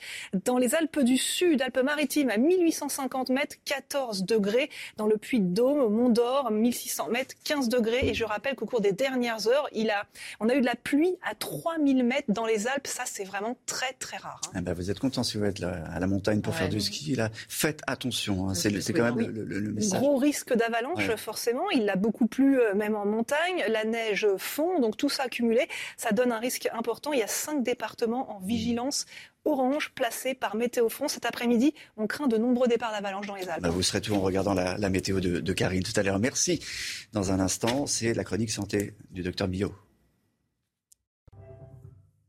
[0.45, 4.69] Dans les Alpes du Sud, Alpes-Maritimes, à 1850 mètres, 14 degrés.
[4.99, 8.09] Dans le Puy-de-Dôme, au Mont d'Or, 1600 mètres, 15 degrés.
[8.09, 10.05] Et je rappelle qu'au cours des dernières heures, il a
[10.41, 12.87] on a eu de la pluie à 3000 mètres dans les Alpes.
[12.87, 14.41] Ça, c'est vraiment très, très rare.
[14.47, 14.53] Hein.
[14.55, 17.15] Ah bah, vous êtes content si vous êtes à la montagne pour faire du ski.
[17.15, 17.31] Là.
[17.49, 18.49] Faites attention.
[18.49, 18.55] Hein.
[18.55, 20.01] C'est quand même le, message.
[20.01, 21.71] Gros risque d'avalanche, forcément.
[21.71, 23.65] Il a beaucoup plu, euh, même en montagne.
[23.69, 24.81] La neige fond.
[24.81, 27.13] Donc, tout ça accumulé, ça donne un risque important.
[27.13, 29.07] Il y a cinq départements en vigilance
[29.45, 31.13] orange placés par Météo France.
[31.13, 33.63] Cet après-midi, on craint de nombreux départs d'avalanche dans les Alpes.
[33.63, 36.19] Bah, vous serez tout en regardant la, météo de, de, Karine tout à l'heure.
[36.19, 36.61] Merci.
[37.13, 39.75] Dans un instant, c'est la chronique santé du docteur Billot.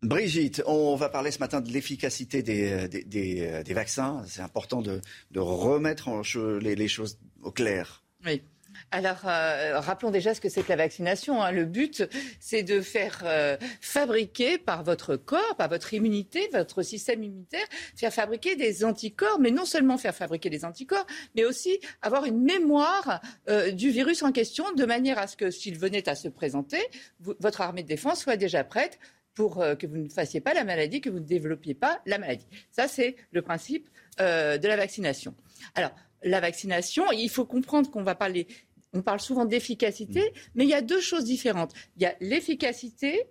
[0.02, 4.24] Brigitte, on va parler ce matin de l'efficacité des, euh, euh, vaccins.
[4.28, 5.02] C'est important de,
[5.36, 6.10] remettre
[6.62, 8.04] les, choses au clair.
[8.26, 8.42] Oui.
[8.92, 11.42] Alors, euh, rappelons déjà ce que c'est que la vaccination.
[11.42, 11.52] Hein.
[11.52, 12.04] Le but,
[12.42, 13.24] c'est de faire
[13.80, 17.66] fabriquer par votre corps, par votre immunité, votre système immunitaire,
[17.96, 22.44] faire fabriquer des anticorps, mais non seulement faire fabriquer des anticorps, mais aussi avoir une
[22.44, 23.22] mémoire
[23.74, 26.80] du virus en question, de manière à ce que s'il venait à se présenter,
[27.22, 29.00] votre armée de défense soit déjà prête
[29.36, 32.18] pour euh, que vous ne fassiez pas la maladie, que vous ne développiez pas la
[32.18, 32.48] maladie.
[32.72, 33.90] Ça, c'est le principe
[34.20, 35.36] euh, de la vaccination.
[35.76, 35.92] Alors,
[36.24, 38.48] la vaccination, il faut comprendre qu'on va parler,
[38.94, 40.40] on parle souvent d'efficacité, mm.
[40.56, 41.74] mais il y a deux choses différentes.
[41.98, 43.28] Il y a l'efficacité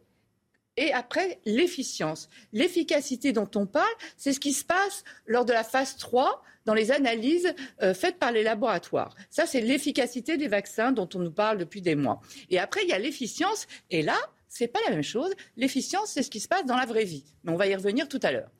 [0.76, 2.28] et après l'efficience.
[2.52, 6.74] L'efficacité dont on parle, c'est ce qui se passe lors de la phase 3 dans
[6.74, 9.14] les analyses euh, faites par les laboratoires.
[9.30, 12.20] Ça, c'est l'efficacité des vaccins dont on nous parle depuis des mois.
[12.50, 13.66] Et après, il y a l'efficience.
[13.90, 14.16] Et là,
[14.54, 15.32] c'est pas la même chose.
[15.56, 17.24] L'efficience, c'est ce qui se passe dans la vraie vie.
[17.42, 18.50] Mais on va y revenir tout à l'heure.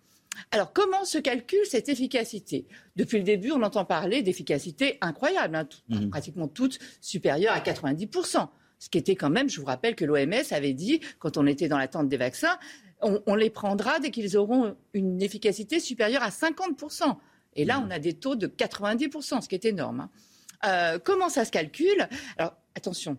[0.51, 2.67] Alors, comment se calcule cette efficacité?
[2.97, 6.09] Depuis le début, on entend parler d'efficacité incroyable, hein, mmh.
[6.09, 8.49] pratiquement toute supérieure à 90%.
[8.81, 11.69] Ce qui était quand même, je vous rappelle que l'OMS avait dit, quand on était
[11.69, 12.59] dans l'attente des vaccins,
[13.01, 17.17] on, les prendra dès qu'ils auront une efficacité supérieure à 50%.
[17.55, 17.85] Et là, mmh.
[17.87, 20.01] on a des taux de 90%, ce qui est énorme.
[20.01, 20.11] Hein.
[20.67, 22.09] Euh, comment ça se calcule?
[22.37, 23.17] Alors, attention,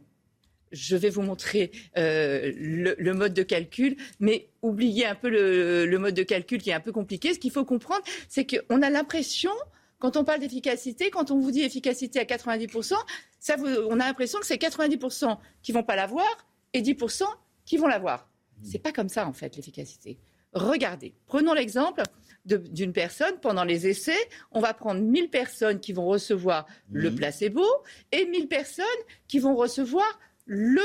[0.71, 6.13] je vais vous montrer euh, le, mode de calcul, mais oubliez un peu le, mode
[6.13, 7.33] de calcul qui est un peu compliqué.
[7.33, 9.51] Ce qu'il faut comprendre, c'est qu'on a l'impression,
[9.99, 12.95] quand on parle d'efficacité, quand on vous dit efficacité à 90%,
[13.39, 13.55] ça
[13.89, 17.23] on a l'impression que c'est 90% qui vont pas l'avoir et 10%
[17.65, 18.29] qui vont l'avoir.
[18.63, 20.17] Ce n'est pas comme ça, en fait, l'efficacité.
[20.53, 22.01] Regardez, prenons l'exemple
[22.45, 23.35] d'une personne.
[23.41, 24.17] Pendant les essais,
[24.51, 27.65] on va prendre 1000 personnes qui vont recevoir le placebo
[28.11, 28.85] et 1000 personnes
[29.27, 30.05] qui vont recevoir
[30.45, 30.81] le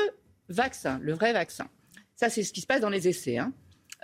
[0.49, 1.69] vaccin, le vrai vaccin.
[2.17, 3.39] Ça, c'est ce qui se passe dans les essais.
[3.39, 3.53] Hein.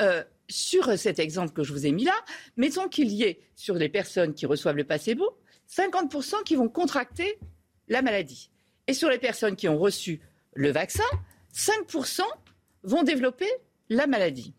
[0.01, 2.15] Euh, sur cet exemple que je vous ai mis là,
[2.57, 5.37] mettons qu'il y ait sur les personnes qui reçoivent le placebo,
[5.69, 7.39] 50% qui vont contracter
[7.89, 8.51] la maladie.
[8.87, 10.21] Et sur les personnes qui ont reçu
[10.55, 11.05] le vaccin,
[11.55, 12.21] 5%
[12.85, 13.49] vont développer
[13.89, 14.55] la maladie.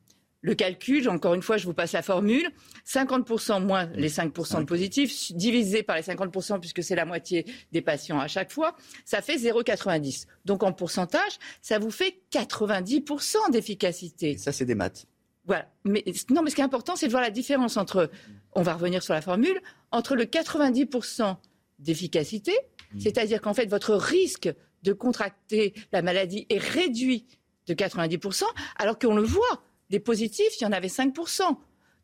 [0.48, 2.50] Le calcul, encore une fois, je vous passe la formule,
[2.88, 7.82] 50% moins les 5% de positifs, divisé par les 50%, puisque c'est la moitié des
[7.82, 10.26] patients à chaque fois, ça fait 0,90.
[10.46, 14.38] Donc en pourcentage, ça vous fait 90% d'efficacité.
[14.38, 15.06] Ça, c'est des maths.
[15.46, 15.70] Voilà.
[15.84, 18.10] Mais, non, mais ce qui est important, c'est de voir la différence entre,
[18.54, 19.60] on va revenir sur la formule,
[19.92, 21.36] entre le 90%
[21.80, 22.54] d'efficacité,
[22.94, 23.00] mmh.
[23.02, 24.50] c'est-à-dire qu'en fait, votre risque
[24.84, 27.26] de contracter la maladie est réduit
[27.68, 28.44] de 90%,
[28.78, 31.42] alors qu'on le voit des positifs, il y en avait 5%.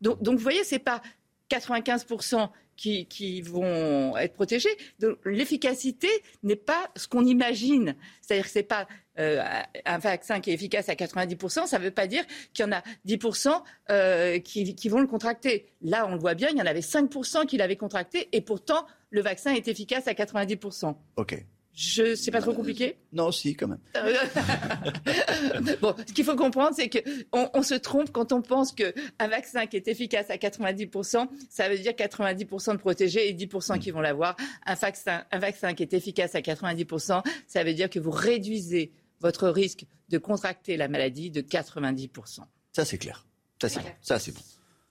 [0.01, 1.01] Donc, vous voyez, ce n'est pas
[1.49, 4.75] 95% qui, vont être protégés.
[5.25, 6.09] L'efficacité
[6.41, 7.95] n'est pas ce qu'on imagine.
[8.21, 8.87] C'est-à-dire que ce n'est pas
[9.19, 9.41] euh,
[9.85, 12.71] un vaccin qui est efficace à 90%, ça ne veut pas dire qu'il y en
[12.71, 15.67] a 10% euh, qui, vont le contracter.
[15.81, 18.85] Là, on le voit bien, il y en avait 5% qui l'avaient contracté et pourtant,
[19.11, 20.95] le vaccin est efficace à 90%.
[21.17, 21.45] OK.
[21.75, 22.97] Je, c'est pas trop compliqué?
[23.11, 23.79] Non, si, quand même.
[25.81, 29.65] bon, ce qu'il faut comprendre, c'est qu'on on se trompe quand on pense qu'un vaccin
[29.65, 34.01] qui est efficace à 90%, ça veut dire 90% de protégés et 10% qui vont
[34.01, 34.37] l'avoir.
[34.67, 38.91] Un vaccin, un vaccin qui est efficace à 90%, ça veut dire que vous réduisez
[39.19, 42.41] votre risque de contracter la maladie de 90%.
[42.71, 43.25] Ça, c'est clair.
[43.59, 43.89] Ça, c'est bon.
[44.01, 44.41] Ça, c'est bon.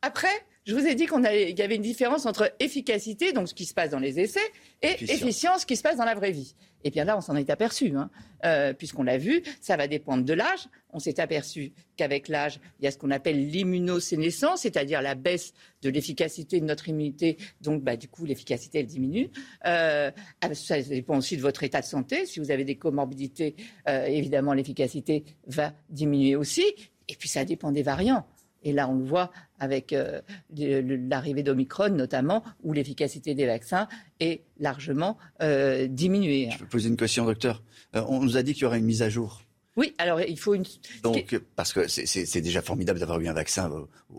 [0.01, 0.29] Après,
[0.65, 3.75] je vous ai dit qu'il y avait une différence entre efficacité, donc ce qui se
[3.75, 4.41] passe dans les essais,
[4.81, 6.55] et efficience, ce qui se passe dans la vraie vie.
[6.85, 8.11] Et bien là, on s'en est aperçu, hein.
[8.45, 10.69] euh, puisqu'on l'a vu, ça va dépendre de l'âge.
[10.93, 15.53] On s'est aperçu qu'avec l'âge, il y a ce qu'on appelle l'immunosénescence, c'est-à-dire la baisse
[15.83, 17.39] de l'efficacité de notre immunité.
[17.61, 19.31] Donc, bah, du coup, l'efficacité, elle diminue.
[19.67, 20.11] Euh,
[20.41, 22.27] ah, ça dépend aussi de votre état de santé.
[22.27, 23.57] Si vous avez des comorbidités,
[23.89, 26.65] euh, évidemment, l'efficacité va diminuer aussi.
[27.09, 28.27] Et puis, ça dépend des variants.
[28.63, 33.89] Et là, on le voit avec euh, l'arrivée d'Omicron notamment, où l'efficacité des vaccins
[34.21, 36.49] est largement euh, diminuée.
[36.53, 37.63] Je peux poser une question, docteur.
[37.95, 39.43] Euh, on nous a dit qu'il y aurait une mise à jour
[39.77, 40.65] oui, alors il faut une.
[41.03, 43.71] Donc, parce que c'est déjà formidable d'avoir eu un vaccin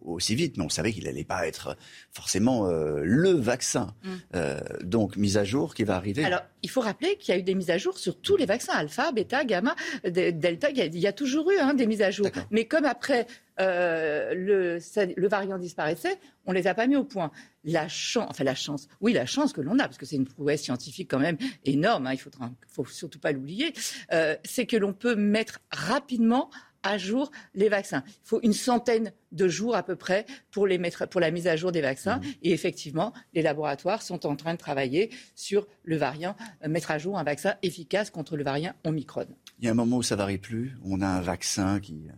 [0.04, 1.78] aussi vite, mais on savait qu'il n'allait pas être
[2.12, 3.94] forcément euh, le vaccin.
[4.04, 4.10] Mm.
[4.36, 6.26] Euh, donc, mise à jour qui va arriver.
[6.26, 8.46] Alors, il faut rappeler qu'il y a eu des mises à jour sur tous les
[8.46, 10.70] vaccins, alpha, bêta, gamma, delta.
[10.70, 12.28] Il y a, toujours eu hein, des mises à jour.
[12.52, 13.28] Mais comme après
[13.60, 14.80] euh, le,
[15.16, 17.32] le, variant disparaissait, on les a pas mis au point.
[17.66, 20.28] La chance, enfin la chance, oui la chance que l'on a, parce que c'est une
[20.28, 23.74] prouesse scientifique quand même énorme, hein, il faudra, faut surtout pas l'oublier,
[24.12, 26.50] euh, c'est que l'on peut mettre rapidement
[26.84, 28.04] à jour les vaccins.
[28.08, 31.48] Il faut une centaine de jours à peu près pour, les mettre, pour la mise
[31.48, 32.18] à jour des vaccins.
[32.18, 32.24] Mmh.
[32.44, 36.98] Et effectivement, les laboratoires sont en train de travailler sur le variant, euh, mettre à
[36.98, 39.28] jour un vaccin efficace contre le variant Omicron.
[39.60, 40.78] Il y a un moment où ça varie plus.
[40.84, 42.10] On a un vaccin qui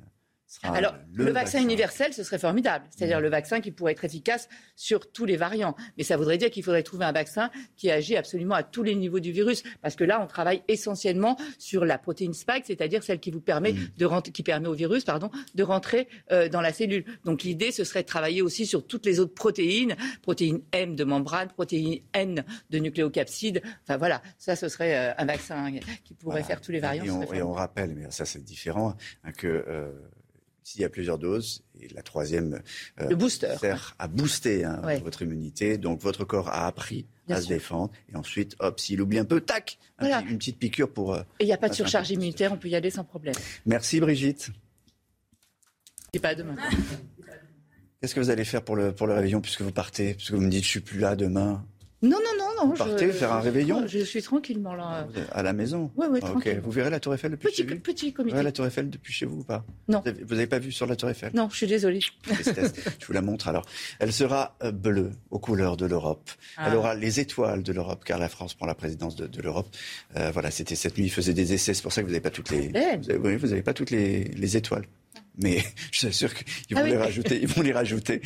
[0.64, 2.86] alors, le, vaccin, universel, ce serait formidable.
[2.96, 3.24] C'est-à-dire mmh.
[3.24, 5.76] le vaccin qui pourrait être efficace sur tous les variants.
[5.98, 8.96] Mais ça voudrait dire qu'il faudrait trouver un vaccin qui agit absolument à tous les
[8.96, 9.64] niveaux du virus.
[9.82, 13.74] Parce que là, on travaille essentiellement sur la protéine spike, c'est-à-dire celle qui vous permet
[13.74, 13.90] mmh.
[13.98, 17.06] de rentrer, qui permet au virus, pardon, de rentrer euh, dans la cellule.
[17.26, 21.04] Donc l'idée, ce serait de travailler aussi sur toutes les autres protéines, protéine M de
[21.04, 23.62] membrane, protéine N de nucléocapside.
[23.84, 25.72] Enfin voilà, ça, ce serait euh, un vaccin
[26.04, 27.22] qui pourrait faire tous les variants.
[27.34, 29.92] Et on, rappelle, mais ça c'est différent, hein, que euh,
[30.66, 31.64] s'il y a plusieurs doses.
[31.80, 32.62] Et la troisième
[33.00, 35.78] euh, le booster, sert à booster hein, votre immunité.
[35.78, 37.92] Donc votre corps a appris à se défendre.
[38.12, 41.14] Et ensuite, hop, s'il oublie un peu, tac, une petite piqûre pour...
[41.14, 43.36] Euh, et il n'y a pas de surcharge immunitaire, on peut y aller sans problème.
[43.66, 44.50] Merci Brigitte.
[46.14, 46.56] Et pas demain.
[48.02, 50.42] Qu'est-ce que vous allez faire pour le, pour le réveillon puisque vous partez Puisque vous
[50.42, 51.66] me dites je suis plus là demain?
[52.06, 52.74] Non, non, non, non.
[52.74, 55.08] Partez faire un réveillon Je suis tranquillement là.
[55.32, 56.62] À la maison Oui, oui, tranquille.
[56.64, 58.32] Vous verrez la Tour Eiffel depuis petit, chez vous Petit comité.
[58.32, 60.04] Vous verrez la Tour Eiffel depuis chez vous ou pas Non.
[60.06, 62.00] Vous n'avez pas vu sur la Tour Eiffel Non, je suis désolée.
[62.30, 63.66] je vous la montre alors.
[64.00, 66.30] Elle sera euh, bleue aux couleurs de l'Europe.
[66.58, 66.78] Elle ah.
[66.78, 69.68] aura les étoiles de l'Europe car la France prend la présidence de, l'Europe.
[70.18, 71.06] Euh, voilà, c'était cette nuit.
[71.06, 71.74] Il faisait des essais.
[71.74, 72.70] C'est pour ça que vous n'avez pas toutes les.
[73.08, 74.86] Vous avez, pas toutes les étoiles
[75.42, 77.40] mais je suis sûr qu'ils vont, ah les rajouter.
[77.42, 78.22] Ils vont les rajouter.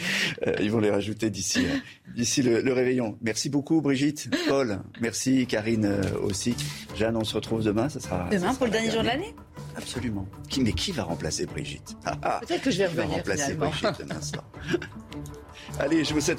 [0.46, 1.78] Euh, ils vont les rajouter d'ici euh,
[2.16, 3.18] d'ici le, réveillon.
[3.22, 4.82] Merci beaucoup, Brigitte, Paul.
[5.02, 6.56] Merci, Karine euh, aussi.
[6.96, 7.90] Jeanne, on se retrouve demain.
[7.90, 9.34] Ça sera demain pour le dernier jour de l'année.
[9.76, 10.28] Absolument.
[10.50, 11.96] Qui, mais qui va remplacer Brigitte?
[12.06, 12.42] Ah, ah.
[12.46, 13.18] Peut-être que je vais revenir.
[13.18, 14.50] remplacer Brigitte demain soir.
[15.80, 16.39] Allez, je vous souhaite.